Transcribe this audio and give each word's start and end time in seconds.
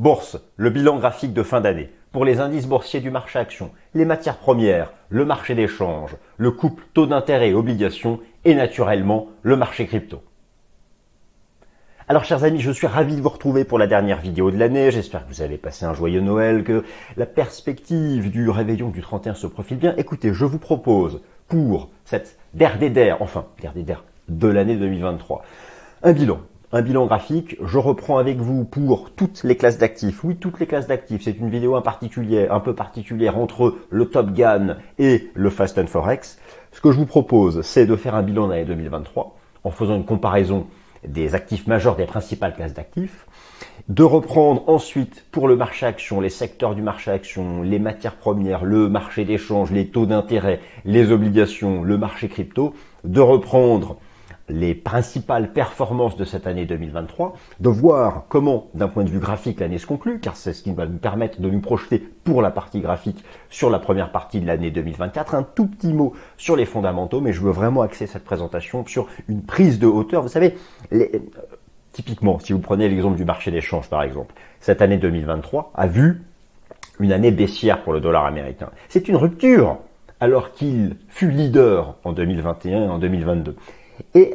Bourse, 0.00 0.38
le 0.56 0.70
bilan 0.70 0.96
graphique 0.96 1.34
de 1.34 1.42
fin 1.42 1.60
d'année. 1.60 1.90
Pour 2.10 2.24
les 2.24 2.40
indices 2.40 2.64
boursiers 2.64 3.00
du 3.00 3.10
marché 3.10 3.38
action, 3.38 3.70
les 3.92 4.06
matières 4.06 4.38
premières, 4.38 4.94
le 5.10 5.26
marché 5.26 5.54
d'échange, 5.54 6.16
le 6.38 6.50
couple 6.50 6.84
taux 6.94 7.04
d'intérêt 7.04 7.50
et 7.50 7.54
obligations 7.54 8.18
et 8.46 8.54
naturellement 8.54 9.26
le 9.42 9.56
marché 9.56 9.86
crypto. 9.86 10.22
Alors 12.08 12.24
chers 12.24 12.44
amis, 12.44 12.60
je 12.60 12.70
suis 12.70 12.86
ravi 12.86 13.14
de 13.14 13.20
vous 13.20 13.28
retrouver 13.28 13.64
pour 13.64 13.78
la 13.78 13.86
dernière 13.86 14.22
vidéo 14.22 14.50
de 14.50 14.56
l'année. 14.56 14.90
J'espère 14.90 15.26
que 15.26 15.34
vous 15.34 15.42
avez 15.42 15.58
passé 15.58 15.84
un 15.84 15.92
joyeux 15.92 16.22
Noël, 16.22 16.64
que 16.64 16.82
la 17.18 17.26
perspective 17.26 18.30
du 18.30 18.48
réveillon 18.48 18.88
du 18.88 19.02
31 19.02 19.34
se 19.34 19.48
profile 19.48 19.76
bien. 19.76 19.92
Écoutez, 19.98 20.32
je 20.32 20.46
vous 20.46 20.58
propose 20.58 21.20
pour 21.46 21.90
cette 22.06 22.38
dernière, 22.54 23.20
enfin 23.20 23.44
dernière 23.60 24.02
de 24.30 24.48
l'année 24.48 24.76
2023, 24.76 25.44
un 26.04 26.12
bilan 26.12 26.40
un 26.72 26.82
bilan 26.82 27.06
graphique. 27.06 27.56
Je 27.64 27.78
reprends 27.78 28.18
avec 28.18 28.38
vous 28.38 28.64
pour 28.64 29.10
toutes 29.10 29.42
les 29.44 29.56
classes 29.56 29.78
d'actifs. 29.78 30.22
Oui, 30.24 30.36
toutes 30.36 30.60
les 30.60 30.66
classes 30.66 30.86
d'actifs. 30.86 31.22
C'est 31.22 31.38
une 31.38 31.50
vidéo 31.50 31.74
un, 31.74 31.82
un 31.82 32.60
peu 32.60 32.74
particulière 32.74 33.38
entre 33.38 33.76
le 33.90 34.06
Top 34.06 34.32
Gun 34.32 34.76
et 34.98 35.30
le 35.34 35.50
Fast 35.50 35.78
and 35.78 35.86
Forex. 35.86 36.38
Ce 36.72 36.80
que 36.80 36.92
je 36.92 36.96
vous 36.96 37.06
propose, 37.06 37.62
c'est 37.62 37.86
de 37.86 37.96
faire 37.96 38.14
un 38.14 38.22
bilan 38.22 38.48
d'année 38.48 38.64
2023 38.64 39.36
en 39.64 39.70
faisant 39.70 39.96
une 39.96 40.04
comparaison 40.04 40.66
des 41.06 41.34
actifs 41.34 41.66
majeurs 41.66 41.96
des 41.96 42.04
principales 42.04 42.54
classes 42.54 42.74
d'actifs, 42.74 43.26
de 43.88 44.02
reprendre 44.02 44.68
ensuite 44.68 45.24
pour 45.30 45.48
le 45.48 45.56
marché 45.56 45.86
action, 45.86 46.20
les 46.20 46.28
secteurs 46.28 46.74
du 46.74 46.82
marché 46.82 47.10
action, 47.10 47.62
les 47.62 47.78
matières 47.78 48.16
premières, 48.16 48.64
le 48.64 48.88
marché 48.88 49.24
d'échange, 49.24 49.70
les 49.70 49.88
taux 49.88 50.06
d'intérêt, 50.06 50.60
les 50.84 51.10
obligations, 51.10 51.82
le 51.82 51.96
marché 51.96 52.28
crypto, 52.28 52.74
de 53.04 53.20
reprendre 53.20 53.96
les 54.50 54.74
principales 54.74 55.52
performances 55.52 56.16
de 56.16 56.24
cette 56.24 56.46
année 56.46 56.66
2023, 56.66 57.34
de 57.60 57.68
voir 57.68 58.24
comment, 58.28 58.68
d'un 58.74 58.88
point 58.88 59.04
de 59.04 59.10
vue 59.10 59.18
graphique, 59.18 59.60
l'année 59.60 59.78
se 59.78 59.86
conclut, 59.86 60.20
car 60.20 60.36
c'est 60.36 60.52
ce 60.52 60.62
qui 60.62 60.72
va 60.72 60.86
nous 60.86 60.98
permettre 60.98 61.40
de 61.40 61.48
nous 61.48 61.60
projeter 61.60 61.98
pour 61.98 62.42
la 62.42 62.50
partie 62.50 62.80
graphique 62.80 63.24
sur 63.48 63.70
la 63.70 63.78
première 63.78 64.12
partie 64.12 64.40
de 64.40 64.46
l'année 64.46 64.70
2024. 64.70 65.34
Un 65.34 65.42
tout 65.42 65.66
petit 65.66 65.92
mot 65.92 66.14
sur 66.36 66.56
les 66.56 66.66
fondamentaux, 66.66 67.20
mais 67.20 67.32
je 67.32 67.40
veux 67.40 67.50
vraiment 67.50 67.82
axer 67.82 68.06
cette 68.06 68.24
présentation 68.24 68.84
sur 68.86 69.06
une 69.28 69.42
prise 69.42 69.78
de 69.78 69.86
hauteur. 69.86 70.22
Vous 70.22 70.28
savez, 70.28 70.56
euh, 70.92 71.06
typiquement, 71.92 72.38
si 72.38 72.52
vous 72.52 72.60
prenez 72.60 72.88
l'exemple 72.88 73.16
du 73.16 73.24
marché 73.24 73.50
d'échange, 73.50 73.88
par 73.88 74.02
exemple, 74.02 74.34
cette 74.60 74.82
année 74.82 74.98
2023 74.98 75.72
a 75.74 75.86
vu 75.86 76.22
une 76.98 77.12
année 77.12 77.30
baissière 77.30 77.82
pour 77.82 77.92
le 77.92 78.00
dollar 78.00 78.26
américain. 78.26 78.70
C'est 78.88 79.08
une 79.08 79.16
rupture 79.16 79.78
alors 80.20 80.52
qu'il 80.52 80.96
fut 81.08 81.30
leader 81.30 81.96
en 82.04 82.12
2021 82.12 82.84
et 82.84 82.88
en 82.88 82.98
2022. 82.98 83.56
Et 84.14 84.34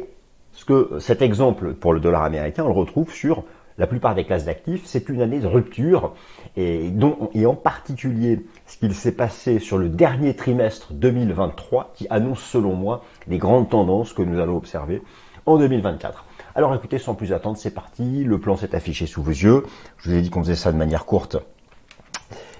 ce 0.52 0.64
que 0.64 0.98
cet 0.98 1.22
exemple 1.22 1.74
pour 1.74 1.92
le 1.92 2.00
dollar 2.00 2.22
américain, 2.22 2.64
on 2.64 2.68
le 2.68 2.74
retrouve 2.74 3.12
sur 3.12 3.44
la 3.78 3.86
plupart 3.86 4.14
des 4.14 4.24
classes 4.24 4.44
d'actifs. 4.44 4.82
C'est 4.84 5.08
une 5.08 5.20
année 5.20 5.40
de 5.40 5.46
rupture 5.46 6.14
et, 6.56 6.90
dont, 6.90 7.30
et 7.34 7.46
en 7.46 7.54
particulier 7.54 8.44
ce 8.66 8.78
qu'il 8.78 8.94
s'est 8.94 9.12
passé 9.12 9.58
sur 9.58 9.78
le 9.78 9.88
dernier 9.88 10.34
trimestre 10.34 10.92
2023 10.92 11.92
qui 11.94 12.06
annonce 12.10 12.40
selon 12.40 12.74
moi 12.74 13.04
les 13.28 13.38
grandes 13.38 13.68
tendances 13.68 14.12
que 14.12 14.22
nous 14.22 14.40
allons 14.40 14.56
observer 14.56 15.02
en 15.44 15.58
2024. 15.58 16.24
Alors 16.54 16.74
écoutez, 16.74 16.98
sans 16.98 17.14
plus 17.14 17.32
attendre, 17.32 17.58
c'est 17.58 17.74
parti. 17.74 18.24
Le 18.24 18.40
plan 18.40 18.56
s'est 18.56 18.74
affiché 18.74 19.06
sous 19.06 19.22
vos 19.22 19.30
yeux. 19.30 19.62
Je 19.98 20.10
vous 20.10 20.16
ai 20.16 20.22
dit 20.22 20.30
qu'on 20.30 20.42
faisait 20.42 20.54
ça 20.54 20.72
de 20.72 20.78
manière 20.78 21.04
courte 21.04 21.36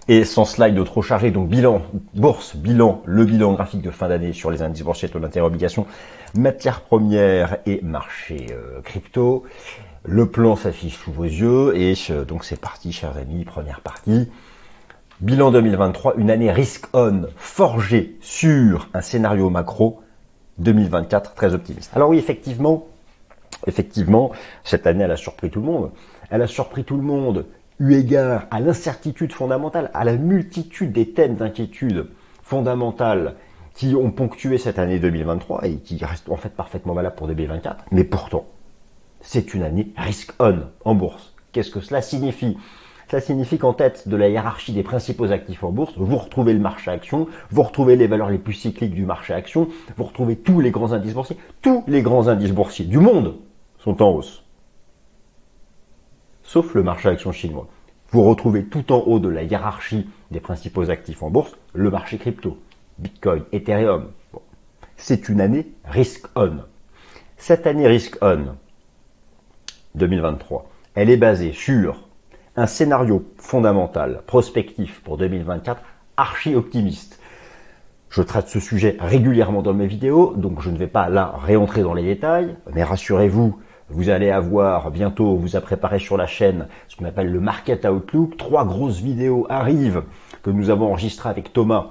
et 0.08 0.24
sans 0.24 0.44
slide 0.44 0.82
trop 0.84 1.02
chargé, 1.02 1.30
donc 1.30 1.48
bilan, 1.48 1.82
bourse, 2.14 2.54
bilan, 2.56 3.02
le 3.04 3.24
bilan 3.24 3.52
graphique 3.54 3.82
de 3.82 3.90
fin 3.90 4.08
d'année 4.08 4.32
sur 4.32 4.50
les 4.50 4.62
indices 4.62 4.84
boursiers, 4.84 5.08
taux 5.08 5.18
d'intérêt, 5.18 5.46
obligations, 5.46 5.86
matières 6.34 6.82
premières 6.82 7.58
et 7.66 7.80
marché 7.82 8.46
euh, 8.52 8.80
crypto. 8.82 9.44
Le 10.04 10.26
plan 10.26 10.54
s'affiche 10.54 10.96
sous 10.96 11.10
vos 11.10 11.24
yeux 11.24 11.76
et 11.76 11.94
donc 12.28 12.44
c'est 12.44 12.60
parti, 12.60 12.92
chers 12.92 13.16
amis, 13.16 13.44
première 13.44 13.80
partie. 13.80 14.30
Bilan 15.20 15.50
2023, 15.50 16.14
une 16.18 16.30
année 16.30 16.52
risk-on 16.52 17.26
forgée 17.36 18.16
sur 18.20 18.88
un 18.94 19.00
scénario 19.00 19.50
macro 19.50 20.00
2024 20.58 21.34
très 21.34 21.54
optimiste. 21.54 21.90
Alors 21.96 22.10
oui, 22.10 22.18
effectivement, 22.18 22.86
effectivement, 23.66 24.30
cette 24.62 24.86
année, 24.86 25.04
elle 25.04 25.10
a 25.10 25.16
surpris 25.16 25.50
tout 25.50 25.60
le 25.60 25.66
monde. 25.66 25.90
Elle 26.30 26.42
a 26.42 26.46
surpris 26.46 26.84
tout 26.84 26.96
le 26.96 27.02
monde 27.02 27.46
eu 27.78 27.94
égard 27.94 28.46
à 28.50 28.60
l'incertitude 28.60 29.32
fondamentale, 29.32 29.90
à 29.94 30.04
la 30.04 30.16
multitude 30.16 30.92
des 30.92 31.10
thèmes 31.10 31.36
d'inquiétude 31.36 32.06
fondamentales 32.42 33.34
qui 33.74 33.94
ont 33.94 34.10
ponctué 34.10 34.56
cette 34.56 34.78
année 34.78 34.98
2023 34.98 35.66
et 35.66 35.76
qui 35.76 36.02
restent 36.02 36.30
en 36.30 36.36
fait 36.36 36.48
parfaitement 36.48 36.94
valables 36.94 37.16
pour 37.16 37.26
2024. 37.26 37.84
Mais 37.92 38.04
pourtant, 38.04 38.46
c'est 39.20 39.52
une 39.52 39.62
année 39.62 39.92
risk-on 39.96 40.60
en 40.84 40.94
bourse. 40.94 41.34
Qu'est-ce 41.52 41.70
que 41.70 41.80
cela 41.80 42.00
signifie? 42.00 42.56
Cela 43.10 43.20
signifie 43.20 43.58
qu'en 43.58 43.72
tête 43.72 44.08
de 44.08 44.16
la 44.16 44.28
hiérarchie 44.28 44.72
des 44.72 44.82
principaux 44.82 45.30
actifs 45.30 45.62
en 45.62 45.70
bourse, 45.70 45.92
vous 45.96 46.16
retrouvez 46.16 46.54
le 46.54 46.58
marché 46.58 46.90
action, 46.90 47.28
vous 47.50 47.62
retrouvez 47.62 47.96
les 47.96 48.06
valeurs 48.06 48.30
les 48.30 48.38
plus 48.38 48.54
cycliques 48.54 48.94
du 48.94 49.04
marché 49.04 49.32
action, 49.32 49.68
vous 49.96 50.04
retrouvez 50.04 50.36
tous 50.36 50.60
les 50.60 50.70
grands 50.70 50.92
indices 50.92 51.14
boursiers. 51.14 51.36
Tous 51.62 51.84
les 51.86 52.02
grands 52.02 52.28
indices 52.28 52.52
boursiers 52.52 52.86
du 52.86 52.98
monde 52.98 53.36
sont 53.78 54.02
en 54.02 54.10
hausse 54.10 54.45
sauf 56.46 56.74
le 56.74 56.82
marché 56.82 57.08
action 57.08 57.32
chinois. 57.32 57.66
Vous 58.10 58.22
retrouvez 58.22 58.64
tout 58.64 58.92
en 58.92 59.00
haut 59.00 59.18
de 59.18 59.28
la 59.28 59.42
hiérarchie 59.42 60.08
des 60.30 60.40
principaux 60.40 60.90
actifs 60.90 61.22
en 61.22 61.30
bourse 61.30 61.56
le 61.74 61.90
marché 61.90 62.18
crypto, 62.18 62.56
Bitcoin, 62.98 63.42
Ethereum. 63.52 64.12
C'est 64.96 65.28
une 65.28 65.40
année 65.40 65.66
risk-on. 65.84 66.58
Cette 67.36 67.66
année 67.66 67.86
risk-on 67.86 68.54
2023, 69.96 70.70
elle 70.94 71.10
est 71.10 71.16
basée 71.16 71.52
sur 71.52 72.08
un 72.56 72.66
scénario 72.66 73.24
fondamental, 73.36 74.22
prospectif 74.26 75.02
pour 75.02 75.18
2024, 75.18 75.82
archi 76.16 76.54
optimiste. 76.54 77.20
Je 78.08 78.22
traite 78.22 78.48
ce 78.48 78.60
sujet 78.60 78.96
régulièrement 78.98 79.62
dans 79.62 79.74
mes 79.74 79.86
vidéos, 79.86 80.32
donc 80.36 80.62
je 80.62 80.70
ne 80.70 80.78
vais 80.78 80.86
pas 80.86 81.10
là 81.10 81.34
réentrer 81.42 81.82
dans 81.82 81.92
les 81.92 82.04
détails, 82.04 82.56
mais 82.72 82.84
rassurez-vous, 82.84 83.58
vous 83.88 84.08
allez 84.08 84.30
avoir 84.30 84.90
bientôt, 84.90 85.26
on 85.26 85.36
vous 85.36 85.56
a 85.56 85.60
préparé 85.60 85.98
sur 85.98 86.16
la 86.16 86.26
chaîne 86.26 86.66
ce 86.88 86.96
qu'on 86.96 87.04
appelle 87.04 87.30
le 87.30 87.40
Market 87.40 87.84
Outlook. 87.84 88.36
Trois 88.36 88.64
grosses 88.64 89.00
vidéos 89.00 89.46
arrivent 89.48 90.02
que 90.42 90.50
nous 90.50 90.70
avons 90.70 90.86
enregistrées 90.86 91.28
avec 91.28 91.52
Thomas, 91.52 91.88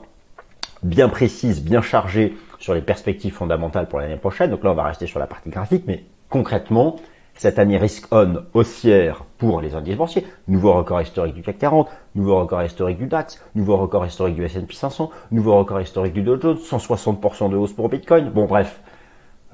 bien 0.84 1.08
précises, 1.08 1.64
bien 1.64 1.82
chargées 1.82 2.36
sur 2.60 2.74
les 2.74 2.82
perspectives 2.82 3.34
fondamentales 3.34 3.88
pour 3.88 4.00
l'année 4.00 4.18
prochaine. 4.18 4.50
Donc 4.50 4.64
là, 4.64 4.72
on 4.72 4.76
va 4.76 4.84
rester 4.84 5.08
sur 5.08 5.20
la 5.20 5.28
partie 5.28 5.50
graphique, 5.50 5.84
mais 5.88 6.04
concrètement, 6.30 6.98
cette 7.38 7.60
année 7.60 7.78
risk-on 7.78 8.44
haussière 8.54 9.24
pour 9.38 9.62
les 9.62 9.76
indices 9.76 9.98
boursiers, 9.98 10.26
nouveau 10.48 10.74
record 10.74 11.02
historique 11.02 11.36
du 11.36 11.44
CAC 11.44 11.58
40, 11.58 11.90
nouveau 12.16 12.40
record 12.40 12.64
historique 12.64 12.98
du 12.98 13.08
DAX, 13.08 13.44
nouveau 13.56 13.76
record 13.78 14.06
historique 14.06 14.36
du 14.36 14.44
S&P 14.46 14.74
500, 14.74 15.10
nouveau 15.32 15.58
record 15.58 15.82
historique 15.82 16.14
du 16.14 16.22
Dow 16.22 16.40
Jones, 16.40 16.58
160% 16.58 17.52
de 17.52 17.58
hausse 17.58 17.74
pour 17.74 17.90
Bitcoin. 17.90 18.30
Bon 18.30 18.46
bref, 18.46 18.82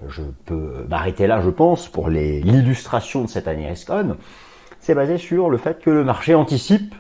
je 0.08 0.24
peux 0.46 0.86
m'arrêter 0.90 1.28
là, 1.28 1.42
je 1.42 1.50
pense, 1.50 1.88
pour 1.88 2.10
l'illustration 2.10 3.24
de 3.24 3.28
cette 3.28 3.48
année 3.48 3.68
Riscon, 3.68 4.18
c'est 4.80 4.96
basé 4.96 5.18
sur 5.18 5.50
le 5.50 5.58
fait 5.58 5.80
que 5.80 5.90
le 5.90 6.04
marché 6.04 6.34
anticipe, 6.34 6.96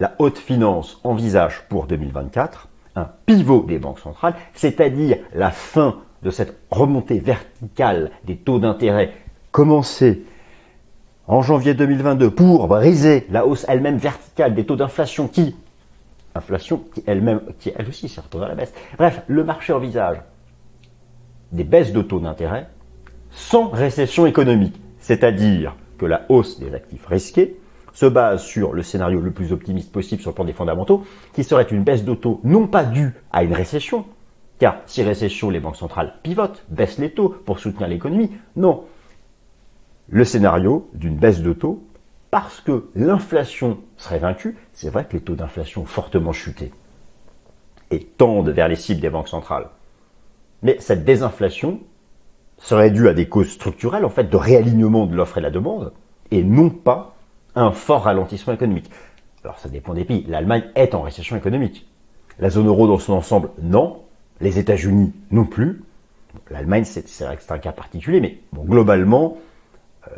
la 0.00 0.14
haute 0.18 0.38
finance 0.38 1.00
envisage 1.04 1.62
pour 1.68 1.86
2024 1.86 2.68
un 2.96 3.08
pivot 3.26 3.64
des 3.66 3.78
banques 3.78 3.98
centrales, 3.98 4.34
c'est-à-dire 4.54 5.18
la 5.34 5.50
fin 5.50 5.96
de 6.22 6.30
cette 6.30 6.56
remontée 6.70 7.18
verticale 7.18 8.10
des 8.24 8.36
taux 8.36 8.58
d'intérêt 8.58 9.12
commencée 9.50 10.24
en 11.26 11.42
janvier 11.42 11.74
2022 11.74 12.30
pour 12.30 12.68
briser 12.68 13.26
la 13.30 13.46
hausse 13.46 13.66
elle-même 13.68 13.96
verticale 13.96 14.54
des 14.54 14.64
taux 14.64 14.76
d'inflation 14.76 15.26
qui, 15.26 15.56
inflation 16.34 16.84
qui 16.94 17.02
elle-même, 17.06 17.40
qui 17.58 17.72
elle 17.76 17.88
aussi 17.88 18.08
s'est 18.08 18.20
à 18.20 18.48
la 18.48 18.54
baisse. 18.54 18.72
Bref, 18.96 19.22
le 19.26 19.44
marché 19.44 19.72
envisage 19.72 20.18
des 21.52 21.64
baisses 21.64 21.92
de 21.92 22.02
taux 22.02 22.20
d'intérêt 22.20 22.68
sans 23.30 23.68
récession 23.68 24.26
économique, 24.26 24.80
c'est-à-dire 24.98 25.74
que 25.98 26.06
la 26.06 26.24
hausse 26.28 26.58
des 26.60 26.74
actifs 26.74 27.06
risqués 27.06 27.56
se 27.92 28.06
base 28.06 28.42
sur 28.42 28.72
le 28.72 28.82
scénario 28.82 29.20
le 29.20 29.30
plus 29.30 29.52
optimiste 29.52 29.92
possible 29.92 30.20
sur 30.20 30.30
le 30.30 30.34
plan 30.34 30.44
des 30.44 30.52
fondamentaux, 30.52 31.04
qui 31.32 31.44
serait 31.44 31.64
une 31.64 31.84
baisse 31.84 32.04
de 32.04 32.14
taux 32.14 32.40
non 32.44 32.66
pas 32.66 32.84
due 32.84 33.14
à 33.32 33.44
une 33.44 33.52
récession, 33.52 34.04
car 34.58 34.78
si 34.86 35.02
récession, 35.02 35.50
les 35.50 35.60
banques 35.60 35.76
centrales 35.76 36.14
pivotent, 36.22 36.64
baissent 36.68 36.98
les 36.98 37.10
taux 37.10 37.28
pour 37.28 37.58
soutenir 37.58 37.88
l'économie, 37.88 38.30
non. 38.56 38.84
Le 40.08 40.24
scénario 40.24 40.88
d'une 40.94 41.16
baisse 41.16 41.40
de 41.40 41.52
taux 41.52 41.82
parce 42.30 42.60
que 42.60 42.88
l'inflation 42.96 43.78
serait 43.96 44.18
vaincue, 44.18 44.56
c'est 44.72 44.90
vrai 44.90 45.04
que 45.04 45.12
les 45.12 45.22
taux 45.22 45.36
d'inflation 45.36 45.82
ont 45.82 45.86
fortement 45.86 46.32
chuté 46.32 46.72
et 47.92 48.00
tendent 48.00 48.48
vers 48.48 48.66
les 48.66 48.76
cibles 48.76 49.00
des 49.00 49.10
banques 49.10 49.28
centrales. 49.28 49.68
Mais 50.64 50.76
cette 50.80 51.04
désinflation 51.04 51.78
serait 52.58 52.90
due 52.90 53.08
à 53.08 53.14
des 53.14 53.28
causes 53.28 53.50
structurelles, 53.50 54.04
en 54.04 54.10
fait, 54.10 54.24
de 54.24 54.36
réalignement 54.36 55.06
de 55.06 55.14
l'offre 55.14 55.38
et 55.38 55.42
la 55.42 55.50
demande, 55.50 55.92
et 56.30 56.42
non 56.42 56.70
pas 56.70 57.14
un 57.54 57.70
fort 57.70 58.04
ralentissement 58.04 58.54
économique. 58.54 58.90
Alors 59.44 59.58
ça 59.58 59.68
dépend 59.68 59.92
des 59.92 60.04
pays. 60.04 60.24
L'Allemagne 60.26 60.64
est 60.74 60.94
en 60.94 61.02
récession 61.02 61.36
économique. 61.36 61.86
La 62.38 62.48
zone 62.48 62.66
euro 62.66 62.86
dans 62.86 62.98
son 62.98 63.12
ensemble, 63.12 63.50
non. 63.60 64.00
Les 64.40 64.58
États-Unis, 64.58 65.12
non 65.30 65.44
plus. 65.44 65.84
L'Allemagne, 66.50 66.84
c'est 66.84 67.24
vrai 67.24 67.36
que 67.36 67.42
c'est 67.42 67.52
un 67.52 67.58
cas 67.58 67.72
particulier, 67.72 68.20
mais 68.20 68.38
globalement, 68.56 69.36
euh, 70.08 70.10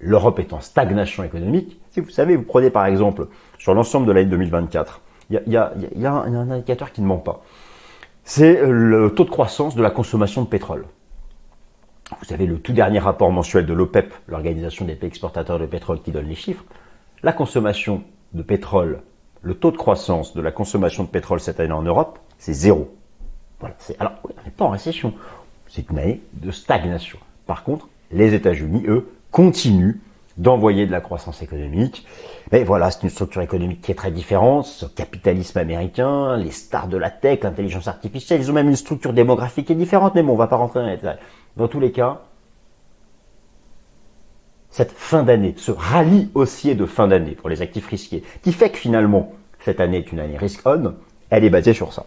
l'Europe 0.00 0.40
est 0.40 0.52
en 0.52 0.60
stagnation 0.60 1.22
économique. 1.22 1.80
Si 1.92 2.00
vous 2.00 2.10
savez, 2.10 2.36
vous 2.36 2.42
prenez 2.42 2.70
par 2.70 2.86
exemple 2.86 3.28
sur 3.58 3.72
l'ensemble 3.72 4.06
de 4.06 4.12
l'année 4.12 4.28
2024, 4.28 5.00
il 5.30 5.40
y 5.46 5.56
a, 5.56 5.72
un, 6.04 6.34
un 6.34 6.50
indicateur 6.50 6.92
qui 6.92 7.00
ne 7.00 7.06
ment 7.06 7.18
pas. 7.18 7.42
C'est 8.24 8.60
le 8.64 9.10
taux 9.14 9.24
de 9.24 9.30
croissance 9.30 9.74
de 9.74 9.82
la 9.82 9.90
consommation 9.90 10.42
de 10.42 10.46
pétrole. 10.46 10.86
Vous 12.18 12.24
savez, 12.24 12.46
le 12.46 12.58
tout 12.58 12.72
dernier 12.72 12.98
rapport 12.98 13.32
mensuel 13.32 13.66
de 13.66 13.72
l'OPEP, 13.72 14.12
l'Organisation 14.28 14.84
des 14.84 14.94
pays 14.94 15.08
exportateurs 15.08 15.58
de 15.58 15.66
pétrole, 15.66 16.00
qui 16.02 16.12
donne 16.12 16.28
les 16.28 16.34
chiffres. 16.34 16.64
La 17.22 17.32
consommation 17.32 18.04
de 18.32 18.42
pétrole, 18.42 19.00
le 19.42 19.54
taux 19.54 19.70
de 19.70 19.76
croissance 19.76 20.34
de 20.34 20.40
la 20.40 20.52
consommation 20.52 21.04
de 21.04 21.08
pétrole 21.08 21.40
cette 21.40 21.58
année 21.58 21.72
en 21.72 21.82
Europe, 21.82 22.18
c'est 22.38 22.52
zéro. 22.52 22.94
Voilà. 23.60 23.76
Alors, 23.98 24.12
on 24.24 24.28
n'est 24.44 24.50
pas 24.50 24.64
en 24.66 24.70
récession. 24.70 25.14
C'est 25.68 25.88
une 25.90 25.98
année 25.98 26.20
de 26.34 26.50
stagnation. 26.50 27.18
Par 27.46 27.64
contre, 27.64 27.88
les 28.10 28.34
États-Unis, 28.34 28.84
eux, 28.86 29.08
continuent 29.30 30.00
d'envoyer 30.36 30.86
de 30.86 30.92
la 30.92 31.00
croissance 31.00 31.42
économique. 31.42 32.06
Mais 32.50 32.64
voilà, 32.64 32.90
c'est 32.90 33.02
une 33.02 33.10
structure 33.10 33.42
économique 33.42 33.80
qui 33.82 33.92
est 33.92 33.96
très 33.96 34.10
différente. 34.10 34.66
Ce 34.66 34.86
capitalisme 34.86 35.58
américain, 35.58 36.36
les 36.36 36.50
stars 36.50 36.88
de 36.88 36.96
la 36.96 37.10
tech, 37.10 37.40
l'intelligence 37.42 37.88
artificielle, 37.88 38.40
ils 38.40 38.50
ont 38.50 38.54
même 38.54 38.68
une 38.68 38.76
structure 38.76 39.12
démographique 39.12 39.66
qui 39.66 39.72
est 39.72 39.76
différente. 39.76 40.14
Mais 40.14 40.22
bon, 40.22 40.32
on 40.32 40.36
va 40.36 40.46
pas 40.46 40.56
rentrer 40.56 40.80
dans 40.80 40.86
les 40.86 40.96
détails. 40.96 41.18
Dans 41.56 41.68
tous 41.68 41.80
les 41.80 41.92
cas, 41.92 42.22
cette 44.70 44.92
fin 44.92 45.22
d'année, 45.22 45.54
ce 45.56 45.70
rallye 45.70 46.30
haussier 46.34 46.74
de 46.74 46.86
fin 46.86 47.06
d'année 47.06 47.32
pour 47.32 47.50
les 47.50 47.60
actifs 47.60 47.86
risqués, 47.86 48.22
qui 48.42 48.52
fait 48.52 48.70
que 48.70 48.78
finalement, 48.78 49.32
cette 49.60 49.80
année 49.80 49.98
est 49.98 50.12
une 50.12 50.18
année 50.18 50.38
risk-on, 50.38 50.94
elle 51.30 51.44
est 51.44 51.50
basée 51.50 51.74
sur 51.74 51.92
ça. 51.92 52.06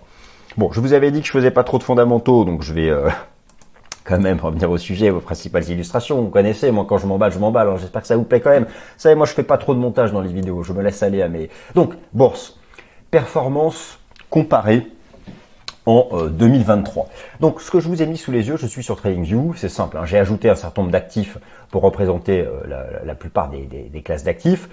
Bon, 0.58 0.72
je 0.72 0.80
vous 0.80 0.94
avais 0.94 1.12
dit 1.12 1.22
que 1.22 1.28
je 1.28 1.32
faisais 1.32 1.52
pas 1.52 1.64
trop 1.64 1.78
de 1.78 1.84
fondamentaux, 1.84 2.44
donc 2.44 2.64
je 2.64 2.74
vais 2.74 2.90
euh, 2.90 3.10
quand 4.06 4.20
même 4.20 4.40
revenir 4.40 4.72
au 4.72 4.78
sujet, 4.78 5.10
vos 5.10 5.20
principales 5.20 5.68
illustrations. 5.70 6.22
Vous 6.22 6.30
connaissez, 6.30 6.72
moi 6.72 6.86
quand 6.88 6.98
je 6.98 7.08
m'emballe, 7.08 7.32
je 7.32 7.40
m'emballe. 7.40 7.68
Alors 7.68 7.78
j'espère 7.78 8.02
que 8.02 8.08
ça 8.08 8.16
vous 8.16 8.24
plaît 8.24 8.40
quand 8.40 8.52
même. 8.52 8.66
Vous 8.66 8.70
savez, 8.98 9.16
moi 9.16 9.26
je 9.26 9.34
fais 9.34 9.44
pas 9.44 9.58
trop 9.58 9.74
de 9.74 9.80
montage 9.80 10.14
dans 10.14 10.22
les 10.22 10.32
vidéos, 10.32 10.64
je 10.64 10.72
me 10.72 10.82
laisse 10.82 11.04
aller 11.04 11.22
à 11.22 11.28
mes... 11.28 11.50
Donc, 11.74 11.94
bourse, 12.14 12.58
performance 13.12 14.00
comparée 14.30 14.88
en 15.86 16.28
2023. 16.30 17.04
Euh, 17.04 17.08
Donc 17.40 17.62
ce 17.62 17.72
que 17.72 17.80
je 17.80 17.88
vous 17.88 18.02
ai 18.02 18.06
mis 18.06 18.18
sous 18.18 18.32
les 18.32 18.48
yeux, 18.48 18.58
je 18.58 18.66
suis 18.66 18.84
sur 18.84 18.96
TradingView, 18.96 19.54
c'est 19.56 19.70
simple, 19.70 19.98
hein. 19.98 20.06
j'ai 20.06 20.18
ajouté 20.18 20.50
un 20.50 20.56
certain 20.56 20.82
nombre 20.82 20.92
d'actifs 20.92 21.38
pour 21.72 21.82
représenter 21.84 22.42
euh, 22.42 23.04
la, 23.04 23.16
plupart 23.16 23.50
des, 23.50 24.02
classes 24.02 24.24
d'actifs. 24.24 24.70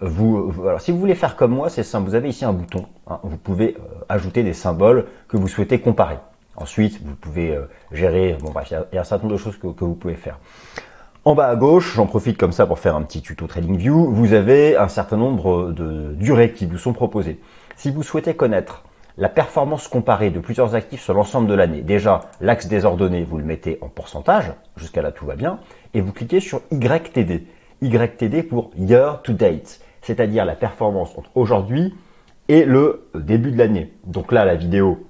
Vous, 0.00 0.52
alors, 0.66 0.80
si 0.80 0.92
vous 0.92 0.98
voulez 0.98 1.14
faire 1.14 1.36
comme 1.36 1.52
moi, 1.52 1.68
c'est 1.68 1.82
simple, 1.82 2.08
vous 2.08 2.14
avez 2.14 2.30
ici 2.30 2.44
un 2.44 2.52
bouton, 2.52 2.86
hein. 3.06 3.20
vous 3.22 3.36
pouvez 3.36 3.76
euh, 3.78 4.04
ajouter 4.08 4.42
des 4.42 4.54
symboles 4.54 5.06
que 5.28 5.36
vous 5.36 5.48
souhaitez 5.48 5.80
comparer. 5.80 6.16
Ensuite, 6.56 7.00
vous 7.02 7.14
pouvez 7.14 7.58
gérer, 7.92 8.36
bon 8.40 8.50
bref, 8.50 8.70
il 8.70 8.94
y, 8.94 8.98
a 8.98 9.00
un 9.00 9.04
certain 9.04 9.24
nombre 9.24 9.38
de 9.38 9.42
choses 9.42 9.56
que, 9.56 9.66
vous 9.66 9.94
pouvez 9.94 10.14
faire. 10.14 10.38
En 11.24 11.34
bas 11.34 11.48
à 11.48 11.56
gauche, 11.56 11.94
j'en 11.94 12.06
profite 12.06 12.36
comme 12.36 12.52
ça 12.52 12.66
pour 12.66 12.78
faire 12.78 12.96
un 12.96 13.02
petit 13.02 13.22
tuto 13.22 13.46
TradingView, 13.46 14.12
vous 14.12 14.32
avez 14.32 14.76
un 14.76 14.88
certain 14.88 15.16
nombre 15.16 15.70
de 15.72 16.14
durées 16.14 16.52
qui 16.52 16.66
vous 16.66 16.78
sont 16.78 16.92
proposées. 16.92 17.40
Si 17.76 17.90
vous 17.90 18.02
souhaitez 18.02 18.34
connaître 18.34 18.84
la 19.20 19.28
performance 19.28 19.86
comparée 19.86 20.30
de 20.30 20.40
plusieurs 20.40 20.74
actifs 20.74 21.02
sur 21.02 21.14
l'ensemble 21.14 21.46
de 21.46 21.54
l'année. 21.54 21.82
Déjà, 21.82 22.22
l'axe 22.40 22.66
désordonné, 22.66 23.22
vous 23.22 23.36
le 23.36 23.44
mettez 23.44 23.78
en 23.82 23.88
pourcentage, 23.88 24.52
jusqu'à 24.76 25.02
là 25.02 25.12
tout 25.12 25.26
va 25.26 25.36
bien, 25.36 25.60
et 25.92 26.00
vous 26.00 26.12
cliquez 26.12 26.40
sur 26.40 26.62
YTD. 26.72 27.46
YTD 27.82 28.48
pour 28.48 28.70
Year 28.78 29.20
to 29.22 29.32
Date, 29.34 29.80
c'est-à-dire 30.00 30.46
la 30.46 30.54
performance 30.54 31.16
entre 31.16 31.30
aujourd'hui 31.34 31.94
et 32.48 32.64
le 32.64 33.08
début 33.14 33.50
de 33.52 33.58
l'année. 33.58 33.92
Donc 34.04 34.32
là, 34.32 34.44
la 34.44 34.54
vidéo, 34.54 34.92
euh, 34.92 35.09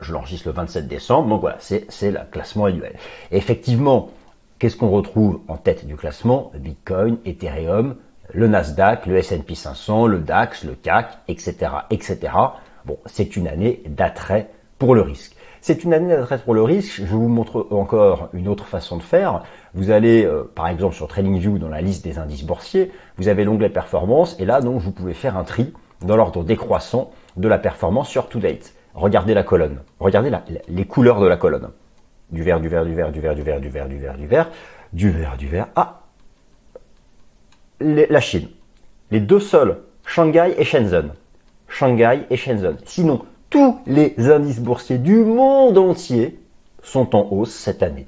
je 0.00 0.12
l'enregistre 0.12 0.48
le 0.48 0.54
27 0.54 0.86
décembre, 0.86 1.28
donc 1.28 1.40
voilà, 1.40 1.58
c'est 1.58 2.10
le 2.10 2.20
classement 2.30 2.66
annuel. 2.66 2.94
effectivement, 3.30 4.10
qu'est-ce 4.58 4.76
qu'on 4.76 4.90
retrouve 4.90 5.40
en 5.48 5.56
tête 5.56 5.86
du 5.86 5.96
classement? 5.96 6.52
Bitcoin, 6.54 7.18
Ethereum, 7.24 7.96
le 8.32 8.48
Nasdaq, 8.48 9.06
le 9.06 9.16
S&P 9.16 9.54
500, 9.54 10.06
le 10.06 10.18
DAX, 10.18 10.64
le 10.64 10.74
CAC, 10.74 11.18
etc., 11.28 11.56
etc. 11.90 12.18
Bon, 12.84 12.98
c'est 13.06 13.36
une 13.36 13.48
année 13.48 13.82
d'attrait 13.86 14.50
pour 14.78 14.94
le 14.94 15.02
risque. 15.02 15.36
C'est 15.60 15.84
une 15.84 15.92
année 15.92 16.08
d'attrait 16.08 16.38
pour 16.38 16.54
le 16.54 16.62
risque. 16.62 17.02
Je 17.04 17.04
vous 17.04 17.28
montre 17.28 17.66
encore 17.70 18.30
une 18.32 18.48
autre 18.48 18.66
façon 18.66 18.96
de 18.96 19.02
faire. 19.02 19.42
Vous 19.74 19.90
allez, 19.90 20.24
euh, 20.24 20.50
par 20.54 20.68
exemple, 20.68 20.94
sur 20.94 21.06
TradingView 21.06 21.58
dans 21.58 21.68
la 21.68 21.82
liste 21.82 22.02
des 22.02 22.18
indices 22.18 22.44
boursiers, 22.44 22.90
vous 23.18 23.28
avez 23.28 23.44
l'onglet 23.44 23.68
performance 23.68 24.36
et 24.38 24.46
là, 24.46 24.60
donc, 24.60 24.80
vous 24.80 24.92
pouvez 24.92 25.14
faire 25.14 25.36
un 25.36 25.44
tri 25.44 25.74
dans 26.00 26.16
l'ordre 26.16 26.44
décroissant 26.44 27.10
de 27.36 27.46
la 27.46 27.58
performance 27.58 28.08
sur 28.08 28.28
to 28.28 28.38
date. 28.38 28.72
Regardez 28.94 29.34
la 29.34 29.42
colonne. 29.42 29.80
Regardez 29.98 30.30
les 30.68 30.84
couleurs 30.84 31.20
de 31.20 31.26
la 31.26 31.36
colonne. 31.36 31.70
Du 32.30 32.42
vert, 32.42 32.60
du 32.60 32.68
vert, 32.68 32.84
du 32.84 32.94
vert, 32.94 33.10
du 33.10 33.20
vert, 33.20 33.34
du 33.34 33.42
vert, 33.42 33.60
du 33.60 33.68
vert, 33.68 33.88
du 33.88 33.98
vert, 33.98 34.16
du 34.16 34.26
vert, 34.26 34.50
du 34.92 35.10
vert, 35.10 35.36
du 35.36 35.48
vert. 35.48 35.68
Ah, 35.76 36.00
la 37.80 38.20
Chine. 38.20 38.48
Les 39.10 39.20
deux 39.20 39.40
seuls, 39.40 39.78
Shanghai 40.04 40.54
et 40.56 40.64
Shenzhen. 40.64 41.12
Shanghai 41.68 42.26
et 42.30 42.36
Shenzhen. 42.36 42.76
Sinon, 42.84 43.24
tous 43.48 43.80
les 43.86 44.14
indices 44.30 44.60
boursiers 44.60 44.98
du 44.98 45.16
monde 45.16 45.78
entier 45.78 46.38
sont 46.82 47.16
en 47.16 47.26
hausse 47.30 47.54
cette 47.54 47.82
année. 47.82 48.06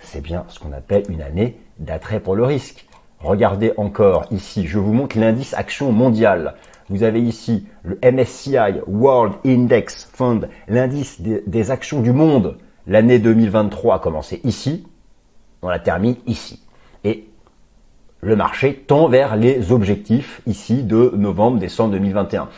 C'est 0.00 0.20
bien 0.20 0.44
ce 0.48 0.58
qu'on 0.58 0.72
appelle 0.72 1.04
une 1.08 1.22
année 1.22 1.60
d'attrait 1.78 2.20
pour 2.20 2.34
le 2.34 2.44
risque. 2.44 2.86
Regardez 3.20 3.72
encore 3.76 4.26
ici, 4.30 4.66
je 4.66 4.78
vous 4.78 4.92
montre 4.92 5.18
l'indice 5.18 5.54
action 5.54 5.92
mondial. 5.92 6.54
Vous 6.90 7.02
avez 7.02 7.22
ici 7.22 7.66
le 7.82 7.98
MSCI 8.04 8.80
World 8.86 9.34
Index 9.46 10.10
Fund, 10.12 10.48
l'indice 10.68 11.20
des, 11.20 11.70
actions 11.70 12.00
du 12.00 12.12
monde. 12.12 12.58
L'année 12.86 13.18
2023 13.18 13.96
a 13.96 13.98
commencé 13.98 14.40
ici, 14.44 14.86
on 15.62 15.68
la 15.68 15.78
termine 15.78 16.16
ici. 16.26 16.62
Et 17.04 17.28
le 18.20 18.36
marché 18.36 18.84
tend 18.86 19.08
vers 19.08 19.36
les 19.36 19.72
objectifs 19.72 20.42
ici 20.46 20.82
de 20.82 21.12
novembre-décembre 21.16 21.92
2021 21.92 22.48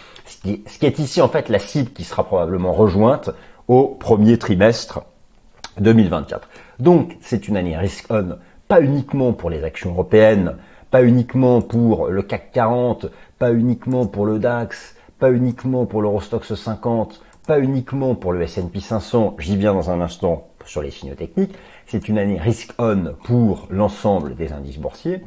ce 0.43 0.79
qui 0.79 0.87
est 0.87 0.99
ici 0.99 1.21
en 1.21 1.29
fait 1.29 1.49
la 1.49 1.59
cible 1.59 1.91
qui 1.91 2.05
sera 2.05 2.25
probablement 2.25 2.73
rejointe 2.73 3.31
au 3.69 3.87
premier 3.87 4.39
trimestre 4.39 5.03
2024. 5.81 6.49
Donc 6.79 7.17
c'est 7.21 7.49
une 7.49 7.57
année 7.57 7.77
risk-on, 7.77 8.39
pas 8.69 8.81
uniquement 8.81 9.33
pour 9.33 9.51
les 9.51 9.65
actions 9.65 9.91
européennes, 9.91 10.57
pas 10.93 11.03
uniquement 11.03 11.63
pour 11.63 12.09
le 12.09 12.23
CAC 12.23 12.53
40, 12.53 13.07
pas 13.39 13.53
uniquement 13.55 14.07
pour 14.07 14.27
le 14.27 14.39
DAX, 14.39 14.95
pas 15.19 15.33
uniquement 15.33 15.87
pour 15.87 16.03
l'Eurostox 16.03 16.55
50, 16.55 17.23
pas 17.47 17.61
uniquement 17.61 18.15
pour 18.15 18.33
le 18.33 18.43
S&P 18.43 18.79
500, 18.79 19.37
j'y 19.39 19.57
viens 19.57 19.73
dans 19.73 19.91
un 19.91 20.03
instant 20.03 20.49
sur 20.67 20.83
les 20.83 20.91
signaux 20.91 21.15
techniques, 21.15 21.55
c'est 21.87 22.11
une 22.11 22.19
année 22.19 22.39
risk-on 22.39 23.15
pour 23.25 23.69
l'ensemble 23.71 24.37
des 24.37 24.53
indices 24.53 24.79
boursiers. 24.79 25.23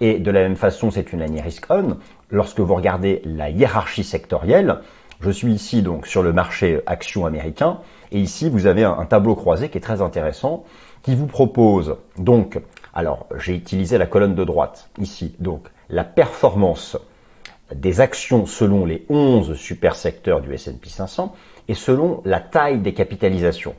Et 0.00 0.18
de 0.18 0.30
la 0.30 0.40
même 0.40 0.56
façon, 0.56 0.90
c'est 0.90 1.12
une 1.12 1.20
année 1.20 1.42
risk-on 1.42 1.98
lorsque 2.30 2.60
vous 2.60 2.74
regardez 2.74 3.20
la 3.26 3.50
hiérarchie 3.50 4.04
sectorielle. 4.04 4.80
Je 5.20 5.30
suis 5.30 5.52
ici 5.52 5.82
donc 5.82 6.06
sur 6.06 6.22
le 6.22 6.32
marché 6.32 6.80
action 6.86 7.26
américain 7.26 7.80
et 8.10 8.18
ici 8.18 8.48
vous 8.48 8.66
avez 8.66 8.84
un, 8.84 9.04
tableau 9.04 9.34
croisé 9.34 9.68
qui 9.68 9.76
est 9.76 9.82
très 9.82 10.00
intéressant 10.00 10.64
qui 11.02 11.14
vous 11.14 11.26
propose 11.26 11.96
donc, 12.16 12.58
alors 12.94 13.26
j'ai 13.36 13.54
utilisé 13.54 13.98
la 13.98 14.06
colonne 14.06 14.34
de 14.34 14.44
droite 14.44 14.90
ici, 14.98 15.34
donc 15.38 15.68
la 15.88 16.04
performance 16.04 16.96
des 17.74 18.00
actions 18.00 18.46
selon 18.46 18.84
les 18.84 19.04
11 19.08 19.54
super 19.54 19.94
secteurs 19.94 20.40
du 20.40 20.52
S&P 20.52 20.88
500 20.88 21.34
et 21.68 21.74
selon 21.74 22.20
la 22.24 22.40
taille 22.40 22.80
des 22.80 22.94
capitalisations. 22.94 23.74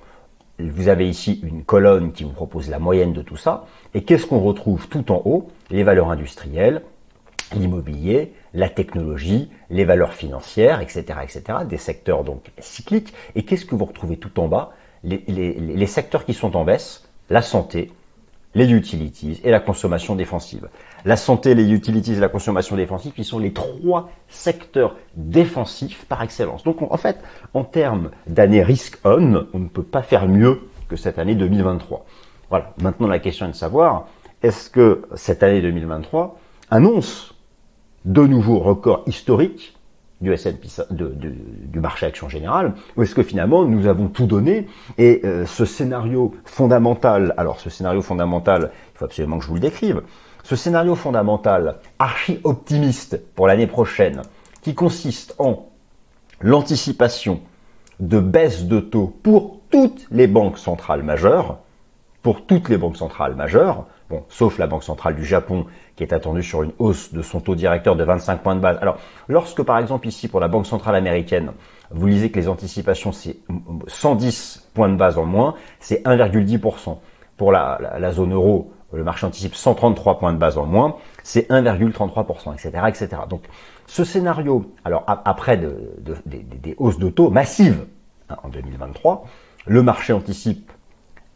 Vous 0.60 0.88
avez 0.88 1.10
ici 1.10 1.42
une 1.44 1.64
colonne 1.64 2.12
qui 2.12 2.24
vous 2.24 2.32
propose 2.32 2.70
la 2.70 2.80
moyenne 2.80 3.14
de 3.14 3.22
tout 3.22 3.38
ça. 3.38 3.66
Et 3.94 4.04
qu'est-ce 4.04 4.28
qu'on 4.28 4.40
retrouve 4.40 4.88
tout 4.88 5.12
en 5.12 5.22
haut? 5.26 5.50
Les 5.72 5.84
valeurs 5.84 6.12
industrielles, 6.12 6.84
l'immobilier, 7.54 8.34
la 8.54 8.70
technologie, 8.70 9.50
les 9.70 9.86
valeurs 9.86 10.14
financières, 10.14 10.82
etc., 10.82 11.04
etc., 11.24 11.60
des 11.68 11.78
secteurs 11.78 12.24
donc 12.24 12.52
cycliques. 12.60 13.14
Et 13.36 13.44
qu'est-ce 13.44 13.66
que 13.66 13.76
vous 13.76 13.86
retrouvez 13.86 14.18
tout 14.18 14.40
en 14.40 14.48
bas? 14.48 14.72
Les, 15.04 15.88
secteurs 15.88 16.26
qui 16.26 16.34
sont 16.34 16.56
en 16.56 16.64
baisse, 16.64 17.10
la 17.30 17.42
santé, 17.42 17.92
les 18.54 18.72
utilities 18.72 19.40
et 19.44 19.52
la 19.52 19.60
consommation 19.60 20.16
défensive. 20.16 20.68
La 21.06 21.16
santé, 21.16 21.56
les 21.56 21.72
utilities 21.72 22.14
et 22.14 22.20
la 22.20 22.30
consommation 22.30 22.76
défensive, 22.76 23.14
qui 23.14 23.24
sont 23.24 23.40
les 23.40 23.54
trois 23.54 24.10
secteurs 24.28 24.96
défensifs 25.16 26.06
par 26.06 26.22
excellence. 26.22 26.64
Donc 26.64 26.82
en 26.82 26.98
fait, 26.98 27.18
en 27.54 27.64
termes 27.64 28.12
d'année 28.28 28.62
risk-on, 28.62 29.48
on 29.54 29.60
ne 29.60 29.68
peut 29.68 29.84
pas 29.84 30.02
faire 30.02 30.28
mieux 30.28 30.62
que 30.90 30.96
cette 30.96 31.20
année 31.20 31.36
2023. 31.36 32.06
Voilà. 32.50 32.74
Maintenant, 32.82 33.08
la 33.08 33.20
question 33.20 33.46
est 33.46 33.52
de 33.52 33.56
savoir, 33.56 34.08
est-ce 34.44 34.70
que 34.70 35.04
cette 35.16 35.44
année 35.44 35.62
2023 35.62 36.38
annonce 36.70 37.34
de 38.06 38.26
nouveaux 38.26 38.60
records 38.60 39.04
historiques 39.08 39.78
du 40.22 41.80
marché 41.80 42.06
action 42.06 42.30
général, 42.30 42.74
ou 42.96 43.04
est-ce 43.04 43.16
que 43.16 43.24
finalement 43.24 43.66
nous 43.66 43.88
avons 43.88 44.08
tout 44.08 44.28
donné 44.28 44.68
et 44.98 45.22
euh, 45.24 45.46
ce 45.46 45.66
scénario 45.66 46.34
fondamental, 46.46 47.34
alors 47.38 47.60
ce 47.60 47.70
scénario 47.70 48.02
fondamental, 48.02 48.72
il 48.94 48.98
faut 48.98 49.06
absolument 49.06 49.40
que 49.40 49.44
je 49.44 49.50
vous 49.50 49.56
le 49.56 49.62
décrive, 49.62 50.02
ce 50.44 50.56
scénario 50.56 50.96
fondamental 50.96 51.78
archi 52.00 52.40
optimiste 52.44 53.20
pour 53.36 53.48
l'année 53.48 53.68
prochaine, 53.68 54.22
qui 54.62 54.76
consiste 54.76 55.36
en 55.40 55.70
l'anticipation 56.40 57.42
de 58.00 58.20
baisse 58.20 58.66
de 58.66 58.80
taux 58.80 59.14
pour 59.24 59.60
toutes 59.70 60.08
les 60.12 60.28
banques 60.28 60.58
centrales 60.58 61.04
majeures, 61.04 61.60
pour 62.22 62.46
toutes 62.46 62.70
les 62.70 62.78
banques 62.78 62.98
centrales 62.98 63.36
majeures, 63.36 63.86
Bon, 64.12 64.26
sauf 64.28 64.58
la 64.58 64.68
Banque 64.68 64.84
centrale 64.84 65.16
du 65.16 65.24
Japon 65.24 65.68
qui 65.96 66.04
est 66.04 66.14
attendue 66.14 66.44
sur 66.44 66.64
une 66.64 66.72
hausse 66.80 67.14
de 67.14 67.22
son 67.22 67.40
taux 67.40 67.56
directeur 67.56 67.96
de 67.96 68.04
25 68.04 68.42
points 68.42 68.56
de 68.56 68.60
base. 68.60 68.78
Alors, 68.82 68.98
lorsque 69.28 69.62
par 69.64 69.78
exemple 69.78 70.08
ici 70.08 70.28
pour 70.28 70.40
la 70.40 70.48
Banque 70.48 70.66
centrale 70.66 70.96
américaine, 70.96 71.52
vous 71.92 72.08
lisez 72.08 72.32
que 72.32 72.40
les 72.40 72.48
anticipations 72.48 73.12
c'est 73.12 73.38
110 73.88 74.70
points 74.74 74.90
de 74.90 74.96
base 74.96 75.18
en 75.18 75.26
moins, 75.26 75.56
c'est 75.80 76.04
1,10%. 76.06 76.98
Pour 77.38 77.52
la, 77.52 77.80
la, 78.00 78.12
zone 78.12 78.34
euro, 78.34 78.72
le 78.94 79.04
marché 79.04 79.26
anticipe 79.26 79.56
133 79.56 80.20
points 80.20 80.34
de 80.34 80.38
base 80.38 80.58
en 80.58 80.66
moins, 80.66 80.98
c'est 81.24 81.50
1,33%, 81.50 82.54
etc., 82.54 82.70
etc. 82.88 83.24
Donc, 83.28 83.44
ce 83.88 84.04
scénario, 84.04 84.72
alors 84.86 85.04
après 85.08 85.58
des 85.58 86.76
hausses 86.78 86.98
de 86.98 87.10
taux 87.10 87.30
massives 87.30 87.86
hein, 88.30 88.38
en 88.44 88.50
2023, 88.50 89.26
le 89.66 89.84
marché 89.84 90.14
anticipe, 90.14 90.72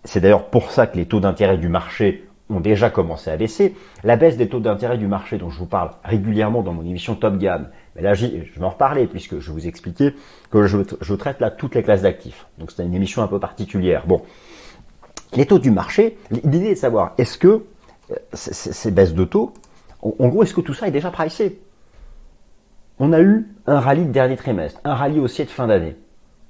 c'est 0.04 0.22
d'ailleurs 0.22 0.46
pour 0.46 0.72
ça 0.72 0.88
que 0.88 0.96
les 0.96 1.06
taux 1.06 1.20
d'intérêt 1.20 1.58
du 1.58 1.68
marché 1.68 2.28
ont 2.50 2.60
déjà 2.60 2.90
commencé 2.90 3.30
à 3.30 3.38
baisser. 3.38 3.76
La 4.04 4.18
baisse 4.18 4.38
des 4.38 4.48
taux 4.48 4.60
d'intérêt 4.60 4.98
du 4.98 5.08
marché 5.08 5.38
dont 5.38 5.50
je 5.50 5.58
vous 5.58 5.66
parle 5.66 5.92
régulièrement 6.04 6.62
dans 6.62 6.74
mon 6.74 6.86
émission 6.86 7.16
Top 7.16 7.38
Gamme, 7.38 7.70
mais 7.96 8.02
là 8.02 8.14
je 8.14 8.28
vais 8.28 8.64
en 8.64 8.70
reparler 8.70 9.08
puisque 9.08 9.40
je 9.40 9.52
vous 9.52 9.68
expliquais 9.68 10.14
que 10.52 10.68
je, 10.68 11.14
traite 11.14 11.40
là 11.40 11.50
toutes 11.50 11.76
les 11.76 11.84
classes 11.84 12.04
d'actifs. 12.04 12.46
Donc 12.60 12.72
c'est 12.72 12.84
une 12.84 12.94
émission 12.94 13.24
un 13.24 13.28
peu 13.28 13.40
particulière. 13.40 14.06
Bon, 14.06 14.22
les 15.34 15.46
taux 15.46 15.60
du 15.60 15.72
marché, 15.72 16.18
l'idée 16.32 16.68
est 16.68 16.76
de 16.76 16.80
savoir 16.80 17.14
est-ce 17.18 17.38
que 17.38 17.66
euh, 18.12 18.16
ces 18.34 18.92
baisses 18.92 19.16
de 19.16 19.26
taux, 19.26 19.54
en 20.02 20.28
gros, 20.28 20.44
est-ce 20.44 20.54
que 20.54 20.62
tout 20.62 20.76
ça 20.76 20.88
est 20.88 20.92
déjà 20.92 21.10
pricé? 21.10 21.60
On 23.00 23.12
a 23.12 23.22
eu 23.22 23.48
un 23.66 23.80
rallye 23.80 24.06
de 24.06 24.12
dernier 24.12 24.38
trimestre, 24.38 24.80
un 24.84 24.94
rallye 24.94 25.20
haussier 25.20 25.46
de 25.46 25.50
fin 25.50 25.68
d'année. 25.68 25.96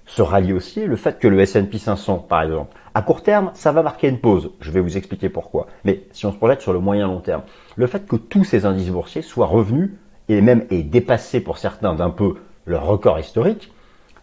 Ce 0.06 0.22
rallye 0.22 0.54
haussier, 0.54 0.86
le 0.86 0.96
fait 0.96 1.18
que 1.20 1.28
le 1.28 1.40
S&P 1.40 1.78
500, 1.78 2.20
par 2.20 2.44
exemple, 2.44 2.76
à 2.96 3.02
court 3.02 3.24
terme, 3.24 3.52
ça 3.56 3.74
va 3.74 3.84
marquer 3.84 4.08
une 4.08 4.20
pause. 4.20 4.52
Je 4.62 4.72
vais 4.72 4.80
vous 4.80 4.96
expliquer 4.96 5.28
pourquoi. 5.28 5.68
Mais 5.84 6.04
si 6.14 6.26
on 6.26 6.32
se 6.32 6.38
projette 6.38 6.62
sur 6.62 6.72
le 6.72 6.80
moyen 6.80 7.08
long 7.08 7.20
terme, 7.20 7.42
le 7.76 7.88
fait 7.88 8.08
que 8.08 8.16
tous 8.16 8.46
ces 8.46 8.66
indices 8.66 8.90
boursiers 8.90 9.22
soient 9.22 9.48
revenus 9.48 9.92
et 10.30 10.40
même 10.40 10.66
aient 10.72 10.82
dépassé 10.82 11.42
pour 11.42 11.58
certains 11.58 11.94
d'un 11.94 12.10
peu 12.10 12.36
leur 12.66 12.86
record 12.86 13.20
historique, 13.20 13.74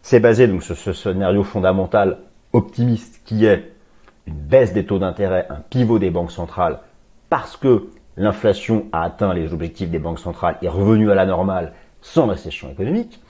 c'est 0.00 0.20
basé 0.20 0.48
donc 0.48 0.62
sur 0.62 0.74
ce 0.74 0.94
scénario 0.94 1.44
fondamental 1.44 2.20
optimiste 2.54 3.20
qui 3.26 3.44
est 3.44 3.72
une 4.26 4.34
baisse 4.34 4.72
des 4.72 4.86
taux 4.86 4.98
d'intérêt, 4.98 5.46
un 5.50 5.60
pivot 5.60 5.98
des 5.98 6.10
banques 6.10 6.32
centrales, 6.32 6.80
parce 7.28 7.58
que 7.58 7.88
l'inflation 8.16 8.86
a 8.92 9.02
atteint 9.02 9.34
les 9.34 9.52
objectifs 9.52 9.90
des 9.90 9.98
banques 9.98 10.18
centrales 10.18 10.56
et 10.62 10.66
est 10.66 10.70
revenue 10.70 11.10
à 11.10 11.14
la 11.14 11.26
normale 11.26 11.74
sans 12.00 12.26
récession 12.26 12.70
économique. 12.70 13.20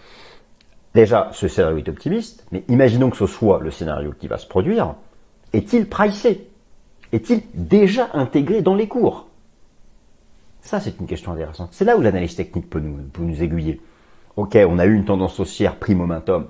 Déjà, 0.95 1.31
ce 1.33 1.49
scénario 1.49 1.79
est 1.79 1.89
optimiste, 1.89 2.47
mais 2.53 2.63
imaginons 2.69 3.11
que 3.11 3.17
ce 3.17 3.27
soit 3.27 3.59
le 3.61 3.73
scénario 3.73 4.15
qui 4.17 4.29
va 4.29 4.39
se 4.39 4.47
produire. 4.47 4.95
Est-il 5.53 5.87
pricé? 5.89 6.49
Est-il 7.13 7.43
déjà 7.55 8.11
intégré 8.15 8.63
dans 8.63 8.75
les 8.75 8.89
cours? 8.89 9.29
Ça, 10.61 10.81
c'est 10.81 10.99
une 11.01 11.07
question 11.07 11.33
intéressante. 11.33 11.71
C'est 11.73 11.85
là 11.85 11.97
où 11.97 12.01
l'analyse 12.01 12.37
technique 12.37 12.71
peut 12.71 12.81
nous, 12.81 13.43
aiguiller. 13.43 13.81
Ok, 14.37 14.57
on 14.67 14.79
a 14.79 14.87
eu 14.87 14.95
une 14.95 15.05
tendance 15.05 15.39
haussière 15.41 15.77
prime 15.77 15.99
momentum. 15.99 16.47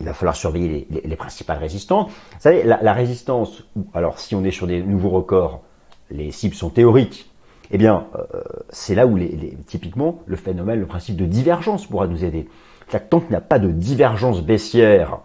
Il 0.00 0.06
va 0.06 0.14
falloir 0.14 0.36
surveiller 0.36 0.86
les, 0.90 1.16
principales 1.16 1.58
résistances. 1.58 2.10
Vous 2.10 2.40
savez, 2.40 2.62
la, 2.62 2.92
résistance, 2.92 3.64
alors 3.94 4.20
si 4.20 4.34
on 4.34 4.44
est 4.44 4.50
sur 4.50 4.66
des 4.66 4.82
nouveaux 4.82 5.10
records, 5.10 5.62
les 6.10 6.30
cibles 6.30 6.54
sont 6.54 6.70
théoriques. 6.70 7.30
Eh 7.70 7.78
bien, 7.78 8.06
euh, 8.14 8.42
c'est 8.70 8.94
là 8.94 9.06
où 9.06 9.16
les, 9.16 9.56
typiquement 9.66 10.20
le 10.26 10.36
phénomène, 10.36 10.78
le 10.78 10.86
principe 10.86 11.16
de 11.16 11.26
divergence 11.26 11.86
pourra 11.86 12.06
nous 12.06 12.24
aider 12.24 12.48
tant 12.96 13.20
qu'il 13.20 13.30
n'y 13.30 13.36
a 13.36 13.42
pas 13.42 13.58
de 13.58 13.70
divergence 13.70 14.42
baissière 14.42 15.20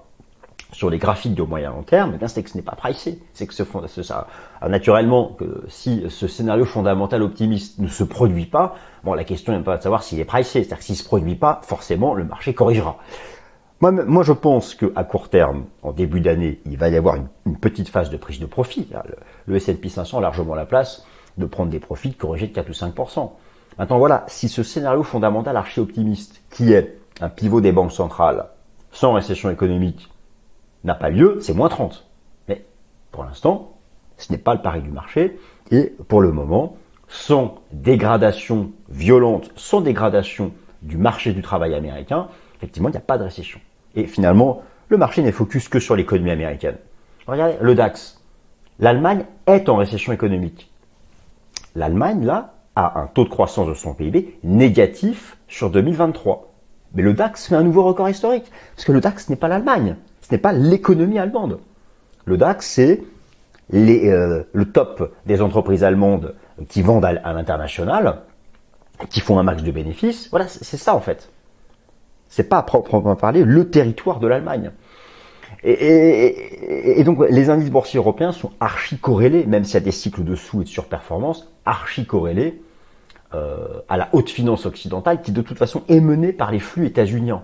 sur 0.74 0.90
les 0.90 0.98
graphiques 0.98 1.36
de 1.36 1.44
moyen 1.44 1.72
long 1.72 1.84
terme, 1.84 2.18
eh 2.22 2.28
c'est 2.28 2.44
que 2.44 2.50
ce 2.50 2.58
n'est 2.58 2.64
pas 2.64 2.76
pricé. 2.76 3.20
C'est 3.34 3.48
que 3.48 3.54
ça, 3.54 4.28
naturellement, 4.68 5.36
que 5.40 5.64
si 5.70 6.04
ce 6.10 6.28
scénario 6.28 6.66
fondamental 6.66 7.22
optimiste 7.22 7.80
ne 7.80 7.88
se 7.88 8.04
produit 8.04 8.46
pas, 8.46 8.76
la 9.06 9.24
question 9.24 9.54
n'est 9.54 9.64
pas 9.64 9.78
de 9.78 9.84
savoir 9.84 10.04
s'il 10.04 10.20
est 10.20 10.26
pricé. 10.26 10.64
C'est-à-dire 10.64 10.80
que 10.80 10.84
s'il 10.84 10.98
se 10.98 11.06
produit 11.06 11.36
pas, 11.36 11.62
forcément, 11.64 12.14
le 12.14 12.26
marché 12.26 12.54
corrigera. 12.54 12.98
Moi, 13.80 14.24
je 14.24 14.34
pense 14.34 14.76
qu'à 14.76 15.04
court 15.04 15.30
terme, 15.30 15.66
en 15.82 15.92
début 15.92 16.22
d'année, 16.22 16.62
il 16.66 16.78
va 16.78 16.90
y 16.90 16.96
avoir 16.96 17.16
une, 17.16 17.58
petite 17.58 17.90
phase 17.90 18.10
de 18.10 18.18
prise 18.18 18.40
de 18.40 18.46
profit. 18.46 18.88
Le, 18.92 19.16
le 19.46 19.56
S&P 19.58 19.90
500 19.90 20.18
a 20.18 20.22
largement 20.22 20.56
la 20.56 20.66
place 20.66 21.06
de 21.38 21.46
prendre 21.46 21.70
des 21.70 21.80
profits 21.80 22.10
de 22.10 22.16
corriger 22.16 22.48
de 22.48 22.54
4 22.54 22.70
ou 22.70 22.74
5% 22.74 23.32
Maintenant, 23.80 23.98
voilà, 23.98 24.24
si 24.28 24.50
ce 24.50 24.62
scénario 24.64 25.04
fondamental 25.04 25.58
archi-optimiste, 25.58 26.44
qui 26.52 26.74
est 26.74 27.00
un 27.22 27.30
pivot 27.30 27.62
des 27.62 27.72
banques 27.72 27.92
centrales 27.92 28.48
sans 28.92 29.14
récession 29.14 29.50
économique 29.50 30.13
n'a 30.84 30.96
pas 30.96 31.10
lieu, 31.10 31.40
c'est 31.42 31.54
moins 31.54 31.70
30. 31.70 32.08
Mais 32.48 32.66
pour 33.12 33.24
l'instant, 33.24 33.74
ce 34.18 34.32
n'est 34.32 34.38
pas 34.38 34.54
le 34.54 34.62
pari 34.62 34.82
du 34.82 34.90
marché. 34.90 35.38
Et 35.72 35.94
pour 36.08 36.22
le 36.22 36.32
moment, 36.32 36.76
sans 37.08 37.56
dégradation 37.72 38.72
violente, 38.90 39.52
sans 39.56 39.82
dégradation 39.82 40.52
du 40.82 40.98
marché 40.98 41.34
du 41.34 41.42
travail 41.42 41.74
américain, 41.74 42.28
effectivement, 42.58 42.90
il 42.90 42.94
n'y 42.94 42.98
a 42.98 43.02
pas 43.02 43.18
de 43.18 43.24
récession. 43.24 43.60
Et 43.96 44.08
finalement, 44.08 44.62
le 44.90 44.98
marché 44.98 45.22
n'est 45.22 45.32
focus 45.32 45.70
que 45.70 45.80
sur 45.80 45.96
l'économie 45.96 46.32
américaine. 46.32 46.78
Regardez, 47.28 47.56
le 47.62 47.76
DAX. 47.76 48.22
L'Allemagne 48.80 49.26
est 49.48 49.70
en 49.70 49.76
récession 49.78 50.12
économique. 50.12 50.72
L'Allemagne, 51.76 52.26
là, 52.26 52.54
a 52.76 53.00
un 53.00 53.08
taux 53.08 53.24
de 53.24 53.30
croissance 53.30 53.68
de 53.68 53.74
son 53.74 53.94
PIB 53.94 54.40
négatif 54.44 55.38
sur 55.48 55.70
2023. 55.70 56.52
Mais 56.96 57.04
le 57.04 57.14
DAX 57.14 57.48
fait 57.48 57.56
un 57.56 57.64
nouveau 57.64 57.84
record 57.84 58.10
historique. 58.10 58.52
Parce 58.76 58.86
que 58.86 58.92
le 58.92 59.00
DAX 59.00 59.30
n'est 59.30 59.36
pas 59.36 59.48
l'Allemagne. 59.48 59.96
N'est 60.34 60.40
pas 60.40 60.52
l'économie 60.52 61.20
allemande. 61.20 61.60
Le 62.26 62.38
DAX, 62.38 62.66
c'est 62.66 63.04
euh, 63.72 64.44
le 64.52 64.66
top 64.66 65.14
des 65.28 65.44
entreprises 65.44 65.84
allemandes 65.84 66.34
qui 66.70 66.82
vendent 66.82 67.06
à, 67.06 67.34
l'international, 67.34 68.22
qui 69.12 69.20
font 69.20 69.38
un 69.38 69.44
max 69.44 69.62
de 69.62 69.70
bénéfices. 69.70 70.30
Voilà, 70.32 70.48
c'est 70.48 70.78
ça 70.78 70.96
en 70.96 71.02
fait. 71.02 71.30
C'est 72.30 72.50
pas 72.50 72.58
à 72.58 72.64
proprement 72.64 73.16
parler 73.16 73.44
le 73.44 73.70
territoire 73.70 74.20
de 74.20 74.26
l'Allemagne. 74.26 74.72
Et, 75.64 77.00
et, 77.00 77.04
donc 77.04 77.20
les 77.30 77.52
indices 77.52 77.70
boursiers 77.70 78.00
européens 78.00 78.32
sont 78.32 78.50
archi 78.60 78.98
corrélés, 78.98 79.46
même 79.46 79.64
s'il 79.64 79.76
y 79.76 79.78
a 79.78 79.82
des 79.82 79.92
cycles 79.92 80.24
de 80.24 80.34
sous 80.34 80.62
et 80.62 80.64
de 80.64 80.70
surperformance, 80.70 81.54
archi 81.64 82.08
corrélés 82.08 82.60
euh, 83.36 83.82
à 83.88 83.98
la 83.98 84.10
haute 84.14 84.32
finance 84.32 84.66
occidentale 84.66 85.22
qui 85.22 85.32
de 85.32 85.44
toute 85.44 85.60
façon 85.60 85.84
est 85.90 86.02
menée 86.02 86.34
par 86.34 86.52
les 86.52 86.58
flux 86.58 86.88
états-uniens. 86.88 87.44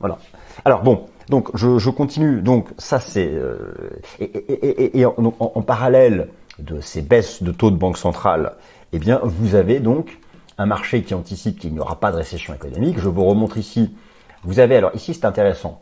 Voilà. 0.00 0.18
Alors 0.64 0.82
bon, 0.82 1.06
donc 1.32 1.48
je, 1.54 1.88
continue. 1.88 2.42
Donc 2.42 2.68
ça 2.76 3.00
c'est 3.00 3.30
euh, 3.32 3.72
et, 4.20 5.06
en, 5.06 5.62
parallèle 5.62 6.28
de 6.58 6.78
ces 6.82 7.00
baisses 7.00 7.42
de 7.42 7.52
taux 7.52 7.70
de 7.70 7.76
banque 7.76 7.96
centrale, 7.96 8.56
eh 8.92 8.98
bien 8.98 9.18
vous 9.24 9.54
avez 9.54 9.80
donc 9.80 10.18
un 10.58 10.66
marché 10.66 11.02
qui 11.02 11.14
anticipe 11.14 11.58
qu'il 11.58 11.72
n'y 11.72 11.80
aura 11.80 11.98
pas 11.98 12.12
de 12.12 12.18
récession 12.18 12.52
économique. 12.52 12.98
Je 12.98 13.08
vous 13.08 13.24
remontre 13.24 13.56
ici. 13.56 13.96
Vous 14.44 14.58
avez 14.58 14.76
alors 14.76 14.94
ici 14.94 15.14
c'est 15.14 15.24
intéressant. 15.24 15.80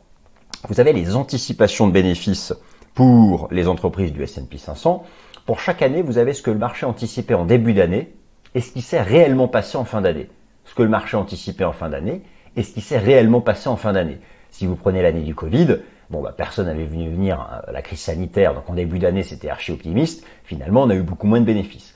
Vous 0.69 0.78
avez 0.78 0.92
les 0.92 1.16
anticipations 1.16 1.88
de 1.88 1.92
bénéfices 1.92 2.54
pour 2.95 3.49
les 3.50 3.66
entreprises 3.66 4.12
du 4.12 4.23
S&P 4.23 4.57
500. 4.57 5.02
Pour 5.47 5.59
chaque 5.59 5.83
année, 5.83 6.02
vous 6.02 6.19
avez 6.19 6.33
ce 6.33 6.42
que 6.42 6.52
le 6.52 6.59
marché 6.59 6.87
anticipait 6.87 7.35
en 7.35 7.45
début 7.45 7.75
d'année 7.75 8.14
et 8.54 8.61
ce 8.61 8.71
qui 8.71 8.83
s'est 8.83 9.02
réellement 9.02 9.49
passé 9.49 9.76
en 9.76 9.85
fin 9.85 10.00
d'année. 10.00 10.28
Ce 10.64 10.76
que 10.76 10.83
le 10.85 10.88
marché 10.88 11.16
anticipait 11.16 11.64
en 11.64 11.73
fin 11.73 11.88
d'année 11.88 12.23
et 12.54 12.62
ce 12.62 12.73
qui 12.73 12.83
s'est 12.83 12.99
réellement 12.99 13.40
passé 13.40 13.69
en 13.69 13.76
fin 13.76 13.92
d'année. 13.92 14.21
Si 14.50 14.66
vous 14.66 14.76
prenez 14.76 15.02
l'année 15.02 15.23
du 15.23 15.35
Covid, 15.35 15.78
bon 16.11 16.23
bah 16.23 16.35
personne 16.37 16.66
n'avait 16.66 16.85
vu 16.85 17.09
venir 17.09 17.62
euh, 17.69 17.73
la 17.73 17.83
crise 17.83 18.00
sanitaire, 18.00 18.54
donc 18.54 18.69
en 18.69 18.75
début 18.75 18.99
d'année 18.99 19.23
c'était 19.23 19.49
archi 19.49 19.73
optimiste. 19.73 20.25
Finalement, 20.45 20.83
on 20.83 20.90
a 20.90 20.95
eu 20.95 21.02
beaucoup 21.02 21.26
moins 21.26 21.40
de 21.40 21.47
bénéfices. 21.47 21.95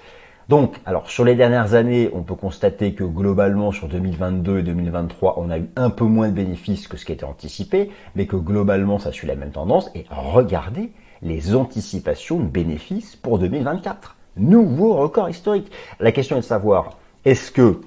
Donc, 0.49 0.77
alors 0.85 1.09
sur 1.09 1.25
les 1.25 1.35
dernières 1.35 1.75
années, 1.75 2.11
on 2.13 2.23
peut 2.23 2.35
constater 2.35 2.95
que 2.95 3.05
globalement 3.05 3.73
sur 3.73 3.89
2022 3.89 4.59
et 4.59 4.63
2023, 4.63 5.39
on 5.39 5.51
a 5.51 5.59
eu 5.59 5.71
un 5.77 5.91
peu 5.91 6.05
moins 6.05 6.29
de 6.29 6.35
bénéfices 6.35 6.87
que 6.87 6.97
ce 6.97 7.05
qui 7.05 7.13
était 7.13 7.25
anticipé, 7.25 7.91
mais 8.15 8.27
que 8.27 8.37
globalement 8.37 8.99
ça 8.99 9.11
suit 9.11 9.27
la 9.27 9.37
même 9.37 9.53
tendance. 9.53 9.91
Et 9.95 10.05
regardez 10.11 10.93
les 11.23 11.55
anticipations 11.55 12.39
de 12.39 12.47
bénéfices 12.47 13.17
pour 13.17 13.39
2024 13.39 14.17
nouveau 14.37 14.95
record 14.95 15.31
historique. 15.31 15.71
La 16.01 16.13
question 16.13 16.37
est 16.37 16.41
de 16.41 16.45
savoir, 16.45 16.99
est-ce 17.25 17.51
que, 17.51 17.81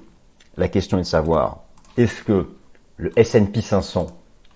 la 0.56 0.68
question 0.68 0.98
est 0.98 1.02
de 1.02 1.06
savoir, 1.06 1.64
est-ce 1.96 2.22
que 2.22 2.48
le 2.96 3.12
S&P 3.16 3.60
500, 3.60 4.06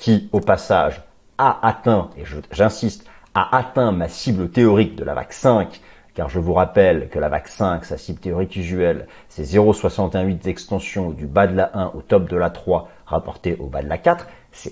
qui 0.03 0.29
au 0.33 0.41
passage 0.41 1.01
a 1.39 1.65
atteint, 1.65 2.11
et 2.17 2.25
j'insiste, 2.51 3.09
a 3.35 3.57
atteint 3.57 3.93
ma 3.93 4.09
cible 4.09 4.51
théorique 4.51 4.97
de 4.97 5.05
la 5.05 5.15
vague 5.15 5.31
5, 5.31 5.81
car 6.15 6.29
je 6.29 6.41
vous 6.41 6.55
rappelle 6.55 7.09
que 7.09 7.21
la 7.21 7.29
vague 7.29 7.47
5, 7.47 7.85
sa 7.85 7.97
cible 7.97 8.19
théorique 8.19 8.57
usuelle, 8.57 9.07
c'est 9.29 9.45
0,68 9.45 10.41
d'extension 10.41 11.11
du 11.11 11.29
bas 11.29 11.47
de 11.47 11.55
la 11.55 11.71
1 11.79 11.93
au 11.95 12.03
top 12.03 12.29
de 12.29 12.37
la 12.37 12.51
3 12.51 12.89
rapporté 13.07 13.57
au 13.61 13.67
bas 13.67 13.85
de 13.85 13.89
la 13.89 13.97
4. 13.97 14.27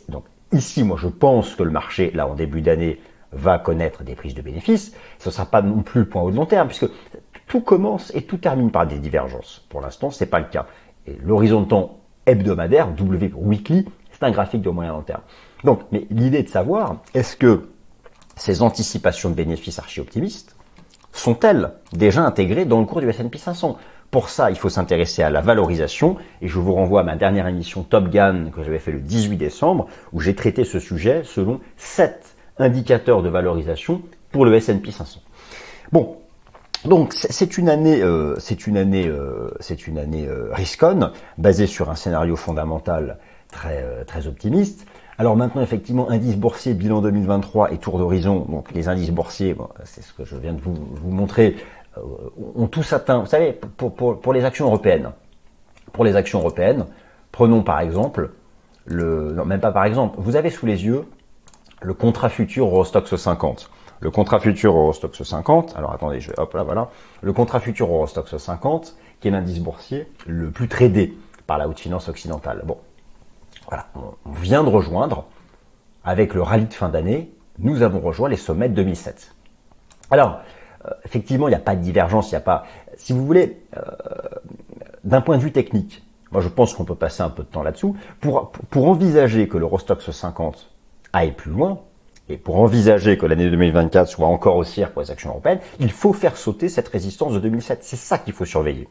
Donc 0.08 0.24
ici, 0.50 0.82
moi 0.82 0.96
je 1.00 1.06
pense 1.06 1.54
que 1.54 1.62
le 1.62 1.70
marché, 1.70 2.10
là 2.12 2.26
en 2.26 2.34
début 2.34 2.60
d'année, 2.60 3.00
va 3.30 3.60
connaître 3.60 4.02
des 4.02 4.16
prises 4.16 4.34
de 4.34 4.42
bénéfices, 4.42 4.96
ce 5.20 5.28
ne 5.28 5.32
sera 5.32 5.46
pas 5.46 5.62
non 5.62 5.82
plus 5.82 6.00
le 6.00 6.08
point 6.08 6.22
haut 6.22 6.32
de 6.32 6.36
long 6.36 6.46
terme, 6.46 6.66
puisque 6.66 6.88
tout 7.46 7.60
commence 7.60 8.12
et 8.16 8.22
tout 8.22 8.38
termine 8.38 8.72
par 8.72 8.84
des 8.84 8.98
divergences. 8.98 9.64
Pour 9.68 9.80
l'instant, 9.80 10.10
ce 10.10 10.24
n'est 10.24 10.28
pas 10.28 10.40
le 10.40 10.46
cas. 10.46 10.66
Et 11.06 11.16
l'horizon 11.22 11.64
temps 11.66 12.00
hebdomadaire, 12.26 12.88
W 12.88 13.30
weekly, 13.36 13.86
c'est 14.20 14.26
un 14.26 14.30
graphique 14.30 14.62
de 14.62 14.70
moyen 14.70 14.92
long 14.92 15.02
terme. 15.02 15.22
Donc, 15.64 15.80
mais 15.92 16.06
l'idée 16.10 16.42
de 16.42 16.48
savoir, 16.48 16.96
est-ce 17.14 17.36
que 17.36 17.70
ces 18.36 18.62
anticipations 18.62 19.30
de 19.30 19.34
bénéfices 19.34 19.78
archi-optimistes 19.78 20.56
sont-elles 21.12 21.72
déjà 21.92 22.22
intégrées 22.22 22.64
dans 22.64 22.80
le 22.80 22.86
cours 22.86 23.00
du 23.00 23.08
S&P 23.08 23.38
500 23.38 23.76
Pour 24.10 24.28
ça, 24.28 24.50
il 24.50 24.56
faut 24.56 24.68
s'intéresser 24.68 25.22
à 25.22 25.30
la 25.30 25.40
valorisation 25.40 26.16
et 26.40 26.48
je 26.48 26.58
vous 26.58 26.72
renvoie 26.72 27.00
à 27.00 27.04
ma 27.04 27.16
dernière 27.16 27.46
émission 27.46 27.82
Top 27.82 28.08
Gun 28.08 28.50
que 28.50 28.62
j'avais 28.62 28.78
fait 28.78 28.92
le 28.92 29.00
18 29.00 29.36
décembre 29.36 29.88
où 30.12 30.20
j'ai 30.20 30.34
traité 30.34 30.64
ce 30.64 30.78
sujet 30.78 31.22
selon 31.24 31.60
sept 31.76 32.36
indicateurs 32.58 33.22
de 33.22 33.28
valorisation 33.28 34.02
pour 34.32 34.44
le 34.44 34.54
S&P 34.54 34.90
500. 34.90 35.20
Bon, 35.92 36.18
donc 36.84 37.12
c'est 37.12 37.58
une 37.58 37.68
année, 37.68 38.00
euh, 38.02 38.38
c'est 38.38 38.66
une 38.66 38.76
année, 38.76 39.06
euh, 39.06 39.50
c'est 39.60 39.86
une 39.86 39.98
année 39.98 40.26
euh, 40.26 40.48
risconne, 40.52 41.12
basée 41.36 41.66
sur 41.66 41.90
un 41.90 41.94
scénario 41.94 42.36
fondamental 42.36 43.18
très 43.50 44.04
très 44.06 44.26
optimiste. 44.26 44.86
Alors 45.18 45.36
maintenant, 45.36 45.62
effectivement, 45.62 46.08
indice 46.08 46.36
boursier, 46.36 46.72
bilan 46.74 47.02
2023 47.02 47.72
et 47.72 47.78
tour 47.78 47.98
d'horizon. 47.98 48.46
Donc 48.48 48.72
les 48.72 48.88
indices 48.88 49.10
boursiers, 49.10 49.54
c'est 49.84 50.02
ce 50.02 50.12
que 50.14 50.24
je 50.24 50.36
viens 50.36 50.54
de 50.54 50.60
vous, 50.60 50.74
vous 50.74 51.10
montrer, 51.10 51.56
ont 52.54 52.66
tous 52.66 52.92
atteint. 52.92 53.18
Vous 53.18 53.26
savez, 53.26 53.52
pour, 53.52 53.94
pour, 53.94 54.20
pour, 54.20 54.32
les 54.32 54.44
actions 54.44 54.66
européennes, 54.66 55.10
pour 55.92 56.04
les 56.04 56.16
actions 56.16 56.38
européennes, 56.38 56.86
prenons 57.32 57.62
par 57.62 57.80
exemple 57.80 58.30
le, 58.86 59.32
non 59.32 59.44
même 59.44 59.60
pas 59.60 59.72
par 59.72 59.84
exemple, 59.84 60.16
vous 60.18 60.36
avez 60.36 60.48
sous 60.50 60.64
les 60.64 60.86
yeux 60.86 61.04
le 61.82 61.92
contrat 61.92 62.30
futur 62.30 62.66
Eurostox 62.66 63.14
50 63.14 63.70
le 64.00 64.10
contrat 64.10 64.40
futur 64.40 64.76
Eurostox 64.76 65.22
50, 65.22 65.74
alors 65.76 65.92
attendez, 65.92 66.20
je 66.20 66.30
vais, 66.30 66.40
hop 66.40 66.54
là, 66.54 66.62
voilà, 66.62 66.88
le 67.20 67.32
contrat 67.32 67.60
futur 67.60 67.86
Eurostox 67.86 68.36
50, 68.36 68.96
qui 69.20 69.28
est 69.28 69.30
l'indice 69.30 69.60
boursier 69.60 70.08
le 70.26 70.50
plus 70.50 70.68
tradé 70.68 71.14
par 71.46 71.58
la 71.58 71.68
haute 71.68 71.78
finance 71.78 72.08
occidentale. 72.08 72.62
Bon, 72.64 72.78
voilà, 73.70 73.86
on 73.94 74.32
vient 74.32 74.64
de 74.64 74.68
rejoindre, 74.68 75.26
avec 76.04 76.34
le 76.34 76.42
rallye 76.42 76.66
de 76.66 76.74
fin 76.74 76.88
d'année, 76.88 77.32
nous 77.58 77.82
avons 77.82 78.00
rejoint 78.00 78.28
les 78.28 78.36
sommets 78.36 78.68
de 78.68 78.74
2007. 78.74 79.34
Alors, 80.10 80.40
euh, 80.86 80.90
effectivement, 81.04 81.46
il 81.46 81.52
n'y 81.52 81.56
a 81.56 81.60
pas 81.60 81.76
de 81.76 81.80
divergence, 81.80 82.30
il 82.30 82.34
n'y 82.34 82.38
a 82.38 82.42
pas, 82.42 82.64
si 82.96 83.12
vous 83.12 83.24
voulez, 83.24 83.62
euh, 83.76 83.80
d'un 85.04 85.20
point 85.20 85.36
de 85.36 85.42
vue 85.42 85.52
technique, 85.52 86.02
moi 86.32 86.40
je 86.40 86.48
pense 86.48 86.74
qu'on 86.74 86.84
peut 86.84 86.96
passer 86.96 87.22
un 87.22 87.30
peu 87.30 87.44
de 87.44 87.48
temps 87.48 87.62
là-dessous, 87.62 87.96
pour, 88.20 88.50
pour 88.50 88.88
envisager 88.88 89.46
que 89.46 89.56
l'Eurostox 89.56 90.10
50 90.10 90.70
aille 91.12 91.32
plus 91.32 91.52
loin, 91.52 91.80
et 92.28 92.36
pour 92.36 92.58
envisager 92.60 93.18
que 93.18 93.26
l'année 93.26 93.50
2024 93.50 94.08
soit 94.08 94.26
encore 94.26 94.56
haussière 94.56 94.92
pour 94.92 95.02
les 95.02 95.10
actions 95.10 95.30
européennes, 95.30 95.60
il 95.78 95.90
faut 95.90 96.12
faire 96.12 96.36
sauter 96.36 96.68
cette 96.68 96.88
résistance 96.88 97.34
de 97.34 97.40
2007. 97.40 97.80
C'est 97.82 97.96
ça 97.96 98.18
qu'il 98.18 98.32
faut 98.32 98.44
surveiller. 98.44 98.88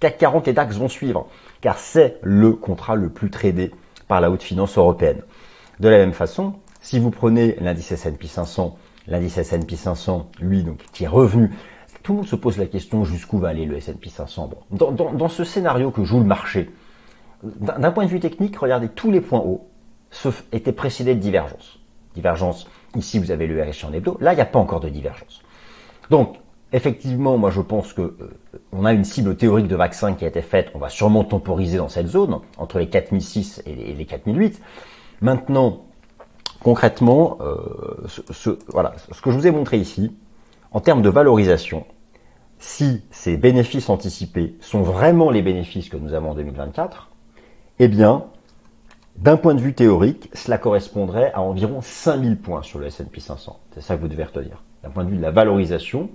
CAC 0.00 0.18
40 0.18 0.48
et 0.48 0.52
DAX 0.52 0.76
vont 0.76 0.88
suivre, 0.88 1.28
car 1.60 1.78
c'est 1.78 2.18
le 2.22 2.52
contrat 2.52 2.94
le 2.94 3.08
plus 3.08 3.30
tradé 3.30 3.72
par 4.08 4.20
la 4.20 4.30
haute 4.30 4.42
finance 4.42 4.76
européenne. 4.78 5.22
De 5.80 5.88
la 5.88 5.98
même 5.98 6.12
façon, 6.12 6.54
si 6.80 6.98
vous 6.98 7.10
prenez 7.10 7.56
l'indice 7.60 7.92
S&P 7.92 8.26
500, 8.26 8.76
l'indice 9.08 9.38
S&P 9.38 9.76
500, 9.76 10.30
lui, 10.40 10.62
donc, 10.62 10.84
qui 10.92 11.04
est 11.04 11.08
revenu, 11.08 11.50
tout 12.02 12.12
le 12.12 12.18
monde 12.18 12.28
se 12.28 12.36
pose 12.36 12.58
la 12.58 12.66
question 12.66 13.04
jusqu'où 13.04 13.38
va 13.38 13.48
aller 13.48 13.66
le 13.66 13.76
S&P 13.76 14.08
500. 14.08 14.50
Bon, 14.70 14.92
dans, 14.92 15.28
ce 15.28 15.44
scénario 15.44 15.90
que 15.90 16.04
joue 16.04 16.18
le 16.18 16.26
marché, 16.26 16.70
d'un 17.42 17.90
point 17.90 18.04
de 18.04 18.10
vue 18.10 18.20
technique, 18.20 18.56
regardez 18.56 18.88
tous 18.88 19.10
les 19.10 19.20
points 19.20 19.40
hauts 19.40 19.68
étaient 20.52 20.72
précédés 20.72 21.14
de 21.14 21.20
divergence 21.20 21.78
divergence. 22.16 22.66
Ici, 22.96 23.18
vous 23.20 23.30
avez 23.30 23.46
le 23.46 23.62
RSI 23.62 23.86
en 23.86 23.92
hebdo. 23.92 24.16
Là, 24.20 24.32
il 24.32 24.36
n'y 24.36 24.42
a 24.42 24.46
pas 24.46 24.58
encore 24.58 24.80
de 24.80 24.88
divergence. 24.88 25.42
Donc, 26.10 26.36
effectivement, 26.72 27.38
moi, 27.38 27.50
je 27.50 27.60
pense 27.60 27.92
que 27.92 28.02
euh, 28.02 28.84
a 28.84 28.92
une 28.92 29.04
cible 29.04 29.36
théorique 29.36 29.68
de 29.68 29.76
vaccin 29.76 30.14
qui 30.14 30.24
a 30.24 30.28
été 30.28 30.42
faite. 30.42 30.70
On 30.74 30.78
va 30.78 30.88
sûrement 30.88 31.24
temporiser 31.24 31.78
dans 31.78 31.88
cette 31.88 32.08
zone 32.08 32.40
entre 32.58 32.78
les 32.78 32.88
4006 32.88 33.62
et 33.66 33.74
les, 33.74 34.04
4008. 34.04 34.60
Maintenant, 35.20 35.84
concrètement, 36.62 37.38
euh, 37.40 38.06
ce, 38.30 38.50
voilà, 38.68 38.94
ce 39.12 39.20
que 39.20 39.30
je 39.30 39.36
vous 39.36 39.46
ai 39.46 39.50
montré 39.50 39.78
ici, 39.78 40.14
en 40.72 40.80
termes 40.80 41.02
de 41.02 41.08
valorisation, 41.08 41.86
si 42.58 43.02
ces 43.10 43.36
bénéfices 43.36 43.90
anticipés 43.90 44.56
sont 44.60 44.82
vraiment 44.82 45.30
les 45.30 45.42
bénéfices 45.42 45.88
que 45.88 45.96
nous 45.96 46.14
avons 46.14 46.30
en 46.30 46.34
2024, 46.34 47.10
eh 47.78 47.88
bien, 47.88 48.24
d'un 49.16 49.36
point 49.36 49.54
de 49.54 49.60
vue 49.60 49.74
théorique, 49.74 50.30
cela 50.34 50.58
correspondrait 50.58 51.32
à 51.32 51.40
environ 51.40 51.80
5000 51.80 52.38
points 52.38 52.62
sur 52.62 52.78
le 52.78 52.86
S&P 52.86 53.20
500. 53.20 53.58
C'est 53.72 53.80
ça 53.80 53.96
que 53.96 54.00
vous 54.00 54.08
devez 54.08 54.24
retenir. 54.24 54.62
D'un 54.82 54.90
point 54.90 55.04
de 55.04 55.10
vue 55.10 55.16
de 55.16 55.22
la 55.22 55.30
valorisation, 55.30 56.10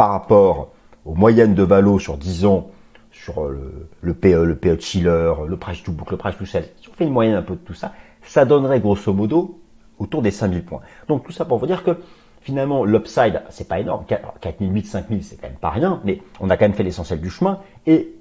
par 0.00 0.12
rapport 0.12 0.70
aux 1.04 1.14
moyennes 1.14 1.54
de 1.54 1.62
valo 1.62 1.98
sur 1.98 2.16
10 2.16 2.46
ans, 2.46 2.70
sur 3.12 3.50
le, 3.50 3.86
le 4.00 4.14
PE, 4.14 4.44
le 4.44 4.56
PE 4.56 4.80
chiller, 4.80 5.34
le 5.46 5.56
price 5.58 5.82
to 5.82 5.92
book, 5.92 6.10
le 6.10 6.16
price 6.16 6.38
to 6.38 6.46
sell, 6.46 6.70
si 6.80 6.88
on 6.88 6.94
fait 6.94 7.04
une 7.04 7.12
moyenne 7.12 7.34
un 7.34 7.42
peu 7.42 7.52
de 7.52 7.60
tout 7.60 7.74
ça, 7.74 7.92
ça 8.22 8.46
donnerait 8.46 8.80
grosso 8.80 9.12
modo 9.12 9.60
autour 9.98 10.22
des 10.22 10.30
5000 10.30 10.64
points. 10.64 10.80
Donc 11.06 11.26
tout 11.26 11.32
ça 11.32 11.44
pour 11.44 11.58
vous 11.58 11.66
dire 11.66 11.84
que 11.84 11.98
finalement 12.40 12.86
l'upside, 12.86 13.42
c'est 13.50 13.68
pas 13.68 13.78
énorme, 13.78 14.06
4008, 14.06 14.86
5000, 14.86 15.22
c'est 15.22 15.36
quand 15.36 15.48
même 15.48 15.58
pas 15.58 15.68
rien, 15.68 16.00
mais 16.02 16.22
on 16.40 16.48
a 16.48 16.56
quand 16.56 16.64
même 16.64 16.72
fait 16.72 16.82
l'essentiel 16.82 17.20
du 17.20 17.28
chemin, 17.28 17.58
et 17.86 18.14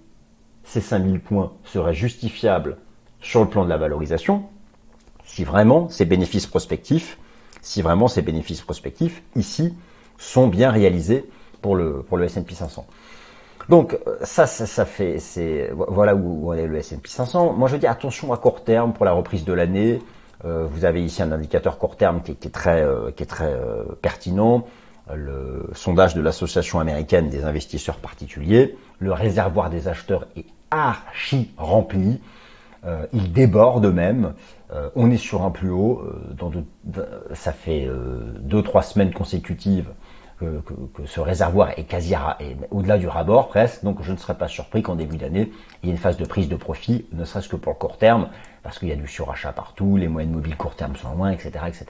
ces 0.65 0.81
5000 0.81 1.21
points 1.21 1.53
seraient 1.63 1.93
justifiables 1.93 2.75
sur 3.21 3.39
le 3.39 3.47
plan 3.47 3.63
de 3.63 3.69
la 3.69 3.77
valorisation, 3.77 4.43
si 5.23 5.45
vraiment 5.45 5.87
ces 5.87 6.03
bénéfices 6.03 6.45
prospectifs, 6.45 7.17
si 7.61 7.81
vraiment 7.81 8.09
ces 8.09 8.21
bénéfices 8.21 8.63
prospectifs 8.63 9.23
ici 9.37 9.73
sont 10.17 10.49
bien 10.49 10.71
réalisés 10.71 11.29
pour 11.61 11.75
le 11.75 12.01
pour 12.01 12.17
le 12.17 12.25
S&P 12.25 12.53
500. 12.53 12.85
Donc 13.67 13.97
ça, 14.23 14.47
ça, 14.47 14.65
ça 14.65 14.85
fait, 14.85 15.19
c'est 15.19 15.71
voilà 15.75 16.15
où, 16.15 16.53
est 16.53 16.65
le 16.65 16.77
S&P 16.77 17.07
500. 17.07 17.53
Moi 17.53 17.67
je 17.67 17.75
dis 17.75 17.87
attention 17.87 18.33
à 18.33 18.37
court 18.37 18.63
terme 18.63 18.93
pour 18.93 19.05
la 19.05 19.11
reprise 19.11 19.45
de 19.45 19.53
l'année. 19.53 19.99
Euh, 20.45 20.65
vous 20.69 20.85
avez 20.85 21.03
ici 21.03 21.21
un 21.21 21.31
indicateur 21.31 21.77
court 21.77 21.97
terme 21.97 22.21
qui, 22.21 22.31
est 22.31 22.53
très 22.53 22.81
euh, 22.81 23.11
qui 23.11 23.23
est 23.23 23.27
très 23.27 23.53
euh, 23.53 23.83
pertinent. 24.01 24.65
Le 25.13 25.69
sondage 25.73 26.13
de 26.13 26.21
l'association 26.21 26.79
américaine 26.79 27.29
des 27.29 27.43
investisseurs 27.43 27.97
particuliers. 27.97 28.77
Le 28.99 29.11
réservoir 29.11 29.71
des 29.71 29.87
acheteurs 29.87 30.27
est 30.35 30.45
archi 30.69 31.51
rempli. 31.57 32.19
Euh, 32.85 33.05
il 33.11 33.31
déborde 33.33 33.85
même. 33.87 34.33
Euh, 34.71 34.89
on 34.95 35.11
est 35.11 35.17
sur 35.17 35.43
un 35.43 35.51
plus 35.51 35.69
haut. 35.69 36.01
Euh, 36.45 37.33
ça 37.33 37.51
fait 37.51 37.89
deux 38.39 38.61
trois 38.61 38.83
semaines 38.83 39.13
consécutives 39.13 39.89
que, 40.39 41.05
ce 41.05 41.19
réservoir 41.19 41.77
est 41.77 41.83
quasi 41.83 42.15
au-delà 42.71 42.97
du 42.97 43.07
rabord 43.07 43.49
presque. 43.49 43.83
Donc 43.83 44.01
je 44.01 44.11
ne 44.11 44.17
serais 44.17 44.37
pas 44.37 44.47
surpris 44.47 44.81
qu'en 44.81 44.95
début 44.95 45.17
d'année 45.17 45.51
il 45.83 45.87
y 45.87 45.89
ait 45.89 45.95
une 45.95 45.99
phase 45.99 46.17
de 46.17 46.25
prise 46.25 46.47
de 46.47 46.55
profit, 46.55 47.05
ne 47.11 47.25
serait-ce 47.25 47.49
que 47.49 47.55
pour 47.55 47.73
le 47.73 47.77
court 47.77 47.97
terme, 47.97 48.29
parce 48.63 48.79
qu'il 48.79 48.87
y 48.87 48.91
a 48.91 48.95
du 48.95 49.07
surachat 49.07 49.51
partout, 49.51 49.97
les 49.97 50.07
moyennes 50.07 50.31
mobiles 50.31 50.55
court 50.55 50.75
terme 50.75 50.95
sont 50.95 51.13
loin, 51.13 51.31
etc., 51.31 51.51
etc. 51.67 51.85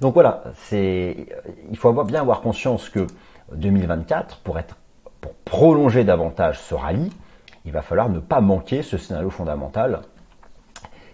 Donc 0.00 0.14
voilà, 0.14 0.44
c'est 0.54 1.26
il 1.70 1.76
faut 1.76 1.88
avoir, 1.88 2.04
bien 2.04 2.20
avoir 2.20 2.40
conscience 2.40 2.88
que 2.88 3.06
2024 3.52 4.38
pour 4.38 4.58
être 4.58 4.76
pour 5.20 5.34
prolonger 5.34 6.04
davantage 6.04 6.58
ce 6.60 6.74
rallye, 6.74 7.10
il 7.64 7.72
va 7.72 7.82
falloir 7.82 8.08
ne 8.08 8.20
pas 8.20 8.40
manquer 8.40 8.82
ce 8.82 8.98
scénario 8.98 9.30
fondamental 9.30 10.02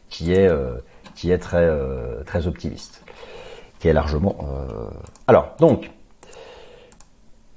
qui 0.08 0.32
est 0.32 0.48
euh, 0.48 0.74
qui 1.14 1.30
est 1.30 1.38
très 1.38 1.64
euh, 1.64 2.22
très 2.24 2.46
optimiste, 2.46 3.04
qui 3.78 3.88
est 3.88 3.92
largement. 3.92 4.36
Euh, 4.42 4.90
alors 5.28 5.54
donc. 5.60 5.90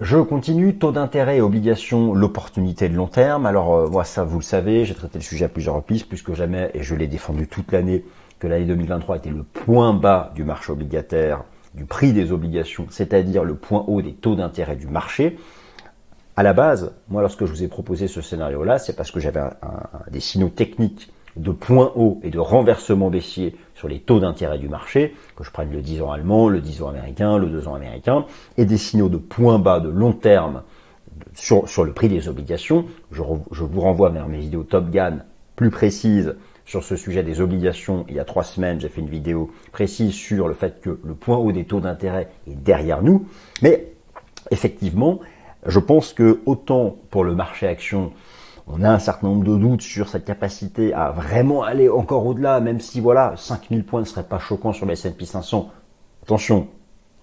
Je 0.01 0.17
continue, 0.17 0.77
taux 0.77 0.91
d'intérêt 0.91 1.37
et 1.37 1.41
obligations, 1.41 2.13
l'opportunité 2.13 2.89
de 2.89 2.95
long 2.95 3.07
terme. 3.07 3.45
Alors 3.45 3.89
moi 3.89 4.03
ça 4.03 4.25
vous 4.25 4.39
le 4.39 4.43
savez, 4.43 4.83
j'ai 4.83 4.93
traité 4.93 5.19
le 5.19 5.23
sujet 5.23 5.45
à 5.45 5.47
plusieurs 5.47 5.75
reprises, 5.75 6.03
plus 6.03 6.21
que 6.21 6.33
jamais, 6.33 6.69
et 6.73 6.83
je 6.83 6.95
l'ai 6.95 7.07
défendu 7.07 7.47
toute 7.47 7.71
l'année, 7.71 8.03
que 8.39 8.47
l'année 8.47 8.65
2023 8.65 9.15
était 9.15 9.29
le 9.29 9.43
point 9.43 9.93
bas 9.93 10.33
du 10.35 10.43
marché 10.43 10.73
obligataire, 10.73 11.45
du 11.75 11.85
prix 11.85 12.11
des 12.11 12.33
obligations, 12.33 12.87
c'est-à-dire 12.89 13.45
le 13.45 13.55
point 13.55 13.85
haut 13.87 14.01
des 14.01 14.13
taux 14.13 14.35
d'intérêt 14.35 14.75
du 14.75 14.87
marché. 14.87 15.37
À 16.35 16.43
la 16.43 16.51
base, 16.51 16.93
moi 17.07 17.21
lorsque 17.21 17.45
je 17.45 17.51
vous 17.51 17.63
ai 17.63 17.69
proposé 17.69 18.09
ce 18.09 18.19
scénario-là, 18.19 18.79
c'est 18.79 18.97
parce 18.97 19.11
que 19.11 19.21
j'avais 19.21 19.43
des 20.11 20.19
signaux 20.19 20.49
techniques 20.49 21.09
de 21.35 21.51
points 21.51 21.91
hauts 21.95 22.19
et 22.23 22.29
de 22.29 22.39
renversement 22.39 23.09
baissier 23.09 23.55
sur 23.75 23.87
les 23.87 23.99
taux 23.99 24.19
d'intérêt 24.19 24.57
du 24.57 24.69
marché, 24.69 25.15
que 25.35 25.43
je 25.43 25.51
prenne 25.51 25.71
le 25.71 25.81
10 25.81 26.01
ans 26.01 26.11
allemand, 26.11 26.47
le 26.47 26.61
10 26.61 26.83
ans 26.83 26.89
américain, 26.89 27.37
le 27.37 27.47
2 27.47 27.67
ans 27.67 27.75
américain, 27.75 28.25
et 28.57 28.65
des 28.65 28.77
signaux 28.77 29.09
de 29.09 29.17
points 29.17 29.59
bas 29.59 29.79
de 29.79 29.89
long 29.89 30.13
terme 30.13 30.63
sur, 31.33 31.83
le 31.83 31.91
prix 31.91 32.07
des 32.07 32.27
obligations. 32.29 32.85
Je, 33.11 33.21
je, 33.51 33.63
vous 33.63 33.81
renvoie 33.81 34.09
vers 34.09 34.27
mes 34.27 34.39
vidéos 34.39 34.63
Top 34.63 34.89
Gun 34.89 35.19
plus 35.55 35.69
précises 35.69 36.35
sur 36.65 36.83
ce 36.83 36.95
sujet 36.95 37.23
des 37.23 37.41
obligations. 37.41 38.05
Il 38.09 38.15
y 38.15 38.19
a 38.19 38.25
trois 38.25 38.43
semaines, 38.43 38.79
j'ai 38.79 38.89
fait 38.89 39.01
une 39.01 39.09
vidéo 39.09 39.51
précise 39.71 40.13
sur 40.13 40.47
le 40.47 40.53
fait 40.53 40.81
que 40.81 40.99
le 41.03 41.13
point 41.13 41.37
haut 41.37 41.51
des 41.51 41.65
taux 41.65 41.79
d'intérêt 41.79 42.29
est 42.47 42.55
derrière 42.55 43.03
nous. 43.03 43.27
Mais 43.61 43.93
effectivement, 44.51 45.19
je 45.65 45.79
pense 45.79 46.13
que 46.13 46.41
autant 46.45 46.95
pour 47.09 47.23
le 47.23 47.35
marché 47.35 47.67
action, 47.67 48.11
on 48.67 48.83
a 48.83 48.89
un 48.89 48.99
certain 48.99 49.27
nombre 49.27 49.43
de 49.43 49.57
doutes 49.57 49.81
sur 49.81 50.09
cette 50.09 50.25
capacité 50.25 50.93
à 50.93 51.11
vraiment 51.11 51.63
aller 51.63 51.87
encore 51.87 52.25
au-delà, 52.25 52.59
même 52.59 52.79
si 52.79 52.99
voilà, 52.99 53.33
5000 53.37 53.85
points 53.85 54.01
ne 54.01 54.05
seraient 54.05 54.23
pas 54.23 54.39
choquants 54.39 54.73
sur 54.73 54.85
le 54.85 54.93
S&P 54.93 55.25
500. 55.25 55.69
Attention, 56.23 56.67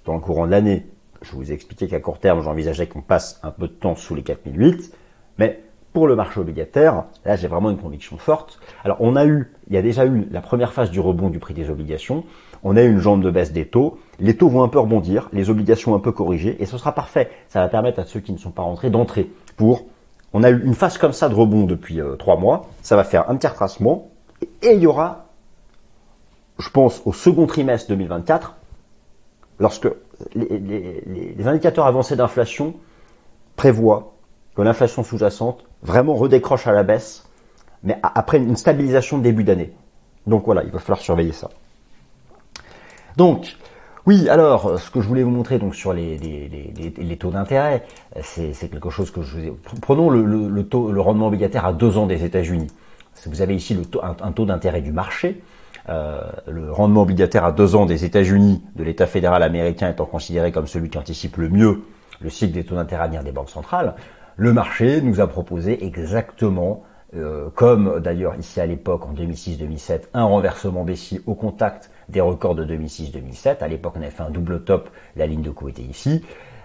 dans 0.04 0.14
le 0.14 0.20
courant 0.20 0.46
de 0.46 0.52
l'année, 0.52 0.86
je 1.20 1.32
vous 1.32 1.50
ai 1.50 1.54
expliqué 1.54 1.88
qu'à 1.88 2.00
court 2.00 2.18
terme, 2.18 2.42
j'envisageais 2.42 2.86
qu'on 2.86 3.00
passe 3.00 3.40
un 3.42 3.50
peu 3.50 3.66
de 3.66 3.72
temps 3.72 3.96
sous 3.96 4.14
les 4.14 4.22
4008, 4.22 4.96
mais 5.38 5.62
pour 5.92 6.06
le 6.06 6.16
marché 6.16 6.40
obligataire, 6.40 7.04
là 7.24 7.36
j'ai 7.36 7.48
vraiment 7.48 7.70
une 7.70 7.76
conviction 7.76 8.18
forte. 8.18 8.60
Alors 8.84 8.98
on 9.00 9.16
a 9.16 9.26
eu, 9.26 9.52
il 9.66 9.74
y 9.74 9.76
a 9.76 9.82
déjà 9.82 10.06
eu 10.06 10.26
la 10.30 10.40
première 10.40 10.72
phase 10.72 10.90
du 10.90 11.00
rebond 11.00 11.28
du 11.28 11.38
prix 11.38 11.54
des 11.54 11.70
obligations, 11.70 12.24
on 12.62 12.76
a 12.76 12.82
eu 12.82 12.90
une 12.90 13.00
jambe 13.00 13.22
de 13.22 13.30
baisse 13.30 13.52
des 13.52 13.66
taux, 13.66 13.98
les 14.20 14.36
taux 14.36 14.48
vont 14.48 14.62
un 14.62 14.68
peu 14.68 14.78
rebondir, 14.78 15.28
les 15.32 15.50
obligations 15.50 15.94
un 15.96 15.98
peu 15.98 16.12
corrigées, 16.12 16.56
et 16.62 16.66
ce 16.66 16.78
sera 16.78 16.92
parfait. 16.94 17.30
Ça 17.48 17.60
va 17.60 17.68
permettre 17.68 17.98
à 17.98 18.04
ceux 18.04 18.20
qui 18.20 18.32
ne 18.32 18.38
sont 18.38 18.52
pas 18.52 18.62
rentrés 18.62 18.90
d'entrer 18.90 19.28
pour... 19.56 19.86
On 20.32 20.42
a 20.42 20.50
eu 20.50 20.64
une 20.64 20.74
phase 20.74 20.98
comme 20.98 21.12
ça 21.12 21.28
de 21.28 21.34
rebond 21.34 21.64
depuis 21.64 22.00
euh, 22.00 22.16
trois 22.16 22.36
mois, 22.36 22.68
ça 22.82 22.96
va 22.96 23.04
faire 23.04 23.28
un 23.30 23.36
petit 23.36 23.46
retracement, 23.46 24.10
et 24.62 24.72
il 24.74 24.80
y 24.80 24.86
aura, 24.86 25.26
je 26.58 26.68
pense, 26.70 27.02
au 27.04 27.12
second 27.12 27.46
trimestre 27.46 27.88
2024, 27.88 28.54
lorsque 29.58 29.88
les, 30.34 31.04
les 31.36 31.46
indicateurs 31.46 31.86
avancés 31.86 32.16
d'inflation 32.16 32.74
prévoient 33.56 34.14
que 34.56 34.62
l'inflation 34.62 35.02
sous-jacente 35.02 35.64
vraiment 35.82 36.14
redécroche 36.14 36.66
à 36.66 36.72
la 36.72 36.82
baisse, 36.82 37.28
mais 37.82 37.98
après 38.02 38.38
une 38.38 38.56
stabilisation 38.56 39.18
de 39.18 39.22
début 39.22 39.44
d'année. 39.44 39.72
Donc 40.26 40.44
voilà, 40.44 40.62
il 40.64 40.70
va 40.70 40.78
falloir 40.78 41.00
surveiller 41.00 41.32
ça. 41.32 41.50
Donc, 43.16 43.56
oui, 44.06 44.28
alors, 44.28 44.80
ce 44.80 44.90
que 44.90 45.00
je 45.00 45.08
voulais 45.08 45.22
vous 45.22 45.30
montrer 45.30 45.58
donc 45.58 45.74
sur 45.74 45.92
les, 45.92 46.18
taux 47.18 47.30
d'intérêt, 47.30 47.84
c'est 48.22 48.68
quelque 48.68 48.90
chose 48.90 49.10
que 49.10 49.22
je 49.22 49.38
vous 49.38 49.58
Prenons 49.80 50.10
le, 50.10 51.00
rendement 51.00 51.28
obligataire 51.28 51.66
à 51.66 51.72
deux 51.72 51.98
ans 51.98 52.06
des 52.06 52.24
États-Unis. 52.24 52.68
Vous 53.26 53.42
avez 53.42 53.54
ici 53.54 53.78
un, 54.02 54.32
taux 54.32 54.46
d'intérêt 54.46 54.80
du 54.80 54.92
marché. 54.92 55.42
Euh, 55.88 56.20
le 56.48 56.72
rendement 56.72 57.02
obligataire 57.02 57.44
à 57.44 57.52
deux 57.52 57.74
ans 57.74 57.86
des 57.86 58.04
États-Unis, 58.04 58.62
de 58.76 58.84
l'État 58.84 59.06
fédéral 59.06 59.42
américain 59.42 59.90
étant 59.90 60.06
considéré 60.06 60.52
comme 60.52 60.68
celui 60.68 60.90
qui 60.90 60.98
anticipe 60.98 61.36
le 61.36 61.48
mieux 61.48 61.82
le 62.22 62.30
cycle 62.30 62.52
des 62.52 62.64
taux 62.64 62.76
d'intérêt 62.76 63.04
à 63.04 63.06
venir 63.08 63.24
des 63.24 63.32
banques 63.32 63.50
centrales. 63.50 63.94
Le 64.36 64.52
marché 64.52 65.00
nous 65.02 65.20
a 65.20 65.26
proposé 65.26 65.84
exactement 65.84 66.84
euh, 67.14 67.50
comme 67.54 68.00
d'ailleurs 68.00 68.36
ici 68.36 68.60
à 68.60 68.66
l'époque 68.66 69.04
en 69.06 69.12
2006-2007, 69.12 70.04
un 70.14 70.24
renversement 70.24 70.84
baissier 70.84 71.20
au 71.26 71.34
contact 71.34 71.90
des 72.08 72.20
records 72.20 72.54
de 72.54 72.64
2006-2007. 72.64 73.58
À 73.60 73.68
l'époque, 73.68 73.94
on 73.96 74.02
avait 74.02 74.10
fait 74.10 74.22
un 74.22 74.30
double 74.30 74.64
top, 74.64 74.90
la 75.16 75.26
ligne 75.26 75.42
de 75.42 75.50
coup 75.50 75.68
était 75.68 75.82
ici. 75.82 76.22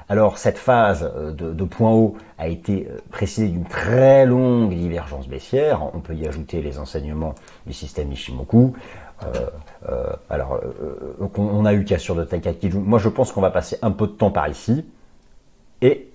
Alors 0.09 0.37
cette 0.37 0.57
phase 0.57 1.11
euh, 1.15 1.31
de, 1.31 1.51
de 1.51 1.63
point 1.65 1.91
haut 1.91 2.15
a 2.37 2.47
été 2.47 2.87
euh, 2.89 2.97
précédée 3.11 3.49
d'une 3.49 3.65
très 3.65 4.25
longue 4.25 4.73
divergence 4.73 5.27
baissière. 5.27 5.81
On 5.93 5.99
peut 5.99 6.15
y 6.15 6.27
ajouter 6.27 6.61
les 6.61 6.79
enseignements 6.79 7.35
du 7.65 7.73
système 7.73 8.11
Ishimoku. 8.11 8.73
Euh, 9.89 10.13
alors, 10.29 10.59
on 11.37 11.65
a 11.65 11.73
eu 11.73 11.83
cassure 11.83 12.15
de 12.15 12.23
Taikaki. 12.23 12.69
Moi, 12.69 12.99
je 12.99 13.09
pense 13.09 13.31
qu'on 13.31 13.41
va 13.41 13.49
passer 13.49 13.79
un 13.81 13.89
peu 13.89 14.05
de 14.05 14.11
temps 14.11 14.29
par 14.29 14.47
ici. 14.47 14.85
Et, 15.81 16.11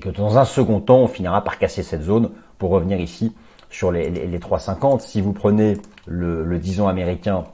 que 0.00 0.08
dans 0.08 0.38
un 0.38 0.46
second 0.46 0.80
temps, 0.80 1.00
on 1.00 1.06
finira 1.06 1.44
par 1.44 1.58
casser 1.58 1.82
cette 1.82 2.02
zone 2.02 2.30
pour 2.58 2.70
revenir 2.70 2.98
ici 2.98 3.34
sur 3.68 3.92
les, 3.92 4.08
les, 4.08 4.38
3,50. 4.38 5.00
Si 5.00 5.20
vous 5.20 5.34
prenez 5.34 5.76
le, 6.06 6.44
le 6.44 6.58
10 6.58 6.80
ans 6.80 6.88
américain 6.88 7.44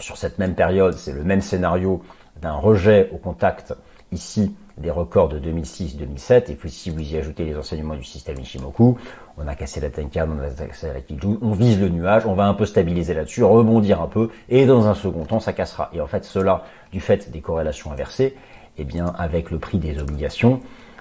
sur 0.00 0.16
cette 0.16 0.38
même 0.38 0.54
période, 0.54 0.94
c'est 0.94 1.12
le 1.12 1.24
même 1.24 1.40
scénario 1.40 2.02
d'un 2.40 2.54
rejet 2.54 3.10
au 3.12 3.18
contact 3.18 3.74
ici 4.12 4.54
des 4.78 4.90
records 4.90 5.28
de 5.28 5.38
2006-2007. 5.38 6.50
Et 6.50 6.54
puis 6.54 6.70
si 6.70 6.90
vous 6.90 7.00
y 7.00 7.16
ajoutez 7.16 7.44
les 7.44 7.56
enseignements 7.56 7.94
du 7.94 8.04
système 8.04 8.38
Ishimoku, 8.40 8.96
on 9.36 9.46
a 9.46 9.54
cassé 9.54 9.80
la 9.80 9.90
Tenkan, 9.90 10.28
on 10.30 10.42
a 10.42 10.66
cassé 10.66 10.88
la 10.92 11.00
Kijun, 11.00 11.38
on 11.42 11.52
vise 11.52 11.80
le 11.80 11.88
nuage, 11.88 12.26
on 12.26 12.34
va 12.34 12.46
un 12.46 12.54
peu 12.54 12.66
stabiliser 12.66 13.14
là-dessus, 13.14 13.44
rebondir 13.44 14.00
un 14.00 14.06
peu, 14.06 14.30
et 14.48 14.66
dans 14.66 14.86
un 14.86 14.94
second 14.94 15.24
temps, 15.24 15.40
ça 15.40 15.52
cassera. 15.52 15.90
Et 15.92 16.00
en 16.00 16.06
fait, 16.06 16.24
cela, 16.24 16.64
du 16.92 17.00
fait 17.00 17.30
des 17.30 17.40
corrélations 17.40 17.92
inversées, 17.92 18.36
eh 18.78 18.84
bien, 18.84 19.12
avec 19.18 19.50
le 19.50 19.58
prix 19.58 19.78
des 19.78 20.00
obligations, 20.00 20.60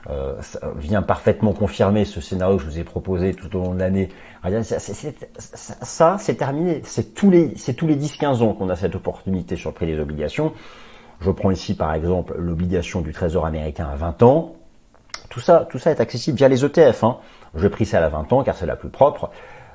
euh, 0.10 0.36
vient 0.78 1.02
parfaitement 1.02 1.54
confirmer 1.54 2.06
ce 2.06 2.22
scénario 2.22 2.58
que 2.58 2.64
je 2.64 2.70
vous 2.70 2.80
ai 2.80 2.84
proposé 2.84 3.34
tout 3.34 3.54
au 3.58 3.64
long 3.64 3.74
de 3.74 3.80
l'année. 3.80 4.10
Ça, 5.84 6.18
c'est 6.18 6.36
terminé. 6.36 6.82
C'est 6.86 7.14
tous 7.14 7.30
les, 7.30 7.48
les 7.48 7.56
10-15 7.56 8.42
ans 8.42 8.54
qu'on 8.54 8.70
a 8.70 8.76
cette 8.76 8.96
opportunité 8.96 9.56
sur 9.56 9.72
le 9.72 9.76
prix 9.76 9.88
des 9.88 10.00
obligations. 10.00 10.54
Je 11.22 11.32
prends 11.32 11.52
ici 11.52 11.76
par 11.76 11.94
exemple 11.94 12.36
l'obligation 12.38 13.02
du 13.02 13.12
Trésor 13.12 13.46
américain 13.46 13.90
à 13.92 13.96
20 13.96 14.24
ans. 14.24 14.56
Tout 15.30 15.42
ça, 15.42 15.68
tout 15.70 15.78
ça 15.78 15.92
est 15.92 16.00
accessible 16.00 16.38
via 16.38 16.48
les 16.48 16.64
ETF. 16.64 17.04
Hein. 17.04 17.18
Je 17.56 17.68
pris 17.68 17.86
celle 17.86 18.04
à 18.04 18.10
20 18.10 18.32
ans 18.34 18.44
car 18.44 18.56
c'est 18.56 18.66
la 18.66 18.78
plus 18.78 18.90
propre. 18.90 19.30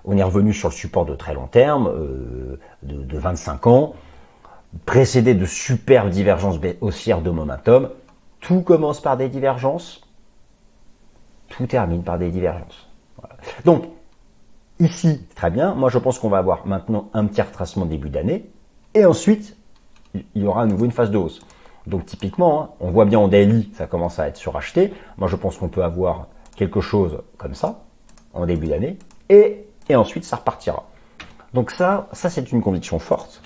On 0.07 0.17
est 0.17 0.23
revenu 0.23 0.53
sur 0.53 0.69
le 0.69 0.75
support 0.75 1.05
de 1.05 1.15
très 1.15 1.35
long 1.35 1.47
terme, 1.47 1.89
euh, 1.89 2.59
de, 2.83 3.03
de 3.03 3.19
25 3.19 3.67
ans, 3.67 3.95
précédé 4.87 5.35
de 5.35 5.47
superbes 5.47 6.11
divergences 6.11 6.59
haussières 6.81 7.21
de 7.21 7.31
momentum. 7.31 7.91
Tout 8.41 8.61
commence 8.61 9.01
par 9.01 9.17
des 9.17 9.29
divergences, 9.29 10.04
tout 11.57 11.67
termine 11.67 12.03
par 12.03 12.19
des 12.19 12.31
divergences. 12.31 12.89
Donc, 13.65 13.85
ici, 14.81 15.27
très 15.35 15.51
bien, 15.51 15.75
moi 15.75 15.91
je 15.91 15.99
pense 15.99 16.19
qu'on 16.19 16.29
va 16.29 16.39
avoir 16.39 16.67
maintenant 16.67 17.11
un 17.13 17.27
petit 17.27 17.43
retracement 17.43 17.87
début 17.87 18.11
d'année, 18.11 18.51
et 18.95 19.05
ensuite, 19.05 19.57
il 20.15 20.43
y 20.43 20.47
aura 20.47 20.63
à 20.63 20.67
nouveau 20.67 20.85
une 20.85 20.93
phase 20.93 21.11
de 21.11 21.19
hausse. 21.19 21.41
Donc 21.87 22.07
typiquement, 22.07 22.63
hein, 22.63 22.71
on 22.81 22.91
voit 22.91 23.05
bien 23.05 23.19
en 23.19 23.29
daily, 23.29 23.71
ça 23.75 23.87
commence 23.87 24.19
à 24.19 24.29
être 24.29 24.37
suracheté. 24.37 24.93
Moi 25.19 25.29
je 25.29 25.37
pense 25.37 25.59
qu'on 25.59 25.69
peut 25.69 25.85
avoir 25.85 26.29
quelque 26.57 26.81
chose 26.81 27.19
comme 27.37 27.55
ça, 27.55 27.85
en 28.33 28.47
début 28.47 28.69
d'année, 28.69 28.99
et, 29.29 29.67
et 29.89 29.97
ensuite 29.97 30.25
ça 30.25 30.37
repartira. 30.37 30.85
Donc 31.53 31.71
ça, 31.71 32.09
ça 32.13 32.31
c'est 32.31 32.51
une 32.53 32.63
conviction 32.63 32.99
forte. 32.99 33.43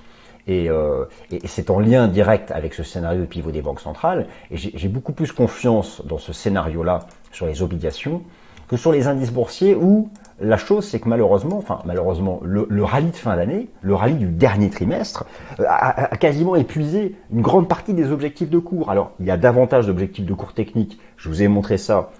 Et, 0.46 0.70
euh, 0.70 1.04
c'est 1.44 1.68
en 1.68 1.78
lien 1.78 2.08
direct 2.08 2.50
avec 2.50 2.72
ce 2.72 2.82
scénario 2.82 3.20
de 3.20 3.26
pivot 3.26 3.50
des 3.50 3.60
banques 3.60 3.80
centrales. 3.80 4.26
Et 4.50 4.56
j'ai 4.56 4.88
beaucoup 4.88 5.12
plus 5.12 5.30
confiance 5.30 6.02
dans 6.06 6.16
ce 6.16 6.32
scénario-là 6.32 7.00
sur 7.32 7.46
les 7.46 7.62
obligations 7.62 8.22
que 8.68 8.76
sur 8.76 8.92
les 8.92 9.08
indices 9.08 9.32
boursiers 9.32 9.74
où 9.74 10.10
la 10.40 10.56
chose 10.56 10.86
c'est 10.86 11.00
que 11.00 11.08
malheureusement, 11.08 11.58
enfin 11.58 11.80
malheureusement, 11.84 12.40
le, 12.44 12.84
rallye 12.84 13.10
de 13.10 13.16
fin 13.16 13.34
d'année, 13.36 13.68
le 13.82 13.94
rallye 13.94 14.14
du 14.14 14.26
dernier 14.26 14.70
trimestre, 14.70 15.24
euh, 15.58 15.64
a, 15.68 16.16
quasiment 16.16 16.54
épuisé 16.54 17.16
une 17.32 17.40
grande 17.40 17.68
partie 17.68 17.94
des 17.94 18.12
objectifs 18.12 18.50
de 18.50 18.58
cours. 18.58 18.90
Alors 18.90 19.12
il 19.18 19.26
y 19.26 19.30
a 19.30 19.36
davantage 19.36 19.86
d'objectifs 19.86 20.26
de 20.26 20.34
cours 20.34 20.52
techniques, 20.52 21.00
je 21.16 21.28
vous 21.28 21.42
ai 21.42 21.48
montré 21.48 21.78
ça 21.78 22.10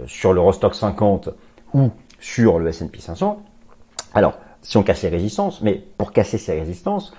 euh, 0.00 0.04
sur 0.06 0.32
le 0.32 0.40
Rostock 0.40 0.74
50 0.74 1.28
ou 1.74 1.90
sur 2.18 2.58
le 2.58 2.68
S&P 2.68 2.98
500. 2.98 3.42
Alors 4.14 4.38
si 4.62 4.76
on 4.76 4.82
casse 4.82 5.02
les 5.02 5.08
résistances, 5.10 5.62
mais 5.62 5.84
pour 5.98 6.12
casser 6.12 6.38
ces 6.38 6.58
résistances, 6.58 7.14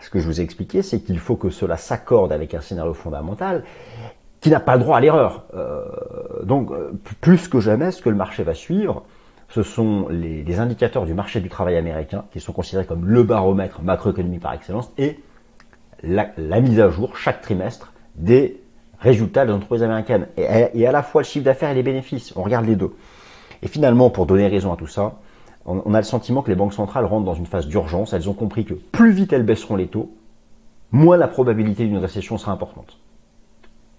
ce 0.00 0.10
que 0.10 0.18
je 0.18 0.26
vous 0.26 0.40
ai 0.40 0.44
expliqué, 0.44 0.82
c'est 0.82 1.00
qu'il 1.00 1.18
faut 1.18 1.36
que 1.36 1.50
cela 1.50 1.76
s'accorde 1.76 2.32
avec 2.32 2.54
un 2.54 2.60
scénario 2.60 2.94
fondamental 2.94 3.64
qui 4.44 4.50
n'a 4.50 4.60
pas 4.60 4.76
le 4.76 4.82
droit 4.82 4.98
à 4.98 5.00
l'erreur. 5.00 5.44
Euh, 5.54 5.86
donc, 6.42 6.70
euh, 6.70 6.92
plus 7.22 7.48
que 7.48 7.60
jamais, 7.60 7.90
ce 7.92 8.02
que 8.02 8.10
le 8.10 8.14
marché 8.14 8.42
va 8.42 8.52
suivre, 8.52 9.04
ce 9.48 9.62
sont 9.62 10.06
les, 10.10 10.60
indicateurs 10.60 11.06
du 11.06 11.14
marché 11.14 11.40
du 11.40 11.48
travail 11.48 11.78
américain, 11.78 12.26
qui 12.30 12.40
sont 12.40 12.52
considérés 12.52 12.84
comme 12.84 13.06
le 13.06 13.22
baromètre 13.22 13.80
macroéconomique 13.80 14.42
par 14.42 14.52
excellence, 14.52 14.92
et 14.98 15.18
la, 16.02 16.28
mise 16.60 16.78
à 16.78 16.90
jour 16.90 17.16
chaque 17.16 17.40
trimestre 17.40 17.94
des 18.16 18.60
résultats 18.98 19.46
des 19.46 19.52
entreprises 19.52 19.82
américaines, 19.82 20.26
et, 20.36 20.44
et 20.74 20.86
à 20.86 20.92
la 20.92 21.02
fois 21.02 21.22
le 21.22 21.26
chiffre 21.26 21.46
d'affaires 21.46 21.70
et 21.70 21.74
les 21.74 21.82
bénéfices. 21.82 22.36
On 22.36 22.42
regarde 22.42 22.66
les 22.66 22.76
deux. 22.76 22.92
Et 23.62 23.68
finalement, 23.68 24.10
pour 24.10 24.26
donner 24.26 24.46
raison 24.46 24.74
à 24.74 24.76
tout 24.76 24.86
ça, 24.86 25.14
on, 25.64 25.94
a 25.94 25.96
le 25.96 26.04
sentiment 26.04 26.42
que 26.42 26.50
les 26.50 26.54
banques 26.54 26.74
centrales 26.74 27.06
rentrent 27.06 27.24
dans 27.24 27.32
une 27.32 27.46
phase 27.46 27.66
d'urgence. 27.66 28.12
Elles 28.12 28.28
ont 28.28 28.34
compris 28.34 28.66
que 28.66 28.74
plus 28.74 29.12
vite 29.12 29.32
elles 29.32 29.42
baisseront 29.42 29.76
les 29.76 29.86
taux, 29.86 30.14
moins 30.92 31.16
la 31.16 31.28
probabilité 31.28 31.86
d'une 31.86 31.96
récession 31.96 32.36
sera 32.36 32.52
importante. 32.52 32.98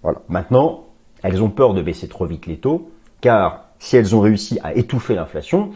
Voilà. 0.02 0.20
Maintenant, 0.28 0.84
elles 1.22 1.42
ont 1.42 1.50
peur 1.50 1.74
de 1.74 1.82
baisser 1.82 2.08
trop 2.08 2.26
vite 2.26 2.46
les 2.46 2.58
taux, 2.58 2.90
car 3.20 3.64
si 3.78 3.96
elles 3.96 4.14
ont 4.14 4.20
réussi 4.20 4.58
à 4.62 4.74
étouffer 4.74 5.14
l'inflation, 5.14 5.70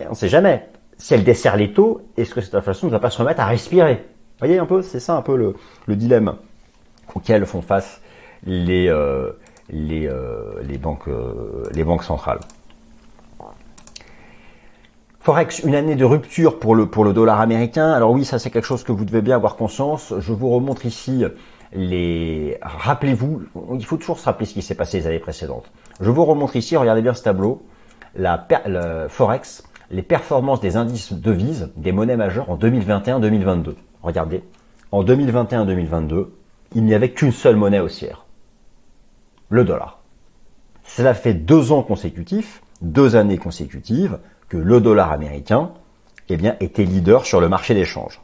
on 0.00 0.10
ne 0.10 0.14
sait 0.14 0.28
jamais. 0.28 0.68
Si 0.96 1.14
elles 1.14 1.24
desserrent 1.24 1.56
les 1.56 1.72
taux, 1.72 2.02
est-ce 2.16 2.34
que 2.34 2.40
cette 2.40 2.54
inflation 2.54 2.86
ne 2.86 2.92
va 2.92 3.00
pas 3.00 3.10
se 3.10 3.18
remettre 3.18 3.40
à 3.40 3.46
respirer? 3.46 3.94
Vous 3.94 4.46
voyez 4.46 4.58
un 4.58 4.66
peu, 4.66 4.82
c'est 4.82 5.00
ça 5.00 5.16
un 5.16 5.22
peu 5.22 5.36
le, 5.36 5.96
dilemme 5.96 6.36
auquel 7.14 7.46
font 7.46 7.62
face 7.62 8.00
les, 8.44 8.88
euh, 8.88 9.32
euh, 9.72 10.60
euh, 11.08 11.64
les 11.72 11.84
banques 11.84 12.04
centrales. 12.04 12.40
Forex, 15.20 15.60
une 15.60 15.74
année 15.74 15.96
de 15.96 16.04
rupture 16.04 16.58
pour 16.58 16.74
le, 16.74 16.86
pour 16.86 17.04
le 17.04 17.14
dollar 17.14 17.40
américain. 17.40 17.90
Alors 17.90 18.10
oui, 18.10 18.24
ça 18.24 18.38
c'est 18.38 18.50
quelque 18.50 18.66
chose 18.66 18.84
que 18.84 18.92
vous 18.92 19.06
devez 19.06 19.22
bien 19.22 19.36
avoir 19.36 19.56
conscience. 19.56 20.12
Je 20.18 20.32
vous 20.32 20.50
remontre 20.50 20.84
ici 20.84 21.24
Rappelez-vous, 21.74 23.42
il 23.74 23.84
faut 23.84 23.96
toujours 23.96 24.18
se 24.18 24.24
rappeler 24.26 24.46
ce 24.46 24.54
qui 24.54 24.62
s'est 24.62 24.76
passé 24.76 25.00
les 25.00 25.06
années 25.06 25.18
précédentes. 25.18 25.70
Je 26.00 26.10
vous 26.10 26.24
remontre 26.24 26.56
ici, 26.56 26.76
regardez 26.76 27.02
bien 27.02 27.14
ce 27.14 27.22
tableau, 27.22 27.62
la 28.14 28.46
Forex, 29.08 29.64
les 29.90 30.02
performances 30.02 30.60
des 30.60 30.76
indices 30.76 31.12
devises 31.12 31.72
des 31.76 31.92
monnaies 31.92 32.16
majeures 32.16 32.48
en 32.50 32.56
2021-2022. 32.56 33.74
Regardez, 34.02 34.42
en 34.92 35.02
2021-2022, 35.02 36.28
il 36.74 36.84
n'y 36.84 36.94
avait 36.94 37.10
qu'une 37.10 37.32
seule 37.32 37.56
monnaie 37.56 37.80
haussière, 37.80 38.26
le 39.48 39.64
dollar. 39.64 40.00
Cela 40.84 41.14
fait 41.14 41.34
deux 41.34 41.72
ans 41.72 41.82
consécutifs, 41.82 42.62
deux 42.82 43.16
années 43.16 43.38
consécutives, 43.38 44.18
que 44.48 44.56
le 44.56 44.80
dollar 44.80 45.10
américain 45.10 45.72
eh 46.28 46.38
était 46.60 46.84
leader 46.84 47.24
sur 47.24 47.40
le 47.40 47.48
marché 47.48 47.74
d'échange. 47.74 48.20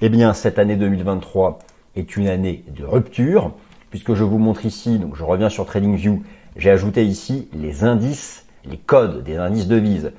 Eh 0.00 0.08
bien, 0.08 0.32
cette 0.32 0.58
année 0.58 0.76
2023 0.76 1.58
est 1.98 2.16
une 2.16 2.28
année 2.28 2.64
de 2.76 2.84
rupture, 2.84 3.52
puisque 3.90 4.14
je 4.14 4.24
vous 4.24 4.38
montre 4.38 4.66
ici, 4.66 4.98
donc 4.98 5.16
je 5.16 5.24
reviens 5.24 5.48
sur 5.48 5.66
TradingView, 5.66 6.22
j'ai 6.56 6.70
ajouté 6.70 7.04
ici 7.04 7.48
les 7.52 7.84
indices, 7.84 8.46
les 8.64 8.76
codes 8.76 9.22
des 9.24 9.36
indices 9.36 9.68
devises. 9.68 10.12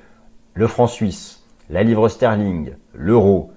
le 0.54 0.68
franc 0.68 0.88
suisse, 0.88 1.44
la 1.70 1.84
livre 1.84 2.10
sterling, 2.10 2.72
l'euro, 2.94 3.54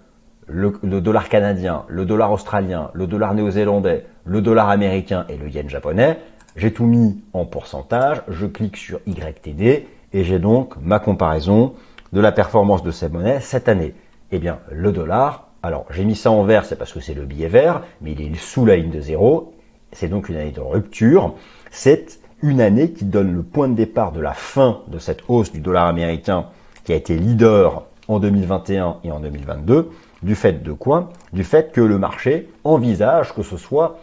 le, 0.47 1.01
dollar 1.01 1.29
canadien, 1.29 1.85
le 1.89 2.05
dollar 2.05 2.31
australien, 2.31 2.91
le 2.93 3.07
dollar 3.07 3.35
néo-zélandais, 3.35 4.07
le 4.25 4.41
dollar 4.41 4.69
américain 4.69 5.25
et 5.29 5.37
le 5.37 5.49
yen 5.49 5.69
japonais, 5.69 6.19
j'ai 6.55 6.73
tout 6.73 6.85
mis 6.85 7.23
en 7.33 7.45
pourcentage, 7.45 8.23
je 8.29 8.47
clique 8.47 8.77
sur 8.77 9.01
YTD 9.07 9.87
et 10.13 10.25
j'ai 10.25 10.39
donc 10.39 10.75
ma 10.81 10.99
comparaison 10.99 11.75
de 12.13 12.21
la 12.21 12.31
performance 12.31 12.83
de 12.83 12.91
ces 12.91 13.09
monnaies 13.09 13.41
cette 13.41 13.69
année. 13.69 13.95
Eh 14.31 14.39
bien, 14.39 14.59
le 14.71 14.93
dollar, 14.93 15.49
alors 15.63 15.87
j'ai 15.91 16.05
mis 16.05 16.17
ça 16.17 16.31
en 16.31 16.45
vert, 16.45 16.65
c'est 16.65 16.77
parce 16.77 16.93
que 16.93 17.01
c'est 17.01 17.15
le 17.15 17.25
billet 17.25 17.49
vert, 17.49 17.83
mais 18.01 18.13
il 18.13 18.21
est 18.21 18.37
sous 18.37 18.65
la 18.65 18.77
ligne 18.77 18.91
de 18.91 19.01
zéro, 19.01 19.55
c'est 19.93 20.09
donc 20.09 20.29
une 20.29 20.37
année 20.37 20.51
de 20.51 20.61
rupture, 20.61 21.35
c'est 21.71 22.21
une 22.43 22.61
année 22.61 22.93
qui 22.93 23.05
donne 23.05 23.33
le 23.33 23.43
point 23.43 23.69
de 23.69 23.75
départ 23.75 24.13
de 24.13 24.21
la 24.21 24.33
fin 24.33 24.81
de 24.89 24.99
cette 24.99 25.23
hausse 25.29 25.53
du 25.53 25.61
dollar 25.61 25.87
américain 25.87 26.47
qui 26.85 26.93
a 26.93 26.97
été 26.97 27.17
leader 27.17 27.85
en 28.09 28.19
2021 28.19 28.99
et 29.05 29.13
en 29.13 29.21
2022, 29.21 29.91
du 30.23 30.35
fait 30.35 30.63
de 30.63 30.73
quoi? 30.73 31.11
Du 31.33 31.45
fait 31.45 31.73
que 31.73 31.81
le 31.81 31.99
marché 31.99 32.49
envisage 32.65 33.33
que 33.33 33.43
ce 33.43 33.57
soit... 33.57 33.99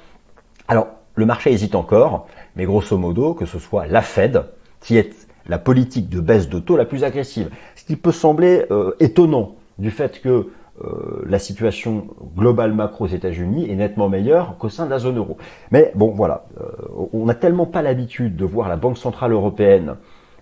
Alors, 0.67 0.87
le 1.15 1.25
marché 1.25 1.51
hésite 1.51 1.75
encore, 1.75 2.27
mais 2.55 2.65
grosso 2.65 2.97
modo, 2.97 3.33
que 3.33 3.45
ce 3.45 3.59
soit 3.59 3.87
la 3.87 4.01
Fed, 4.01 4.45
qui 4.79 4.97
est 4.97 5.27
la 5.47 5.57
politique 5.57 6.09
de 6.09 6.21
baisse 6.21 6.47
de 6.47 6.59
taux 6.59 6.77
la 6.77 6.85
plus 6.85 7.03
agressive. 7.03 7.49
Ce 7.75 7.83
qui 7.83 7.97
peut 7.97 8.11
sembler 8.11 8.65
euh, 8.71 8.95
étonnant 8.99 9.55
du 9.79 9.91
fait 9.91 10.21
que 10.21 10.49
euh, 10.83 11.23
la 11.25 11.39
situation 11.39 12.07
globale 12.35 12.73
macro 12.73 13.05
aux 13.05 13.07
États-Unis 13.07 13.69
est 13.69 13.75
nettement 13.75 14.09
meilleure 14.09 14.57
qu'au 14.57 14.69
sein 14.69 14.85
de 14.85 14.89
la 14.89 14.99
zone 14.99 15.17
euro. 15.17 15.37
Mais 15.71 15.91
bon, 15.95 16.11
voilà, 16.11 16.45
euh, 16.59 16.65
on 17.13 17.25
n'a 17.25 17.35
tellement 17.35 17.65
pas 17.65 17.81
l'habitude 17.81 18.35
de 18.35 18.45
voir 18.45 18.69
la 18.69 18.77
Banque 18.77 18.97
centrale 18.97 19.31
européenne 19.31 19.95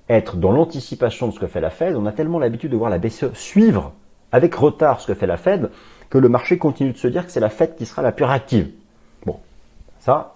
être 0.09 0.37
dans 0.37 0.51
l'anticipation 0.51 1.27
de 1.27 1.33
ce 1.33 1.39
que 1.39 1.47
fait 1.47 1.61
la 1.61 1.69
Fed, 1.69 1.95
on 1.95 2.05
a 2.05 2.11
tellement 2.11 2.39
l'habitude 2.39 2.71
de 2.71 2.77
voir 2.77 2.89
la 2.89 2.97
BCE 2.97 3.33
suivre 3.33 3.93
avec 4.31 4.55
retard 4.55 5.01
ce 5.01 5.07
que 5.07 5.13
fait 5.13 5.27
la 5.27 5.37
Fed, 5.37 5.69
que 6.09 6.17
le 6.17 6.29
marché 6.29 6.57
continue 6.57 6.91
de 6.91 6.97
se 6.97 7.07
dire 7.07 7.25
que 7.25 7.31
c'est 7.31 7.39
la 7.39 7.49
Fed 7.49 7.75
qui 7.75 7.85
sera 7.85 8.01
la 8.01 8.11
plus 8.11 8.25
réactive. 8.25 8.69
Bon, 9.25 9.39
ça, 9.99 10.35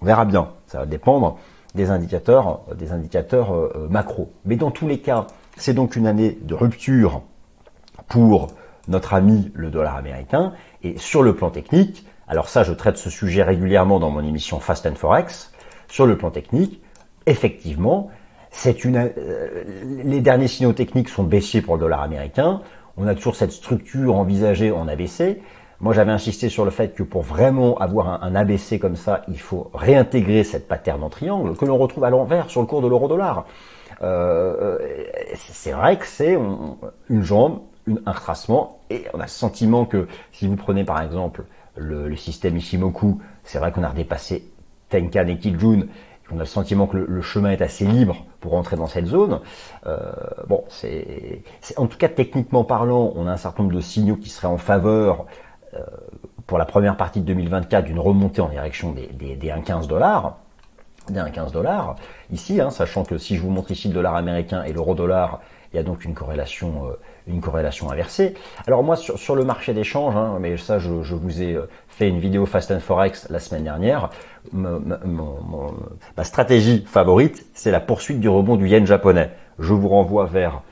on 0.00 0.06
verra 0.06 0.24
bien. 0.24 0.48
Ça 0.66 0.80
va 0.80 0.86
dépendre 0.86 1.38
des 1.74 1.90
indicateurs, 1.90 2.60
des 2.76 2.92
indicateurs 2.92 3.54
euh, 3.54 3.88
macro. 3.90 4.32
Mais 4.44 4.56
dans 4.56 4.70
tous 4.70 4.88
les 4.88 4.98
cas, 4.98 5.26
c'est 5.56 5.74
donc 5.74 5.96
une 5.96 6.06
année 6.06 6.38
de 6.42 6.54
rupture 6.54 7.22
pour 8.08 8.48
notre 8.88 9.14
ami 9.14 9.50
le 9.54 9.70
dollar 9.70 9.96
américain. 9.96 10.52
Et 10.82 10.98
sur 10.98 11.22
le 11.22 11.34
plan 11.34 11.50
technique, 11.50 12.06
alors 12.26 12.48
ça, 12.48 12.62
je 12.62 12.72
traite 12.72 12.96
ce 12.96 13.10
sujet 13.10 13.42
régulièrement 13.42 14.00
dans 14.00 14.10
mon 14.10 14.24
émission 14.24 14.60
Fast 14.60 14.86
and 14.86 14.94
Forex. 14.94 15.52
Sur 15.88 16.06
le 16.06 16.16
plan 16.16 16.30
technique, 16.30 16.80
effectivement, 17.26 18.10
c'est 18.50 18.84
une, 18.84 18.96
euh, 18.96 19.64
les 20.04 20.20
derniers 20.20 20.48
signaux 20.48 20.72
techniques 20.72 21.08
sont 21.08 21.24
baissiers 21.24 21.60
pour 21.60 21.74
le 21.74 21.80
dollar 21.80 22.02
américain. 22.02 22.62
On 22.96 23.06
a 23.06 23.14
toujours 23.14 23.36
cette 23.36 23.52
structure 23.52 24.16
envisagée 24.16 24.70
en 24.70 24.88
ABC. 24.88 25.42
Moi, 25.80 25.92
j'avais 25.92 26.12
insisté 26.12 26.48
sur 26.48 26.64
le 26.64 26.70
fait 26.70 26.94
que 26.94 27.02
pour 27.02 27.22
vraiment 27.22 27.76
avoir 27.78 28.22
un, 28.22 28.34
ABC 28.34 28.78
comme 28.78 28.96
ça, 28.96 29.22
il 29.28 29.40
faut 29.40 29.70
réintégrer 29.74 30.44
cette 30.44 30.68
pattern 30.68 31.02
en 31.02 31.10
triangle 31.10 31.56
que 31.56 31.64
l'on 31.64 31.76
retrouve 31.76 32.04
à 32.04 32.10
l'envers 32.10 32.48
sur 32.48 32.60
le 32.60 32.66
cours 32.66 32.80
de 32.80 32.88
l'euro-dollar. 32.88 33.44
Euh, 34.02 34.78
c'est 35.34 35.72
vrai 35.72 35.98
que 35.98 36.06
c'est 36.06 36.38
une 37.10 37.22
jambe, 37.22 37.60
un 37.86 38.12
retracement, 38.12 38.80
et 38.90 39.04
on 39.14 39.20
a 39.20 39.24
le 39.24 39.28
sentiment 39.28 39.84
que 39.84 40.08
si 40.32 40.46
vous 40.46 40.56
prenez 40.56 40.84
par 40.84 41.02
exemple 41.02 41.44
le, 41.76 42.14
système 42.16 42.56
Ishimoku, 42.56 43.20
c'est 43.42 43.58
vrai 43.58 43.72
qu'on 43.72 43.82
a 43.82 43.88
redépassé 43.88 44.50
Tenkan 44.88 45.26
et 45.26 45.38
Kijun, 45.38 45.86
on 46.30 46.36
a 46.36 46.40
le 46.40 46.44
sentiment 46.46 46.86
que 46.86 46.96
le, 46.96 47.22
chemin 47.22 47.50
est 47.50 47.62
assez 47.62 47.84
libre 47.84 48.24
pour 48.40 48.54
entrer 48.54 48.76
dans 48.76 48.86
cette 48.86 49.06
zone. 49.06 49.40
Euh, 49.86 50.12
bon, 50.46 50.64
c'est 50.68 51.42
en 51.76 51.86
tout 51.86 51.98
cas 51.98 52.08
techniquement 52.08 52.64
parlant, 52.64 53.12
on 53.14 53.26
a 53.26 53.32
un 53.32 53.36
certain 53.36 53.64
nombre 53.64 53.74
de 53.74 53.80
signaux 53.80 54.16
qui 54.16 54.30
seraient 54.30 54.48
en 54.48 54.56
faveur 54.56 55.26
euh, 55.74 55.80
pour 56.46 56.56
la 56.56 56.64
première 56.64 56.96
partie 56.96 57.20
de 57.20 57.26
2024 57.26 57.84
d'une 57.84 57.98
remontée 57.98 58.40
en 58.40 58.48
direction 58.48 58.92
des, 58.92 59.08
des, 59.08 59.36
des 59.36 59.48
1,15 59.48 59.86
dollars 59.86 60.38
des 61.10 61.20
1,15 61.20 61.52
dollars. 61.52 61.96
Ici, 62.30 62.60
hein, 62.60 62.70
sachant 62.70 63.04
que 63.04 63.18
si 63.18 63.36
je 63.36 63.42
vous 63.42 63.50
montre 63.50 63.70
ici 63.70 63.88
le 63.88 63.94
dollar 63.94 64.14
américain 64.14 64.62
et 64.64 64.72
l'euro 64.72 64.94
dollar, 64.94 65.40
il 65.72 65.76
y 65.76 65.78
a 65.78 65.82
donc 65.82 66.04
une 66.04 66.14
corrélation, 66.14 66.86
euh, 66.86 66.92
une 67.26 67.40
corrélation 67.40 67.90
inversée. 67.90 68.34
Alors 68.66 68.82
moi, 68.82 68.96
sur, 68.96 69.34
le 69.34 69.44
marché 69.44 69.72
d'échange, 69.72 70.14
hein, 70.16 70.36
mais 70.40 70.56
ça, 70.56 70.78
je, 70.78 70.90
vous 70.90 71.42
ai 71.42 71.58
fait 71.88 72.08
une 72.08 72.18
vidéo 72.18 72.46
Fast 72.46 72.70
and 72.70 72.80
Forex 72.80 73.28
la 73.30 73.38
semaine 73.38 73.64
dernière. 73.64 74.10
Ma, 74.52 76.24
stratégie 76.24 76.84
favorite, 76.86 77.46
c'est 77.54 77.70
la 77.70 77.80
poursuite 77.80 78.20
du 78.20 78.28
rebond 78.28 78.56
du 78.56 78.68
yen 78.68 78.86
japonais. 78.86 79.30
Je 79.58 79.72
vous 79.72 79.88
renvoie 79.88 80.26
vers 80.26 80.62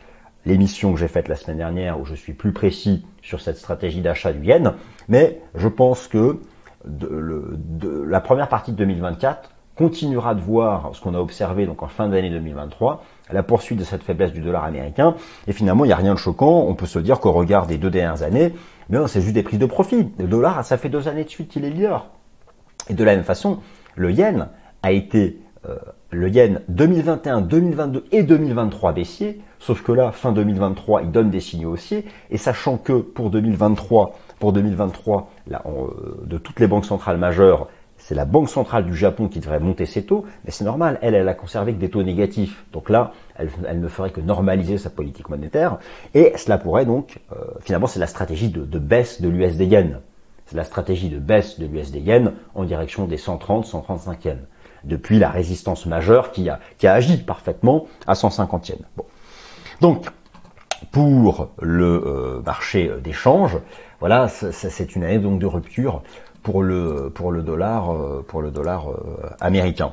l'émission 0.45 0.93
que 0.93 0.99
j'ai 0.99 1.09
faite 1.09 1.29
la 1.29 1.37
semaine 1.37 1.59
dernière 1.59 2.01
où 2.01 2.05
je 2.05 2.15
suis 2.15 2.33
plus 2.33 2.53
précis 2.53 3.07
sur 3.23 3.41
cette 3.41 3.57
stratégie 3.57 4.01
d'achat 4.01 4.33
du 4.33 4.45
yen. 4.45 4.75
Mais 5.09 5.41
je 5.55 5.69
pense 5.69 6.09
que 6.09 6.41
la 6.85 8.21
première 8.21 8.49
partie 8.49 8.73
de 8.73 8.77
2024 8.77 9.51
continuera 9.77 10.35
de 10.35 10.41
voir 10.41 10.91
ce 10.95 11.01
qu'on 11.01 11.15
a 11.15 11.19
observé 11.19 11.67
donc 11.67 11.83
en 11.83 11.89
fin 11.89 12.09
d'année 12.09 12.31
2023, 12.31 13.05
la 13.33 13.43
poursuite 13.43 13.79
de 13.79 13.85
cette 13.85 14.03
faiblesse 14.03 14.33
du 14.33 14.41
dollar 14.41 14.65
américain. 14.65 15.15
Et 15.47 15.53
finalement, 15.53 15.85
il 15.85 15.89
n'y 15.89 15.95
a 15.95 15.97
rien 15.97 16.15
de 16.15 16.19
choquant. 16.19 16.65
On 16.69 16.75
peut 16.75 16.87
se 16.87 16.99
dire 16.99 17.21
qu'au 17.21 17.33
regard 17.33 17.67
des 17.67 17.79
deux 17.79 17.91
dernières 17.91 18.23
années, 18.23 18.53
mais 18.89 18.99
c'est 19.07 19.21
juste 19.21 19.35
des 19.35 19.43
prises 19.43 19.59
de 19.59 19.67
profit. 19.67 20.09
Le 20.19 20.27
dollar, 20.27 20.65
ça 20.65 20.77
fait 20.77 20.89
deux 20.89 21.09
années 21.09 21.25
de 21.25 21.29
suite 21.31 21.49
qu'il 21.49 21.65
est 21.65 21.71
leader. 21.71 22.07
Et 22.89 22.95
de 22.95 23.05
la 23.05 23.15
même 23.15 23.25
façon, 23.25 23.59
le 23.97 24.11
yen 24.11 24.49
a 24.83 24.93
été 24.93 25.39
euh, 25.69 25.77
le 26.11 26.29
yen 26.29 26.61
2021, 26.69 27.43
2022 27.43 28.05
et 28.11 28.23
2023 28.23 28.93
baissier, 28.93 29.41
sauf 29.61 29.83
que 29.83 29.93
là, 29.93 30.11
fin 30.11 30.33
2023, 30.33 31.03
il 31.03 31.11
donne 31.13 31.31
des 31.31 31.41
signaux 31.41 31.71
haussiers, 31.71 32.05
et 32.31 32.37
sachant 32.37 32.77
que 32.77 32.95
pour 32.95 33.31
2023, 33.31 34.19
pour 34.41 34.53
2023, 34.53 35.31
là, 35.47 35.63
euh, 35.67 36.27
de 36.27 36.37
toutes 36.39 36.59
les 36.59 36.67
banques 36.67 36.85
centrales 36.85 37.17
majeures, 37.17 37.69
c'est 38.05 38.15
la 38.17 38.25
banque 38.25 38.49
centrale 38.49 38.85
du 38.85 38.97
Japon 38.97 39.29
qui 39.29 39.39
devrait 39.39 39.61
monter 39.61 39.87
ses 39.87 40.05
taux, 40.05 40.27
mais 40.45 40.51
c'est 40.51 40.65
normal, 40.65 40.99
elle, 41.03 41.15
elle 41.15 41.29
a 41.29 41.35
conservé 41.35 41.73
que 41.73 41.79
des 41.79 41.89
taux 41.89 42.03
négatifs. 42.03 42.65
Donc 42.73 42.91
là, 42.91 43.13
elle, 43.37 43.81
ne 43.81 43.89
ferait 43.89 44.11
que 44.11 44.21
normaliser 44.21 44.77
sa 44.77 44.91
politique 44.91 45.29
monétaire, 45.29 45.79
et 46.15 46.33
cela 46.37 46.59
pourrait 46.59 46.85
donc, 46.85 47.21
euh, 47.33 47.37
finalement, 47.61 47.87
c'est 47.87 48.01
la 48.01 48.09
stratégie 48.09 48.49
de, 48.49 48.79
baisse 48.79 49.21
de 49.21 49.29
l'USD 49.29 49.63
yen. 49.63 50.01
C'est 50.47 50.57
la 50.57 50.65
stratégie 50.65 51.11
de 51.11 51.19
baisse 51.19 51.61
de 51.61 51.67
l'USD 51.67 51.97
yen 51.97 52.33
en 52.57 52.65
direction 52.65 53.07
des 53.07 53.17
130, 53.17 53.65
135 53.65 54.25
yens 54.25 54.39
depuis 54.83 55.21
la 55.21 55.31
résistance 55.31 55.87
majeure 55.87 56.33
qui 56.33 56.49
a, 56.49 56.59
qui 56.79 56.89
a 56.89 56.95
agi 56.95 57.19
parfaitement 57.19 57.87
à 58.09 58.17
150 58.17 58.69
yens. 58.69 58.81
Bon. 58.97 59.05
Donc, 59.81 60.07
pour 60.91 61.51
le 61.61 62.03
euh, 62.05 62.43
marché 62.45 62.91
d'échange, 63.03 63.59
voilà, 64.01 64.27
c'est 64.29 64.97
une 64.97 65.05
année 65.05 65.21
donc 65.21 65.39
de 65.39 65.47
rupture 65.47 66.03
pour 66.43 66.63
le 66.63 67.11
dollar 67.43 67.93
euh, 67.93 68.25
euh, 68.31 69.29
américain. 69.41 69.93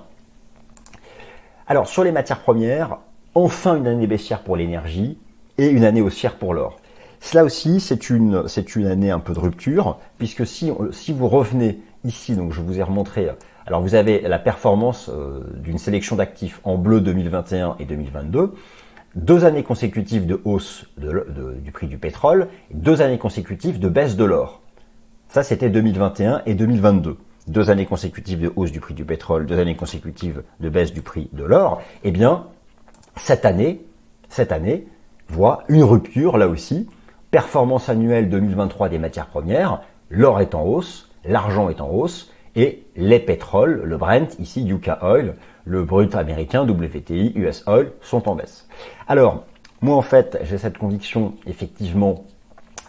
Alors 1.67 1.87
sur 1.87 2.03
les 2.03 2.11
matières 2.11 2.39
premières, 2.39 2.97
enfin 3.35 3.75
une 3.75 3.87
année 3.87 4.07
baissière 4.07 4.41
pour 4.41 4.55
l'énergie 4.55 5.17
et 5.57 5.67
une 5.67 5.85
année 5.85 6.01
haussière 6.01 6.35
pour 6.35 6.53
l'or. 6.53 6.79
Cela 7.19 7.43
aussi, 7.43 7.79
c'est 7.81 8.09
une 8.09 8.45
année 8.85 9.11
un 9.11 9.19
peu 9.19 9.33
de 9.33 9.39
rupture 9.39 9.99
puisque 10.17 10.47
si 10.47 10.71
vous 10.71 11.27
revenez 11.27 11.79
ici, 12.05 12.35
donc 12.35 12.53
je 12.53 12.61
vous 12.61 12.79
ai 12.79 12.83
remontré 12.83 13.29
alors 13.69 13.81
vous 13.81 13.93
avez 13.93 14.21
la 14.21 14.39
performance 14.39 15.09
euh, 15.09 15.41
d'une 15.57 15.77
sélection 15.77 16.15
d'actifs 16.15 16.59
en 16.63 16.75
bleu 16.75 17.01
2021 17.01 17.75
et 17.77 17.85
2022, 17.85 18.55
deux 19.13 19.45
années 19.45 19.61
consécutives 19.61 20.25
de 20.25 20.41
hausse 20.43 20.85
du 20.97 21.71
prix 21.71 21.85
du 21.85 21.99
pétrole, 21.99 22.47
deux 22.73 23.03
années 23.03 23.19
consécutives 23.19 23.79
de 23.79 23.87
baisse 23.87 24.15
de 24.15 24.23
l'or. 24.23 24.63
Ça 25.29 25.43
c'était 25.43 25.69
2021 25.69 26.41
et 26.47 26.55
2022. 26.55 27.17
Deux 27.47 27.69
années 27.69 27.85
consécutives 27.85 28.41
de 28.41 28.51
hausse 28.55 28.71
du 28.71 28.79
prix 28.79 28.95
du 28.95 29.05
pétrole, 29.05 29.45
deux 29.45 29.59
années 29.59 29.75
consécutives 29.75 30.41
de 30.59 30.69
baisse 30.69 30.91
du 30.91 31.03
prix 31.03 31.29
de 31.33 31.43
l'or. 31.43 31.83
Eh 32.03 32.09
bien, 32.09 32.47
cette 33.15 33.45
année, 33.45 33.85
cette 34.27 34.51
année 34.51 34.87
voit 35.27 35.65
une 35.69 35.83
rupture 35.83 36.39
là 36.39 36.47
aussi. 36.47 36.89
Performance 37.29 37.89
annuelle 37.89 38.27
2023 38.27 38.89
des 38.89 38.97
matières 38.97 39.27
premières, 39.27 39.81
l'or 40.09 40.41
est 40.41 40.55
en 40.55 40.63
hausse, 40.63 41.11
l'argent 41.23 41.69
est 41.69 41.79
en 41.79 41.91
hausse, 41.91 42.33
et 42.55 42.83
les 42.95 43.19
pétroles, 43.19 43.83
le 43.83 43.97
Brent, 43.97 44.35
ici 44.39 44.67
UK 44.67 44.89
Oil, 45.03 45.35
le 45.63 45.83
brut 45.83 46.15
américain, 46.15 46.67
WTI, 46.67 47.33
US 47.35 47.63
Oil, 47.67 47.91
sont 48.01 48.27
en 48.27 48.33
baisse. 48.33 48.67
Alors, 49.07 49.45
moi 49.81 49.95
en 49.95 50.01
fait, 50.01 50.39
j'ai 50.41 50.57
cette 50.57 50.79
conviction 50.79 51.35
effectivement. 51.45 52.25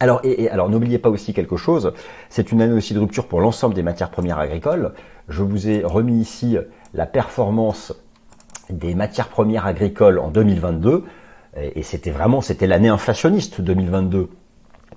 Alors, 0.01 0.21
et, 0.25 0.49
alors 0.49 0.71
n'oubliez 0.71 0.99
pas 0.99 1.11
aussi 1.11 1.35
quelque 1.35 1.57
chose, 1.57 1.93
c'est 2.31 2.53
une 2.53 2.63
année 2.63 2.73
aussi 2.73 2.95
de 2.95 2.99
rupture 2.99 3.29
pour 3.29 3.41
l'ensemble 3.41 3.75
des 3.75 3.83
matières 3.83 4.11
premières 4.11 4.39
agricoles. 4.39 4.95
Je 5.29 5.43
vous 5.43 5.69
ai 5.69 5.85
remis 5.85 6.19
ici 6.19 6.57
la 6.95 7.07
performance 7.07 7.95
des 8.71 8.95
matières 8.95 9.29
premières 9.29 9.67
agricoles 9.67 10.19
en 10.19 10.29
2022, 10.29 11.05
et 11.57 11.83
c'était 11.83 12.13
vraiment, 12.13 12.41
c'était 12.41 12.67
l'année 12.67 12.89
inflationniste 12.89 13.61
2022 13.61 14.31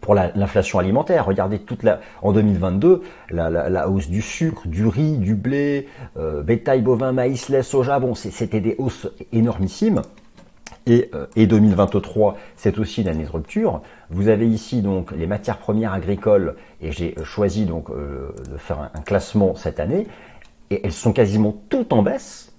pour 0.04 0.16
l'inflation 0.16 0.80
alimentaire. 0.80 1.26
Regardez 1.26 1.60
toute 1.60 1.82
la 1.82 2.02
en 2.22 2.34
2022 2.34 3.02
la, 3.30 3.50
la, 3.50 3.90
hausse 3.90 4.10
du 4.10 4.22
sucre, 4.22 4.68
du 4.68 4.86
riz, 4.86 5.18
du 5.18 5.34
blé, 5.34 5.88
euh, 6.18 6.44
bétail 6.44 6.82
bovin, 6.82 7.14
maïs, 7.14 7.50
lait, 7.50 7.64
soja. 7.64 8.00
Bon, 8.00 8.14
c'était 8.14 8.60
des 8.60 8.76
hausses 8.78 9.08
énormissimes. 9.32 10.02
Et, 10.86 11.10
euh, 11.14 11.28
et 11.36 11.48
2023, 11.48 12.38
c'est 12.56 12.78
aussi 12.78 13.02
une 13.02 13.08
année 13.08 13.24
de 13.24 13.30
rupture. 13.30 13.82
Vous 14.10 14.28
avez 14.28 14.48
ici 14.48 14.82
donc 14.82 15.12
les 15.12 15.28
matières 15.28 15.58
premières 15.58 15.94
agricoles, 15.94 16.56
et 16.82 16.92
j'ai 16.92 17.16
choisi 17.24 17.66
donc 17.66 17.90
de 17.90 18.58
faire 18.58 18.92
un, 18.94 19.02
classement 19.02 19.56
cette 19.56 19.80
année, 19.80 20.08
et 20.70 20.82
elles 20.84 20.92
sont 20.92 21.14
quasiment 21.14 21.56
toutes 21.70 21.94
en 21.94 22.02
baisse, 22.02 22.52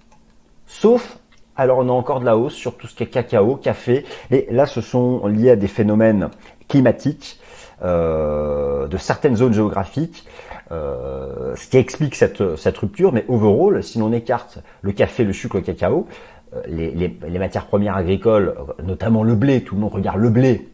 sauf 0.67 1.19
alors 1.57 1.79
on 1.79 1.89
a 1.89 1.93
encore 1.93 2.21
de 2.21 2.25
la 2.25 2.37
hausse 2.37 2.55
sur 2.55 2.77
tout 2.77 2.87
ce 2.87 2.95
qui 2.97 3.05
est 3.05 3.09
cacao, 3.09 3.57
café, 3.57 4.05
et 4.31 4.47
là 4.51 4.67
ce 4.67 4.81
sont 4.81 5.27
liés 5.27 5.51
à 5.51 5.57
des 5.57 5.69
phénomènes 5.69 6.31
climatiques 6.69 7.39
euh, 7.83 8.87
de 8.87 8.97
certaines 8.97 9.37
zones 9.37 9.53
géographiques, 9.53 10.27
euh, 10.73 11.55
ce 11.57 11.69
qui 11.69 11.77
explique 11.77 12.15
cette, 12.15 12.57
cette 12.57 12.79
rupture, 12.79 13.13
mais 13.13 13.25
overall, 13.29 13.83
si 13.83 13.99
l'on 13.99 14.13
écarte 14.13 14.59
le 14.83 14.93
café, 14.93 15.25
le 15.25 15.33
sucre, 15.33 15.57
le 15.57 15.63
cacao, 15.63 16.07
euh, 16.07 16.34
les, 16.67 16.91
les, 16.93 17.39
matières 17.39 17.67
premières 17.67 17.97
agricoles, 17.97 18.55
notamment 18.83 19.23
le 19.23 19.35
blé, 19.35 19.63
tout 19.63 19.75
le 19.75 19.81
monde 19.81 19.93
regarde 19.93 20.19
le 20.19 20.31
blé, 20.31 20.69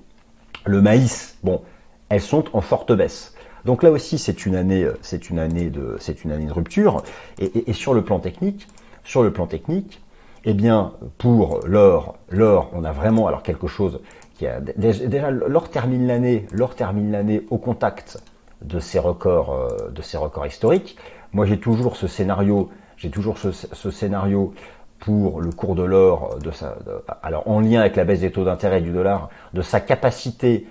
le 0.64 0.82
maïs, 0.82 1.38
bon, 1.42 1.62
elles 2.08 2.20
sont 2.20 2.44
en 2.52 2.60
forte 2.60 2.92
baisse. 2.92 3.34
Donc 3.64 3.82
là 3.82 3.90
aussi, 3.90 4.18
c'est 4.18 4.46
une 4.46 4.54
année, 4.54 4.86
c'est 5.02 5.30
une 5.30 5.38
année 5.38 5.70
de, 5.70 5.96
c'est 6.00 6.24
une 6.24 6.32
année 6.32 6.46
de 6.46 6.52
rupture. 6.52 7.02
Et, 7.38 7.72
sur 7.72 7.94
le 7.94 8.02
plan 8.02 8.18
technique, 8.18 8.66
sur 9.04 9.22
le 9.22 9.32
plan 9.32 9.46
technique, 9.46 10.00
eh 10.44 10.54
bien, 10.54 10.92
pour 11.18 11.60
l'or, 11.66 12.16
l'or, 12.30 12.70
on 12.72 12.84
a 12.84 12.92
vraiment 12.92 13.26
alors 13.26 13.42
quelque 13.42 13.66
chose 13.66 14.00
qui 14.34 14.46
a 14.46 14.60
déjà 14.60 15.30
l'or 15.30 15.68
termine 15.68 16.06
l'année, 16.06 16.46
l'or 16.50 16.74
termine 16.74 17.12
l'année 17.12 17.42
au 17.50 17.58
contact 17.58 18.18
de 18.62 18.80
ces 18.80 18.98
records, 18.98 19.52
euh, 19.52 19.90
de 19.90 20.02
ces 20.02 20.16
records 20.16 20.46
historiques. 20.46 20.96
Moi, 21.32 21.44
j'ai 21.44 21.58
toujours 21.58 21.96
ce 21.96 22.06
scénario, 22.06 22.70
j'ai 22.96 23.10
toujours 23.10 23.36
ce, 23.38 23.90
scénario 23.90 24.54
pour 25.00 25.40
le 25.40 25.50
cours 25.50 25.74
de 25.74 25.82
l'or, 25.82 26.38
de 26.42 26.50
sa, 26.50 26.76
alors 27.22 27.48
en 27.48 27.60
lien 27.60 27.80
avec 27.80 27.96
la 27.96 28.04
baisse 28.04 28.20
des 28.20 28.30
taux 28.30 28.44
d'intérêt 28.44 28.80
du 28.80 28.92
dollar, 28.92 29.30
de 29.54 29.62
sa 29.62 29.80
capacité 29.80 30.66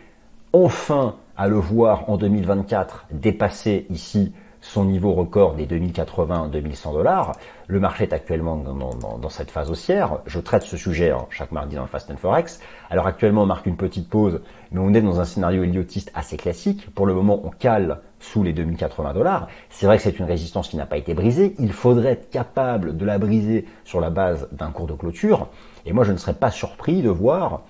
enfin 0.53 1.15
à 1.35 1.47
le 1.47 1.55
voir 1.55 2.09
en 2.09 2.17
2024 2.17 3.07
dépasser 3.11 3.85
ici 3.89 4.33
son 4.61 4.85
niveau 4.85 5.13
record 5.13 5.55
des 5.55 5.65
2080-2100 5.65 6.93
dollars. 6.93 7.33
Le 7.67 7.79
marché 7.79 8.03
est 8.03 8.13
actuellement 8.13 8.57
dans, 8.57 9.29
cette 9.29 9.51
phase 9.51 9.69
haussière. 9.69 10.19
Je 10.25 10.39
traite 10.39 10.63
ce 10.63 10.75
sujet 10.75 11.11
hein, 11.11 11.25
chaque 11.29 11.51
mardi 11.51 11.75
dans 11.75 11.83
le 11.83 11.87
Fast 11.87 12.09
and 12.11 12.17
Forex. 12.17 12.59
Alors 12.89 13.07
actuellement, 13.07 13.43
on 13.43 13.45
marque 13.45 13.65
une 13.65 13.77
petite 13.77 14.09
pause, 14.09 14.41
mais 14.71 14.79
on 14.79 14.93
est 14.93 15.01
dans 15.01 15.19
un 15.19 15.25
scénario 15.25 15.63
héliotiste 15.63 16.11
assez 16.13 16.35
classique. 16.35 16.89
Pour 16.93 17.05
le 17.05 17.13
moment, 17.13 17.39
on 17.43 17.49
cale 17.49 17.99
sous 18.19 18.43
les 18.43 18.53
2080 18.53 19.13
dollars. 19.13 19.47
C'est 19.69 19.85
vrai 19.85 19.97
que 19.97 20.03
c'est 20.03 20.19
une 20.19 20.25
résistance 20.25 20.67
qui 20.67 20.77
n'a 20.77 20.85
pas 20.85 20.97
été 20.97 21.13
brisée. 21.13 21.55
Il 21.59 21.71
faudrait 21.71 22.13
être 22.13 22.29
capable 22.29 22.97
de 22.97 23.05
la 23.05 23.17
briser 23.17 23.65
sur 23.85 24.01
la 24.01 24.09
base 24.09 24.49
d'un 24.51 24.71
cours 24.71 24.87
de 24.87 24.93
clôture. 24.93 25.47
Et 25.85 25.93
moi, 25.93 26.03
je 26.03 26.11
ne 26.11 26.17
serais 26.17 26.33
pas 26.33 26.51
surpris 26.51 27.01
de 27.01 27.09
voir, 27.09 27.61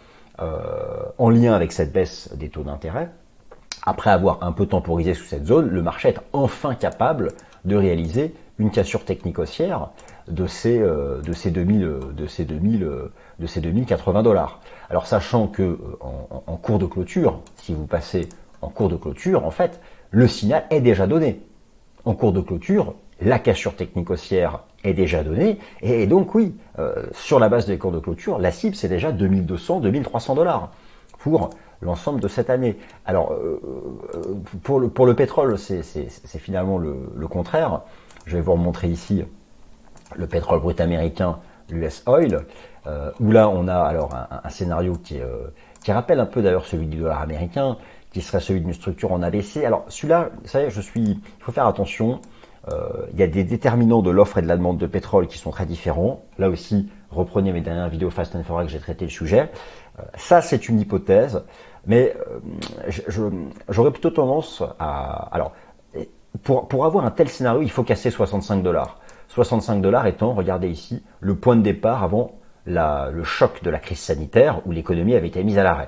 euh, 0.41 1.03
en 1.17 1.29
lien 1.29 1.53
avec 1.53 1.71
cette 1.71 1.91
baisse 1.91 2.33
des 2.35 2.49
taux 2.49 2.63
d'intérêt, 2.63 3.11
après 3.85 4.11
avoir 4.11 4.43
un 4.43 4.51
peu 4.51 4.65
temporisé 4.65 5.13
sous 5.13 5.25
cette 5.25 5.45
zone, 5.45 5.69
le 5.69 5.81
marché 5.81 6.09
est 6.09 6.19
enfin 6.33 6.75
capable 6.75 7.33
de 7.65 7.75
réaliser 7.75 8.33
une 8.57 8.71
cassure 8.71 9.05
technique 9.05 9.39
haussière 9.39 9.89
de 10.27 10.47
ces, 10.47 10.79
euh, 10.79 11.21
de 11.21 11.33
ces 11.33 11.49
2000, 11.51 11.99
de 12.15 12.27
ces 12.27 12.45
2000, 12.45 12.87
de 13.39 13.47
ces 13.47 13.61
2080 13.61 14.23
dollars. 14.23 14.59
Alors 14.89 15.07
sachant 15.07 15.47
que 15.47 15.63
euh, 15.63 15.77
en, 16.01 16.57
cours 16.57 16.79
de 16.79 16.85
clôture, 16.85 17.39
si 17.55 17.73
vous 17.73 17.85
passez 17.85 18.29
en 18.61 18.69
cours 18.69 18.89
de 18.89 18.95
clôture, 18.95 19.45
en 19.45 19.51
fait, 19.51 19.79
le 20.11 20.27
signal 20.27 20.65
est 20.69 20.81
déjà 20.81 21.07
donné. 21.07 21.41
En 22.05 22.13
cours 22.13 22.33
de 22.33 22.41
clôture, 22.41 22.95
la 23.21 23.39
cassure 23.39 23.75
technique 23.75 24.09
haussière 24.09 24.61
est 24.83 24.93
déjà 24.93 25.23
donnée, 25.23 25.59
et 25.81 26.07
donc 26.07 26.35
oui, 26.35 26.55
euh, 26.79 27.05
sur 27.11 27.39
la 27.39 27.49
base 27.49 27.65
des 27.65 27.77
cours 27.77 27.91
de 27.91 27.99
clôture, 27.99 28.39
la 28.39 28.51
cible 28.51 28.75
c'est 28.75 28.87
déjà 28.87 29.11
2200, 29.11 29.81
2300 29.81 30.35
dollars 30.35 30.71
pour 31.17 31.49
l'ensemble 31.81 32.19
de 32.19 32.27
cette 32.27 32.49
année. 32.49 32.77
Alors, 33.05 33.31
euh, 33.31 33.61
euh, 34.15 34.35
pour, 34.63 34.79
le, 34.79 34.89
pour 34.89 35.05
le 35.05 35.15
pétrole, 35.15 35.57
c'est 35.57 35.83
finalement 36.39 36.77
le, 36.77 37.27
contraire. 37.27 37.81
Je 38.25 38.35
vais 38.35 38.41
vous 38.41 38.53
remontrer 38.53 38.87
ici 38.87 39.23
le 40.15 40.27
pétrole 40.27 40.59
brut 40.59 40.79
américain, 40.81 41.39
l'US 41.69 42.03
Oil, 42.07 42.45
euh, 42.87 43.11
où 43.19 43.31
là 43.31 43.47
on 43.49 43.67
a 43.67 43.77
alors 43.77 44.09
un, 44.13 44.49
scénario 44.49 44.93
qui, 44.93 45.19
qui 45.83 45.91
rappelle 45.91 46.19
un 46.19 46.25
peu 46.25 46.41
d'ailleurs 46.41 46.65
celui 46.65 46.87
du 46.87 46.97
dollar 46.97 47.21
américain, 47.21 47.77
qui 48.11 48.21
serait 48.21 48.39
celui 48.39 48.61
d'une 48.61 48.73
structure 48.73 49.11
en 49.11 49.21
ABC. 49.21 49.65
Alors 49.65 49.85
celui-là, 49.87 50.29
vous 50.41 50.69
je 50.69 50.81
suis, 50.81 51.01
il 51.01 51.19
faut 51.39 51.51
faire 51.51 51.67
attention. 51.67 52.21
il 53.13 53.19
y 53.19 53.23
a 53.23 53.27
des 53.27 53.43
déterminants 53.43 54.01
de 54.01 54.09
l'offre 54.09 54.39
et 54.39 54.41
de 54.41 54.47
la 54.47 54.57
demande 54.57 54.79
de 54.79 54.87
pétrole 54.87 55.27
qui 55.27 55.37
sont 55.37 55.51
très 55.51 55.67
différents. 55.67 56.23
Là 56.39 56.49
aussi, 56.49 56.89
reprenez 57.11 57.53
mes 57.53 57.61
dernières 57.61 57.89
vidéos 57.89 58.09
Fast 58.09 58.35
and 58.35 58.43
Forex, 58.43 58.71
j'ai 58.71 58.79
traité 58.79 59.05
le 59.05 59.11
sujet. 59.11 59.51
ça, 60.15 60.41
c'est 60.41 60.69
une 60.69 60.79
hypothèse. 60.79 61.43
Mais 61.89 62.15
euh, 62.15 62.39
j'aurais 63.67 63.91
plutôt 63.91 64.11
tendance 64.11 64.63
à... 64.77 65.27
Alors, 65.33 65.53
pour, 66.43 66.67
pour 66.67 66.85
avoir 66.85 67.03
un 67.03 67.11
tel 67.11 67.27
scénario, 67.27 67.63
il 67.63 67.71
faut 67.71 67.83
casser 67.83 68.11
65 68.11 68.61
dollars. 68.61 68.99
65 69.29 69.81
dollars 69.81 70.05
étant, 70.05 70.33
regardez 70.33 70.69
ici, 70.69 71.03
le 71.19 71.35
point 71.35 71.55
de 71.55 71.61
départ 71.61 72.03
avant 72.03 72.35
le 72.65 73.23
choc 73.23 73.63
de 73.63 73.71
la 73.71 73.79
crise 73.79 73.99
sanitaire 73.99 74.61
où 74.67 74.71
l'économie 74.71 75.15
avait 75.15 75.27
été 75.27 75.43
mise 75.43 75.57
à 75.57 75.63
l'arrêt. 75.63 75.87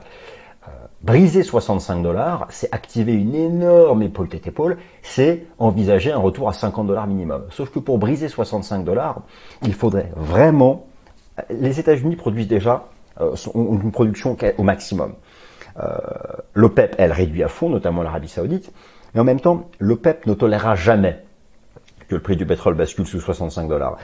Euh, 0.67 0.71
briser 1.01 1.43
65 1.43 2.01
dollars, 2.01 2.47
c'est 2.49 2.73
activer 2.73 3.13
une 3.13 3.35
énorme 3.35 4.01
épaule 4.01 4.27
tête 4.27 4.47
épaule, 4.47 4.77
c'est 5.03 5.45
envisager 5.59 6.11
un 6.11 6.17
retour 6.17 6.49
à 6.49 6.53
50 6.53 6.87
dollars 6.87 7.05
minimum. 7.05 7.43
Sauf 7.51 7.69
que 7.69 7.77
pour 7.77 7.99
briser 7.99 8.27
65 8.27 8.83
dollars, 8.83 9.21
il 9.61 9.73
faudrait 9.73 10.11
vraiment. 10.15 10.87
Les 11.51 11.79
États-Unis 11.79 12.15
produisent 12.15 12.47
déjà 12.47 12.85
euh, 13.19 13.35
une 13.53 13.91
production 13.91 14.35
au 14.57 14.63
maximum. 14.63 15.13
Euh, 15.81 15.97
L'OPEP, 16.53 16.95
elle 16.97 17.11
réduit 17.11 17.43
à 17.43 17.47
fond, 17.47 17.69
notamment 17.69 18.03
l'Arabie 18.03 18.27
Saoudite. 18.27 18.71
Et 19.15 19.19
en 19.19 19.23
même 19.23 19.39
temps, 19.39 19.69
l'OPEP 19.79 20.25
ne 20.25 20.33
tolérera 20.33 20.75
jamais 20.75 21.23
que 22.07 22.15
le 22.15 22.21
prix 22.21 22.35
du 22.35 22.45
pétrole 22.45 22.75
bascule 22.75 23.07
sous 23.07 23.19
65 23.19 23.67
dollars. 23.67 23.97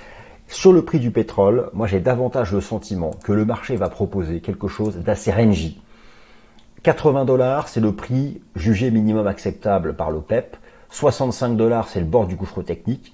Sur 0.48 0.72
le 0.72 0.84
prix 0.84 1.00
du 1.00 1.12
pétrole, 1.12 1.70
moi 1.74 1.88
j'ai 1.88 2.00
davantage 2.00 2.54
le 2.54 2.62
sentiment 2.62 3.12
que 3.24 3.34
le 3.34 3.44
marché 3.44 3.76
va 3.76 3.90
proposer 3.90 4.40
quelque 4.40 4.70
chose 4.70 4.98
d'assez 4.98 5.32
rangy. 5.32 5.82
80 6.84 7.26
dollars, 7.26 7.68
c'est 7.68 7.82
le 7.82 7.92
prix 7.92 8.42
jugé 8.56 8.92
minimum 8.92 9.28
acceptable 9.28 9.94
par 9.94 10.10
l'OPEP. 10.10 10.56
65 10.90 11.58
dollars, 11.58 11.90
c'est 11.90 12.00
le 12.00 12.06
bord 12.06 12.28
du 12.28 12.38
gouffre 12.38 12.62
technique. 12.62 13.14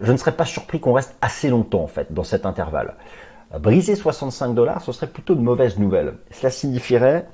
Je 0.00 0.10
ne 0.10 0.16
serais 0.16 0.32
pas 0.32 0.44
surpris 0.44 0.80
qu'on 0.80 0.94
reste 0.94 1.16
assez 1.20 1.48
longtemps 1.48 1.84
en 1.84 1.86
fait 1.86 2.12
dans 2.12 2.24
cet 2.24 2.46
intervalle. 2.46 2.94
Briser 3.60 3.94
65 3.94 4.54
dollars, 4.54 4.82
ce 4.82 4.90
serait 4.90 5.06
plutôt 5.06 5.36
de 5.36 5.40
mauvaise 5.40 5.78
nouvelle. 5.78 6.14
Cela 6.32 6.50
signifierait 6.50 7.28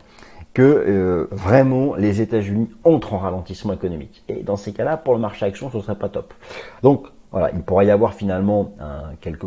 que 0.54 0.62
euh, 0.62 1.28
vraiment 1.30 1.94
les 1.94 2.20
États-Unis 2.20 2.68
entrent 2.84 3.14
en 3.14 3.18
ralentissement 3.18 3.72
économique. 3.72 4.22
Et 4.28 4.42
dans 4.42 4.56
ces 4.56 4.72
cas-là, 4.72 4.96
pour 4.96 5.14
le 5.14 5.20
marché 5.20 5.46
action, 5.46 5.70
ce 5.70 5.80
serait 5.80 5.94
pas 5.94 6.08
top. 6.08 6.34
Donc 6.82 7.06
voilà, 7.30 7.50
il 7.52 7.62
pourrait 7.62 7.86
y 7.86 7.90
avoir 7.90 8.12
finalement 8.12 8.74
quelque, 9.22 9.46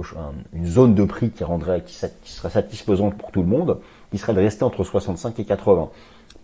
une 0.53 0.65
zone 0.65 0.95
de 0.95 1.03
prix 1.03 1.29
qui 1.29 1.43
rendrait, 1.43 1.83
qui, 1.83 1.93
serait 1.93 2.49
satisfaisante 2.49 3.15
pour 3.15 3.31
tout 3.31 3.41
le 3.41 3.47
monde, 3.47 3.77
qui 4.11 4.17
serait 4.17 4.33
de 4.33 4.39
rester 4.39 4.63
entre 4.63 4.83
65 4.83 5.39
et 5.39 5.45
80. 5.45 5.89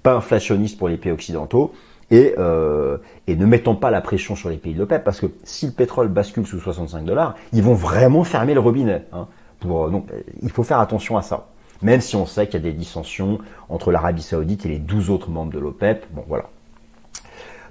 Pas 0.03 0.13
inflationniste 0.13 0.77
pour 0.77 0.87
les 0.87 0.97
pays 0.97 1.11
occidentaux 1.11 1.73
et, 2.11 2.35
euh, 2.37 2.97
et 3.25 3.35
ne 3.35 3.45
mettons 3.45 3.75
pas 3.75 3.89
la 3.89 4.01
pression 4.01 4.35
sur 4.35 4.49
les 4.49 4.57
pays 4.57 4.73
de 4.75 4.79
l'OPEP 4.79 5.03
parce 5.03 5.19
que 5.19 5.27
si 5.43 5.65
le 5.65 5.71
pétrole 5.71 6.09
bascule 6.09 6.45
sous 6.45 6.59
65 6.59 7.05
dollars, 7.05 7.35
ils 7.53 7.63
vont 7.63 7.73
vraiment 7.73 8.23
fermer 8.23 8.53
le 8.53 8.59
robinet. 8.59 9.07
Hein, 9.11 9.27
donc 9.63 10.07
il 10.41 10.49
faut 10.51 10.63
faire 10.63 10.79
attention 10.79 11.17
à 11.17 11.21
ça 11.21 11.50
même 11.81 12.01
si 12.01 12.15
on 12.15 12.25
sait 12.25 12.45
qu'il 12.47 12.55
y 12.55 12.57
a 12.57 12.71
des 12.71 12.73
dissensions 12.73 13.39
entre 13.69 13.91
l'Arabie 13.91 14.21
Saoudite 14.21 14.65
et 14.65 14.69
les 14.69 14.79
12 14.79 15.09
autres 15.09 15.29
membres 15.29 15.51
de 15.51 15.59
l'OPEP. 15.59 16.05
Bon, 16.11 16.23
voilà. 16.27 16.49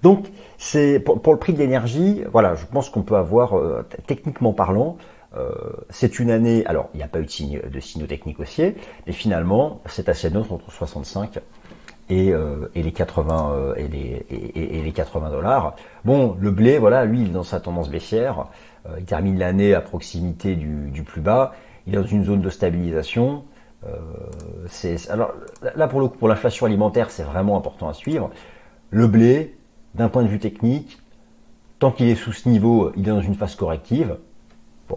Donc, 0.03 0.29
pour, 1.05 1.33
le 1.33 1.39
prix 1.39 1.53
de 1.53 1.59
l'énergie, 1.59 2.23
voilà, 2.33 2.55
je 2.55 2.65
pense 2.67 2.91
qu'on 2.91 3.03
peut 3.03 3.17
avoir, 3.17 3.57
euh, 3.57 3.87
techniquement 4.07 4.53
parlant, 4.53 4.97
euh, 5.37 5.51
c'est 5.91 6.19
une 6.19 6.31
année, 6.31 6.65
alors 6.67 6.89
il 6.95 6.99
n'y 6.99 7.03
a 7.03 7.09
pas 7.09 7.21
eu 7.21 7.25
de, 7.25 7.31
signe, 7.31 7.61
de 7.61 7.81
signaux 7.81 8.07
techniques 8.07 8.41
haussiers, 8.41 8.75
mais 9.07 9.13
finalement, 9.13 9.81
c'est 9.87 10.09
assez 10.09 10.31
neutre 10.31 10.53
entre 10.53 10.71
65 10.73 11.39
et, 12.09 12.33
euh, 12.33 12.71
et 12.75 12.83
les 12.83 12.93
80 12.93 13.75
et, 13.77 13.89
les, 13.89 14.27
et, 14.31 14.83
les 14.83 14.93
80 14.93 15.31
dollars. 15.31 15.77
Bon, 16.05 16.37
le 16.41 16.51
blé, 16.51 16.79
voilà, 16.79 17.05
lui, 17.05 17.21
il 17.21 17.29
est 17.29 17.33
dans 17.33 17.45
sa 17.45 17.61
tendance 17.61 17.91
baissière. 17.91 18.47
il 18.99 19.05
termine 19.05 19.39
l'année 19.39 19.75
à 19.75 19.81
proximité 19.81 20.57
du, 20.57 21.03
plus 21.05 21.21
bas. 21.21 21.53
Il 21.87 21.95
est 21.95 21.99
dans 21.99 22.07
une 22.07 22.25
zone 22.25 22.41
de 22.41 22.51
stabilisation. 22.51 23.45
Euh, 23.87 24.67
alors 25.09 25.33
là 25.75 25.89
pour 25.89 26.01
le 26.01 26.09
coup 26.09 26.19
pour 26.19 26.29
l'inflation 26.29 26.67
alimentaire 26.67 27.11
c'est 27.11 27.23
vraiment 27.23 27.57
important 27.57 27.89
à 27.89 27.95
suivre. 27.95 28.31
Le 28.91 29.07
blé, 29.07 29.57
d'un 29.95 30.09
point 30.09 30.23
de 30.23 30.29
vue 30.29 30.39
technique, 30.39 31.01
tant 31.79 31.91
qu'il 31.91 32.09
est 32.09 32.15
sous 32.15 32.33
ce 32.33 32.49
niveau, 32.49 32.93
il 32.97 33.09
est 33.09 33.13
dans 33.13 33.21
une 33.21 33.35
phase 33.35 33.55
corrective. 33.55 34.19
Euh, 34.91 34.97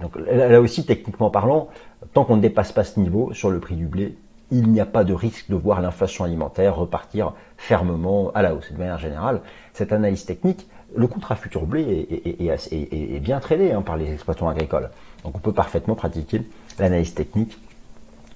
donc 0.00 0.16
là 0.16 0.60
aussi 0.60 0.86
techniquement 0.86 1.30
parlant, 1.30 1.68
tant 2.12 2.24
qu'on 2.24 2.36
ne 2.36 2.42
dépasse 2.42 2.72
pas 2.72 2.84
ce 2.84 3.00
niveau 3.00 3.32
sur 3.34 3.50
le 3.50 3.58
prix 3.58 3.74
du 3.74 3.86
blé, 3.86 4.16
il 4.50 4.70
n'y 4.70 4.80
a 4.80 4.86
pas 4.86 5.02
de 5.02 5.12
risque 5.12 5.50
de 5.50 5.56
voir 5.56 5.80
l'inflation 5.80 6.24
alimentaire 6.24 6.76
repartir 6.76 7.32
fermement 7.56 8.30
à 8.34 8.42
la 8.42 8.54
hausse. 8.54 8.72
De 8.72 8.78
manière 8.78 8.98
générale, 8.98 9.40
cette 9.72 9.92
analyse 9.92 10.24
technique, 10.24 10.68
le 10.94 11.08
contrat 11.08 11.34
futur 11.34 11.66
blé 11.66 12.06
est, 12.08 12.72
est, 12.72 13.20
bien 13.20 13.40
tradé 13.40 13.72
hein, 13.72 13.82
par 13.82 13.96
les 13.96 14.12
exploitants 14.12 14.48
agricoles. 14.48 14.90
Donc 15.24 15.34
on 15.36 15.40
peut 15.40 15.52
parfaitement 15.52 15.96
pratiquer 15.96 16.42
l'analyse 16.78 17.14
technique 17.14 17.58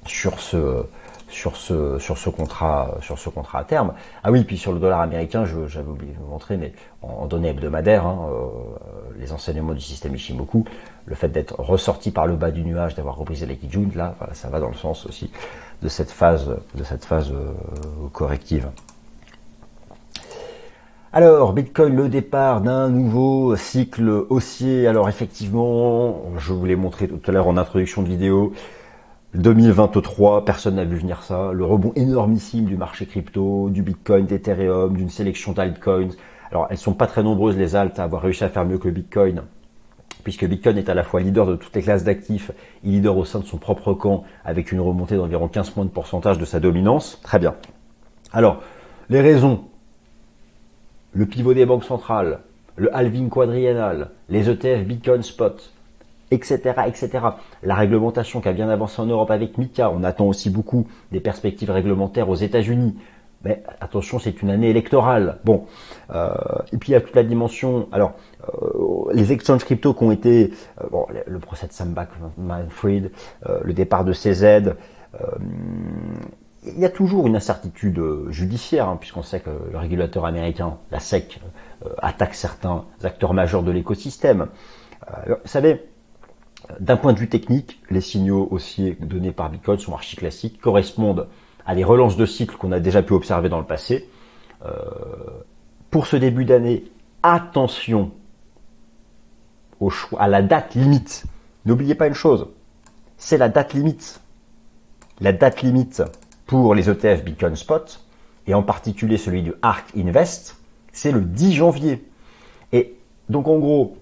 sur 0.06 0.40
ce, 0.40 0.84
sur 1.28 1.56
ce, 1.56 1.98
sur 1.98 2.18
ce 2.18 2.28
contrat, 2.28 2.96
sur 3.00 3.18
ce 3.18 3.28
contrat 3.28 3.60
à 3.60 3.64
terme. 3.64 3.94
Ah 4.22 4.30
oui, 4.30 4.44
puis 4.44 4.58
sur 4.58 4.72
le 4.72 4.80
dollar 4.80 5.00
américain, 5.00 5.44
j'avais 5.44 5.88
oublié 5.88 6.12
de 6.12 6.18
vous 6.18 6.26
montrer, 6.26 6.56
mais 6.56 6.72
en, 7.02 7.26
données 7.26 7.48
hebdomadaires, 7.48 8.06
hein, 8.06 8.28
euh, 8.30 8.46
les 9.18 9.32
enseignements 9.32 9.74
du 9.74 9.80
système 9.80 10.14
Ishimoku, 10.14 10.64
le 11.06 11.14
fait 11.14 11.28
d'être 11.28 11.58
ressorti 11.58 12.10
par 12.10 12.26
le 12.26 12.36
bas 12.36 12.50
du 12.50 12.62
nuage, 12.62 12.94
d'avoir 12.94 13.16
repris 13.16 13.36
les 13.46 13.56
Kijun, 13.56 13.90
là, 13.94 14.16
ça 14.32 14.48
va 14.48 14.60
dans 14.60 14.68
le 14.68 14.74
sens 14.74 15.06
aussi 15.06 15.30
de 15.82 15.88
cette 15.88 16.10
phase, 16.10 16.56
de 16.74 16.84
cette 16.84 17.04
phase 17.04 17.30
euh, 17.32 17.52
corrective. 18.12 18.68
Alors, 21.12 21.52
Bitcoin, 21.54 21.96
le 21.96 22.08
départ 22.08 22.60
d'un 22.60 22.88
nouveau 22.88 23.56
cycle 23.56 24.26
haussier. 24.28 24.86
Alors 24.86 25.08
effectivement, 25.08 26.22
je 26.38 26.52
vous 26.52 26.64
l'ai 26.64 26.76
montré 26.76 27.08
tout 27.08 27.20
à 27.26 27.32
l'heure 27.32 27.48
en 27.48 27.56
introduction 27.56 28.02
de 28.02 28.08
vidéo, 28.08 28.52
2023, 29.34 30.44
personne 30.44 30.76
n'a 30.76 30.84
vu 30.84 30.98
venir 30.98 31.24
ça. 31.24 31.50
Le 31.52 31.64
rebond 31.64 31.92
énormissime 31.96 32.64
du 32.64 32.76
marché 32.76 33.06
crypto, 33.06 33.70
du 33.70 33.82
Bitcoin, 33.82 34.26
d'Ethereum, 34.26 34.96
d'une 34.96 35.10
sélection 35.10 35.50
d'altcoins. 35.50 36.10
Alors, 36.52 36.68
elles 36.70 36.78
sont 36.78 36.94
pas 36.94 37.08
très 37.08 37.24
nombreuses 37.24 37.56
les 37.56 37.74
alts 37.74 37.98
à 37.98 38.04
avoir 38.04 38.22
réussi 38.22 38.44
à 38.44 38.48
faire 38.48 38.64
mieux 38.64 38.78
que 38.78 38.86
le 38.86 38.94
Bitcoin, 38.94 39.42
puisque 40.22 40.46
Bitcoin 40.46 40.78
est 40.78 40.88
à 40.88 40.94
la 40.94 41.02
fois 41.02 41.20
leader 41.20 41.44
de 41.44 41.56
toutes 41.56 41.74
les 41.74 41.82
classes 41.82 42.04
d'actifs 42.04 42.52
et 42.84 42.88
leader 42.88 43.16
au 43.16 43.24
sein 43.24 43.40
de 43.40 43.46
son 43.46 43.56
propre 43.56 43.94
camp, 43.94 44.22
avec 44.44 44.70
une 44.70 44.80
remontée 44.80 45.16
d'environ 45.16 45.48
15 45.48 45.70
points 45.70 45.84
de 45.84 45.90
pourcentage 45.90 46.38
de 46.38 46.44
sa 46.44 46.60
dominance. 46.60 47.20
Très 47.24 47.40
bien. 47.40 47.56
Alors, 48.32 48.62
les 49.08 49.20
raisons. 49.20 49.69
Le 51.12 51.26
pivot 51.26 51.54
des 51.54 51.66
banques 51.66 51.84
centrales, 51.84 52.40
le 52.76 52.94
halving 52.94 53.28
quadriennal, 53.28 54.10
les 54.28 54.48
ETF 54.48 54.84
Bitcoin 54.84 55.22
Spot, 55.22 55.72
etc., 56.30 56.58
etc. 56.86 57.10
La 57.62 57.74
réglementation 57.74 58.40
qui 58.40 58.48
a 58.48 58.52
bien 58.52 58.68
avancé 58.68 59.00
en 59.00 59.06
Europe 59.06 59.30
avec 59.30 59.58
MICA, 59.58 59.90
on 59.90 60.04
attend 60.04 60.26
aussi 60.26 60.50
beaucoup 60.50 60.86
des 61.12 61.20
perspectives 61.20 61.70
réglementaires 61.70 62.28
aux 62.28 62.36
États-Unis. 62.36 62.96
Mais 63.42 63.62
attention, 63.80 64.18
c'est 64.18 64.42
une 64.42 64.50
année 64.50 64.68
électorale. 64.68 65.38
Bon, 65.44 65.64
euh, 66.14 66.30
et 66.72 66.76
puis 66.76 66.90
il 66.90 66.92
y 66.92 66.94
a 66.94 67.00
toute 67.00 67.16
la 67.16 67.22
dimension. 67.22 67.88
Alors, 67.90 68.12
euh, 68.48 69.10
les 69.14 69.32
exchanges 69.32 69.64
crypto 69.64 69.94
qui 69.94 70.04
ont 70.04 70.12
été, 70.12 70.52
euh, 70.80 70.84
bon, 70.90 71.06
le, 71.26 71.38
procès 71.38 71.66
de 71.66 71.72
Sam 71.72 71.94
Manfred, 72.36 73.10
le 73.64 73.72
départ 73.72 74.04
de 74.04 74.12
CZ. 74.12 74.74
Il 76.64 76.78
y 76.78 76.84
a 76.84 76.90
toujours 76.90 77.26
une 77.26 77.36
incertitude 77.36 78.02
judiciaire, 78.28 78.88
hein, 78.88 78.96
puisqu'on 78.98 79.22
sait 79.22 79.40
que 79.40 79.50
le 79.72 79.78
régulateur 79.78 80.26
américain, 80.26 80.76
la 80.90 81.00
SEC, 81.00 81.40
attaque 81.98 82.34
certains 82.34 82.84
acteurs 83.02 83.32
majeurs 83.32 83.62
de 83.62 83.70
l'écosystème. 83.70 84.48
vous 85.26 85.34
savez, 85.46 85.88
d'un 86.78 86.96
point 86.96 87.12
de 87.12 87.18
vue 87.18 87.28
technique, 87.28 87.80
les 87.90 88.00
signaux 88.00 88.46
haussiers 88.50 88.96
donnés 89.00 89.32
par 89.32 89.50
Bitcoin 89.50 89.78
sont 89.78 89.94
archi 89.94 90.16
classiques, 90.16 90.60
correspondent 90.60 91.28
à 91.66 91.74
des 91.74 91.84
relances 91.84 92.16
de 92.16 92.26
cycle 92.26 92.56
qu'on 92.56 92.72
a 92.72 92.80
déjà 92.80 93.02
pu 93.02 93.12
observer 93.12 93.48
dans 93.48 93.58
le 93.58 93.66
passé. 93.66 94.08
Euh, 94.64 94.72
pour 95.90 96.06
ce 96.06 96.16
début 96.16 96.44
d'année, 96.44 96.84
attention 97.22 98.12
au 99.80 99.90
choix, 99.90 100.20
à 100.20 100.28
la 100.28 100.42
date 100.42 100.74
limite. 100.74 101.24
N'oubliez 101.64 101.94
pas 101.94 102.06
une 102.06 102.14
chose, 102.14 102.48
c'est 103.16 103.38
la 103.38 103.48
date 103.48 103.72
limite. 103.74 104.20
La 105.20 105.32
date 105.32 105.62
limite 105.62 106.02
pour 106.50 106.74
les 106.74 106.90
ETF 106.90 107.22
Bitcoin 107.22 107.54
Spot, 107.54 108.00
et 108.48 108.54
en 108.54 108.64
particulier 108.64 109.18
celui 109.18 109.44
du 109.44 109.52
ARK 109.62 109.84
Invest, 109.96 110.56
c'est 110.92 111.12
le 111.12 111.20
10 111.20 111.52
janvier. 111.52 112.04
Et 112.72 112.96
donc 113.28 113.46
en 113.46 113.60
gros, 113.60 113.96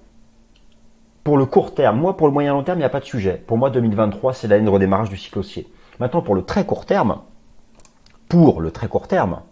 pour 1.24 1.36
le 1.36 1.44
court 1.44 1.74
terme, 1.74 2.00
moi 2.00 2.16
pour 2.16 2.26
le 2.26 2.32
moyen 2.32 2.54
long 2.54 2.62
terme, 2.62 2.78
il 2.78 2.80
n'y 2.80 2.86
a 2.86 2.88
pas 2.88 3.00
de 3.00 3.04
sujet. 3.04 3.34
Pour 3.46 3.58
moi, 3.58 3.68
2023, 3.68 4.32
c'est 4.32 4.48
l'année 4.48 4.64
de 4.64 4.70
redémarrage 4.70 5.10
du 5.10 5.18
cycle 5.18 5.40
haussier. 5.40 5.68
Maintenant, 6.00 6.22
pour 6.22 6.34
le 6.34 6.42
très 6.42 6.64
court 6.64 6.86
terme, 6.86 7.18
pour 8.30 8.62
le 8.62 8.70
très 8.70 8.88
court 8.88 9.08
terme, 9.08 9.42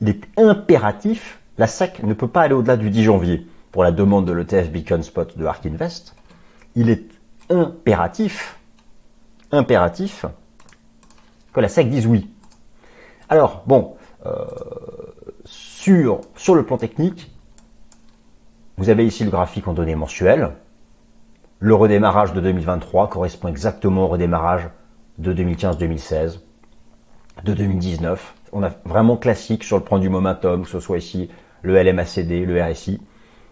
il 0.00 0.08
est 0.08 0.22
impératif, 0.38 1.38
la 1.58 1.66
SEC 1.66 2.02
ne 2.02 2.14
peut 2.14 2.28
pas 2.28 2.40
aller 2.40 2.54
au-delà 2.54 2.78
du 2.78 2.88
10 2.88 3.02
janvier 3.02 3.46
pour 3.72 3.84
la 3.84 3.92
demande 3.92 4.24
de 4.24 4.32
l'ETF 4.32 4.70
Beacon 4.70 5.02
Spot 5.02 5.36
de 5.36 5.44
Ark 5.44 5.66
Invest. 5.66 6.16
Il 6.76 6.88
est 6.88 7.04
impératif, 7.50 8.58
impératif 9.50 10.24
que 11.52 11.60
la 11.60 11.68
SEC 11.68 11.88
dise 11.88 12.06
oui. 12.06 12.30
Alors, 13.28 13.62
bon, 13.66 13.94
euh, 14.26 14.44
sur, 15.44 16.20
sur 16.36 16.54
le 16.54 16.64
plan 16.64 16.78
technique, 16.78 17.30
vous 18.76 18.90
avez 18.90 19.06
ici 19.06 19.24
le 19.24 19.30
graphique 19.30 19.68
en 19.68 19.74
données 19.74 19.94
mensuelles. 19.94 20.50
Le 21.58 21.74
redémarrage 21.74 22.32
de 22.32 22.40
2023 22.40 23.08
correspond 23.08 23.48
exactement 23.48 24.04
au 24.04 24.08
redémarrage 24.08 24.68
de 25.18 25.32
2015-2016, 25.32 26.40
de 27.44 27.54
2019. 27.54 28.34
On 28.52 28.62
a 28.62 28.70
vraiment 28.84 29.16
classique 29.16 29.62
sur 29.62 29.78
le 29.78 29.84
plan 29.84 29.98
du 29.98 30.08
momentum, 30.08 30.62
que 30.64 30.68
ce 30.68 30.80
soit 30.80 30.98
ici 30.98 31.30
le 31.62 31.80
LMACD, 31.80 32.44
le 32.44 32.62
RSI. 32.62 33.00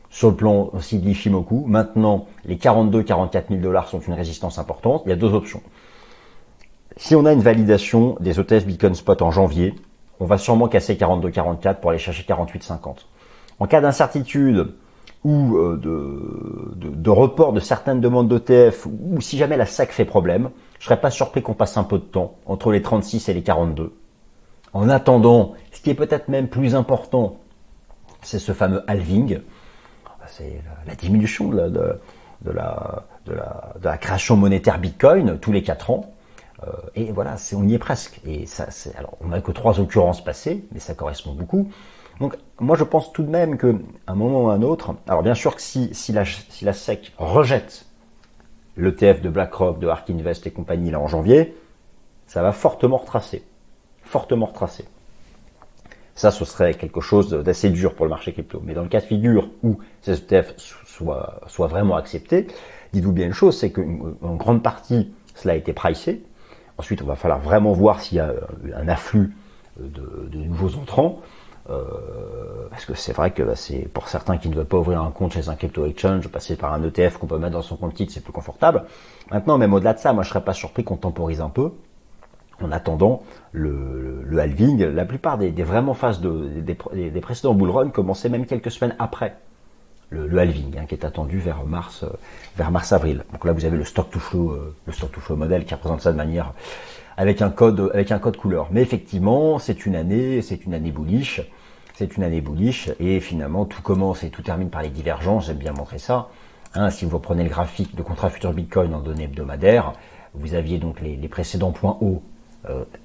Sur 0.09 0.31
le 0.31 0.37
plan 0.37 0.71
aussi 0.73 0.99
de 0.99 1.07
l'Ifimoku, 1.07 1.65
maintenant 1.67 2.27
les 2.45 2.57
42-44 2.57 3.49
000 3.49 3.61
dollars 3.61 3.89
sont 3.89 4.01
une 4.01 4.15
résistance 4.15 4.59
importante. 4.59 5.03
Il 5.07 5.11
y 5.11 5.13
a 5.13 5.17
deux 5.17 5.33
options. 5.33 5.63
Si 7.01 7.15
on 7.15 7.25
a 7.25 7.33
une 7.33 7.41
validation 7.41 8.19
des 8.21 8.39
ETF 8.39 8.67
Beacon 8.67 8.95
Spot 8.95 9.23
en 9.23 9.31
janvier, 9.31 9.75
on 10.21 10.27
va 10.27 10.37
sûrement 10.37 10.69
casser 10.69 10.97
42-44 10.97 11.77
pour 11.77 11.89
aller 11.89 11.99
chercher 11.99 12.25
48-50. 12.25 13.07
En 13.59 13.67
cas 13.67 13.81
d'incertitude, 13.81 14.75
ou 15.25 15.57
euh, 15.57 15.81
de, 15.81 17.11
report 17.11 17.55
de 17.55 17.61
certaines 17.61 18.03
demandes 18.03 18.29
d'ETF, 18.29 18.85
ou 18.85 19.19
si 19.23 19.39
jamais 19.39 19.57
la 19.57 19.65
SAC 19.65 19.93
fait 19.93 20.05
problème, 20.05 20.51
je 20.79 20.85
serais 20.85 21.01
pas 21.01 21.11
surpris 21.11 21.41
qu'on 21.41 21.55
passe 21.55 21.79
un 21.79 21.85
peu 21.85 21.97
de 21.97 22.05
temps 22.05 22.35
entre 22.45 22.71
les 22.71 22.83
36 22.83 23.31
et 23.31 23.33
les 23.33 23.43
42. 23.43 23.95
En 24.75 24.91
attendant, 24.91 25.55
ce 25.73 25.81
qui 25.81 25.89
est 25.89 25.95
peut-être 25.95 26.29
même 26.29 26.49
plus 26.49 26.75
important, 26.75 27.39
c'est 28.21 28.39
ce 28.39 28.53
fameux 28.53 28.85
halving, 28.87 29.41
c'est 30.27 30.61
la, 30.87 30.95
diminution 30.95 31.49
de, 31.49 31.57
la, 32.45 33.05
de 33.25 33.33
la 33.83 33.97
création 33.97 34.37
monétaire 34.37 34.79
Bitcoin 34.79 35.39
tous 35.39 35.51
les 35.51 35.63
4 35.63 35.93
ans. 35.93 36.13
Euh, 36.65 36.73
et 36.95 37.13
voilà, 37.13 37.37
on 37.55 37.67
y 37.67 37.75
est 37.75 37.79
presque. 37.79 38.21
Et 38.27 38.47
ça, 38.47 38.69
alors, 38.97 39.17
on 39.21 39.29
n'a 39.29 39.41
que 39.41 39.53
trois 39.53 39.81
occurrences 39.81 40.23
passées, 40.23 40.65
mais 40.73 40.81
ça 40.81 40.95
correspond 40.95 41.33
beaucoup. 41.33 41.71
Donc 42.21 42.37
moi 42.59 42.77
je 42.77 42.85
pense 42.85 43.13
tout 43.13 43.23
de 43.23 43.31
même 43.31 43.57
qu'à 43.57 43.69
un 44.07 44.15
moment 44.15 44.45
ou 44.45 44.51
un 44.51 44.61
autre, 44.61 44.95
alors 45.09 45.23
bien 45.23 45.35
sûr 45.35 45.57
que 45.57 45.63
si, 45.63 45.89
si, 45.93 46.13
la, 46.13 46.25
si 46.27 46.67
la 46.67 46.75
SEC 46.75 47.13
rejette 47.17 47.87
l'ETF 48.77 49.23
de 49.23 49.31
BlackRock, 49.31 49.79
de 49.79 49.89
Ark 49.89 50.09
Invest 50.11 50.47
et 50.47 50.51
compagnie 50.51 50.91
là 50.91 51.01
en 51.01 51.09
janvier, 51.09 51.57
ça 52.27 52.43
va 52.43 52.53
fortement 52.53 52.99
retracer. 52.99 53.43
Fortement 54.03 54.47
retracer. 54.47 54.85
Ça, 56.15 56.31
ce 56.31 56.45
serait 56.45 56.75
quelque 56.75 57.01
chose 57.01 57.31
d'assez 57.31 57.71
dur 57.71 57.95
pour 57.95 58.05
le 58.05 58.11
marché 58.11 58.33
crypto. 58.33 58.61
Mais 58.63 58.75
dans 58.75 58.83
le 58.83 58.89
cas 58.89 59.01
de 59.01 59.07
figure 59.07 59.49
où 59.63 59.79
ces 60.03 60.19
ETF 60.19 60.55
soient, 60.59 61.41
soient 61.47 61.67
vraiment 61.67 61.97
acceptés, 61.97 62.47
dites-vous 62.93 63.13
bien 63.13 63.27
une 63.27 63.33
chose, 63.33 63.59
c'est 63.59 63.71
qu'en 63.71 64.35
grande 64.35 64.63
partie, 64.63 65.15
cela 65.35 65.55
a 65.55 65.57
été 65.57 65.73
pricé. 65.73 66.23
Ensuite, 66.81 67.03
on 67.03 67.07
va 67.07 67.15
falloir 67.15 67.41
vraiment 67.41 67.73
voir 67.73 68.01
s'il 68.01 68.17
y 68.17 68.21
a 68.21 68.33
un 68.75 68.89
afflux 68.89 69.37
de, 69.79 70.31
de 70.33 70.39
nouveaux 70.39 70.77
entrants. 70.77 71.21
Euh, 71.69 71.85
parce 72.71 72.87
que 72.87 72.95
c'est 72.95 73.13
vrai 73.13 73.33
que 73.33 73.43
bah, 73.43 73.55
c'est 73.55 73.87
pour 73.93 74.09
certains 74.09 74.39
qui 74.39 74.49
ne 74.49 74.55
veulent 74.55 74.65
pas 74.65 74.79
ouvrir 74.79 75.03
un 75.03 75.11
compte 75.11 75.35
chez 75.35 75.51
un 75.51 75.57
crypto 75.57 75.85
exchange, 75.85 76.27
passer 76.29 76.57
par 76.57 76.73
un 76.73 76.83
ETF 76.83 77.19
qu'on 77.19 77.27
peut 77.27 77.37
mettre 77.37 77.53
dans 77.53 77.61
son 77.61 77.77
compte 77.77 77.93
titre, 77.93 78.15
c'est 78.15 78.25
plus 78.25 78.33
confortable. 78.33 78.85
Maintenant, 79.31 79.59
même 79.59 79.75
au-delà 79.75 79.93
de 79.93 79.99
ça, 79.99 80.15
moi 80.15 80.23
je 80.23 80.31
serais 80.31 80.43
pas 80.43 80.55
surpris 80.55 80.85
qu'on 80.85 80.97
temporise 80.97 81.43
un 81.43 81.51
peu 81.51 81.73
en 82.63 82.73
attendant 82.73 83.23
le, 83.53 84.25
halving. 84.39 84.83
La 84.85 85.05
plupart 85.05 85.37
des, 85.37 85.51
vraiment 85.51 85.93
phases 85.93 86.23
précédents 87.21 87.53
bull 87.53 87.69
run 87.69 87.91
commençaient 87.91 88.31
même 88.31 88.47
quelques 88.47 88.71
semaines 88.71 88.97
après 88.99 89.37
le, 90.11 90.39
halving, 90.39 90.77
hein, 90.79 90.87
qui 90.87 90.95
est 90.95 91.05
attendu 91.05 91.39
vers 91.39 91.65
mars, 91.65 92.03
euh, 92.03 92.09
vers 92.57 92.71
mars 92.71 92.93
avril. 92.93 93.25
Donc 93.33 93.45
là, 93.45 93.53
vous 93.53 93.65
avez 93.65 93.77
le 93.77 93.85
stock 93.85 94.11
to 94.11 94.19
flow, 94.19 94.51
euh, 94.51 94.75
le 94.87 94.93
stock 94.93 95.13
to 95.13 95.21
flow 95.21 95.37
modèle 95.37 95.65
qui 95.65 95.75
représente 95.75 96.03
ça 96.03 96.13
de 96.13 96.17
manière 96.17 96.53
avec 97.17 97.43
un 97.43 97.51
code, 97.51 97.91
avec 97.95 98.11
un 98.13 98.19
code 98.19 98.37
couleur. 98.37 98.69
Mais 98.71 98.83
effectivement, 98.83 99.59
c'est 99.59 99.87
une 99.87 99.95
année, 99.95 100.43
c'est 100.43 100.65
une 100.67 100.75
année 100.75 100.91
bullish 100.91 101.43
c'est 102.01 102.17
une 102.17 102.23
année 102.23 102.41
bullish 102.41 102.89
et 102.99 103.21
finalement 103.21 103.67
tout 103.67 103.83
commence 103.83 104.25
et 104.25 104.31
tout 104.31 104.41
termine 104.41 104.71
par 104.71 104.81
les 104.81 104.89
divergences. 104.89 105.49
J'aime 105.49 105.59
bien 105.59 105.75
montrer 105.75 105.99
ça. 105.99 106.31
Hein, 106.75 106.89
si 106.89 107.05
vous 107.05 107.19
prenez 107.19 107.43
le 107.43 107.51
graphique 107.51 107.95
de 107.95 108.03
contrat 108.03 108.31
futur 108.31 108.55
Bitcoin 108.55 108.95
en 108.95 109.01
données 109.01 109.25
hebdomadaires, 109.25 109.93
vous 110.33 110.55
aviez 110.55 110.79
donc 110.79 111.03
les, 111.03 111.17
précédents 111.29 111.73
points 111.73 111.99
hauts 112.01 112.23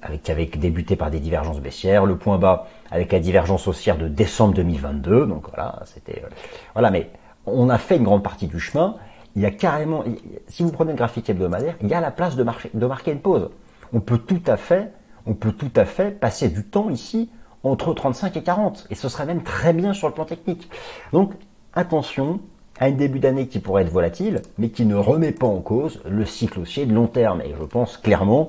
avec, 0.02 0.22
qui 0.22 0.30
avaient 0.30 0.46
débuté 0.46 0.96
par 0.96 1.10
des 1.10 1.20
divergences 1.20 1.60
baissières, 1.60 2.06
le 2.06 2.16
point 2.16 2.38
bas 2.38 2.66
avec 2.90 3.12
la 3.12 3.20
divergence 3.20 3.66
haussière 3.66 3.96
de 3.96 4.08
décembre 4.08 4.54
2022. 4.54 5.26
Donc 5.26 5.48
voilà, 5.48 5.82
c'était 5.84 6.22
euh, 6.24 6.28
voilà, 6.74 6.90
mais 6.90 7.10
on 7.46 7.68
a 7.68 7.78
fait 7.78 7.96
une 7.96 8.04
grande 8.04 8.22
partie 8.22 8.46
du 8.46 8.60
chemin. 8.60 8.96
Il 9.34 9.42
y 9.42 9.46
a 9.46 9.50
carrément, 9.50 10.04
si 10.48 10.62
vous 10.62 10.72
prenez 10.72 10.92
le 10.92 10.96
graphique 10.96 11.28
hebdomadaire, 11.28 11.76
il 11.82 11.88
y 11.88 11.94
a 11.94 12.00
la 12.00 12.10
place 12.10 12.36
de, 12.36 12.46
de 12.74 12.86
marquer 12.86 13.12
une 13.12 13.20
pause. 13.20 13.50
On 13.92 14.00
peut 14.00 14.18
tout 14.18 14.42
à 14.46 14.56
fait, 14.56 14.92
on 15.26 15.34
peut 15.34 15.52
tout 15.52 15.72
à 15.76 15.84
fait 15.84 16.10
passer 16.10 16.48
du 16.48 16.64
temps 16.64 16.90
ici 16.90 17.30
entre 17.62 17.92
35 17.92 18.36
et 18.36 18.42
40. 18.42 18.86
Et 18.90 18.94
ce 18.94 19.08
serait 19.08 19.26
même 19.26 19.42
très 19.42 19.72
bien 19.72 19.92
sur 19.92 20.08
le 20.08 20.14
plan 20.14 20.24
technique. 20.24 20.70
Donc, 21.12 21.32
attention, 21.74 22.40
un 22.80 22.90
début 22.90 23.18
d'année 23.18 23.48
qui 23.48 23.58
pourrait 23.58 23.82
être 23.82 23.92
volatile, 23.92 24.42
mais 24.58 24.70
qui 24.70 24.84
ne 24.86 24.96
remet 24.96 25.32
pas 25.32 25.46
en 25.46 25.60
cause 25.60 26.00
le 26.08 26.24
cycle 26.24 26.60
haussier 26.60 26.86
de 26.86 26.94
long 26.94 27.06
terme. 27.06 27.40
Et 27.42 27.54
je 27.58 27.64
pense 27.64 27.96
clairement, 27.96 28.48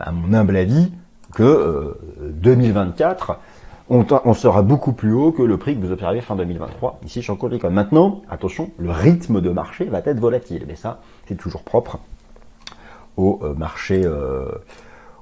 à 0.00 0.12
mon 0.12 0.32
humble 0.32 0.56
avis, 0.56 0.90
que 1.34 1.96
2024, 2.20 3.30
euh, 3.90 4.04
on, 4.24 4.34
sera 4.34 4.62
beaucoup 4.62 4.92
plus 4.92 5.12
haut 5.12 5.32
que 5.32 5.42
le 5.42 5.56
prix 5.56 5.76
que 5.76 5.84
vous 5.84 5.92
observez 5.92 6.20
fin 6.20 6.36
2023 6.36 7.00
ici 7.04 7.22
chez 7.22 7.32
Encore 7.32 7.50
Maintenant, 7.70 8.22
attention, 8.30 8.70
le 8.78 8.90
rythme 8.90 9.40
de 9.40 9.50
marché 9.50 9.84
va 9.84 9.98
être 10.04 10.20
volatile, 10.20 10.64
mais 10.66 10.76
ça, 10.76 11.00
c'est 11.26 11.36
toujours 11.36 11.62
propre 11.62 11.98
au 13.16 13.40
euh, 13.42 13.54
marché, 13.54 14.02
euh, 14.04 14.46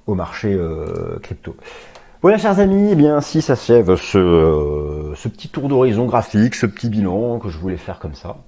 au 0.07 0.14
marché 0.14 0.59
crypto. 1.22 1.57
Voilà, 2.20 2.37
chers 2.37 2.59
amis, 2.59 2.89
eh 2.91 2.95
bien 2.97 3.16
ainsi 3.16 3.43
s'achève 3.43 3.95
ce, 3.97 5.12
ce 5.14 5.29
petit 5.29 5.49
tour 5.49 5.68
d'horizon 5.68 6.07
graphique, 6.07 6.55
ce 6.55 6.66
petit 6.66 6.89
bilan 6.89 7.39
que 7.39 7.49
je 7.49 7.59
voulais 7.59 7.76
faire 7.76 8.01
comme 8.01 8.14
ça. 8.14 8.39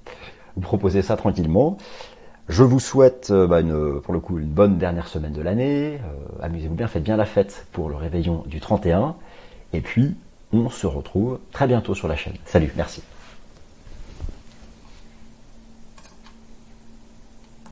Vous 0.56 0.62
proposer 0.62 1.02
ça 1.02 1.16
tranquillement. 1.16 1.76
Je 2.50 2.64
vous 2.64 2.80
souhaite, 2.80 3.28
euh, 3.30 3.46
bah, 3.46 3.60
une, 3.60 4.00
pour 4.00 4.12
le 4.12 4.18
coup, 4.18 4.40
une 4.40 4.48
bonne 4.48 4.76
dernière 4.76 5.06
semaine 5.06 5.32
de 5.32 5.40
l'année. 5.40 6.00
Euh, 6.04 6.42
amusez-vous 6.44 6.74
bien, 6.74 6.88
faites 6.88 7.04
bien 7.04 7.16
la 7.16 7.24
fête 7.24 7.64
pour 7.70 7.88
le 7.88 7.94
réveillon 7.94 8.42
du 8.44 8.58
31. 8.58 9.14
Et 9.72 9.80
puis, 9.80 10.16
on 10.52 10.68
se 10.68 10.88
retrouve 10.88 11.38
très 11.52 11.68
bientôt 11.68 11.94
sur 11.94 12.08
la 12.08 12.16
chaîne. 12.16 12.34
Salut, 12.46 12.72
merci. 12.76 13.04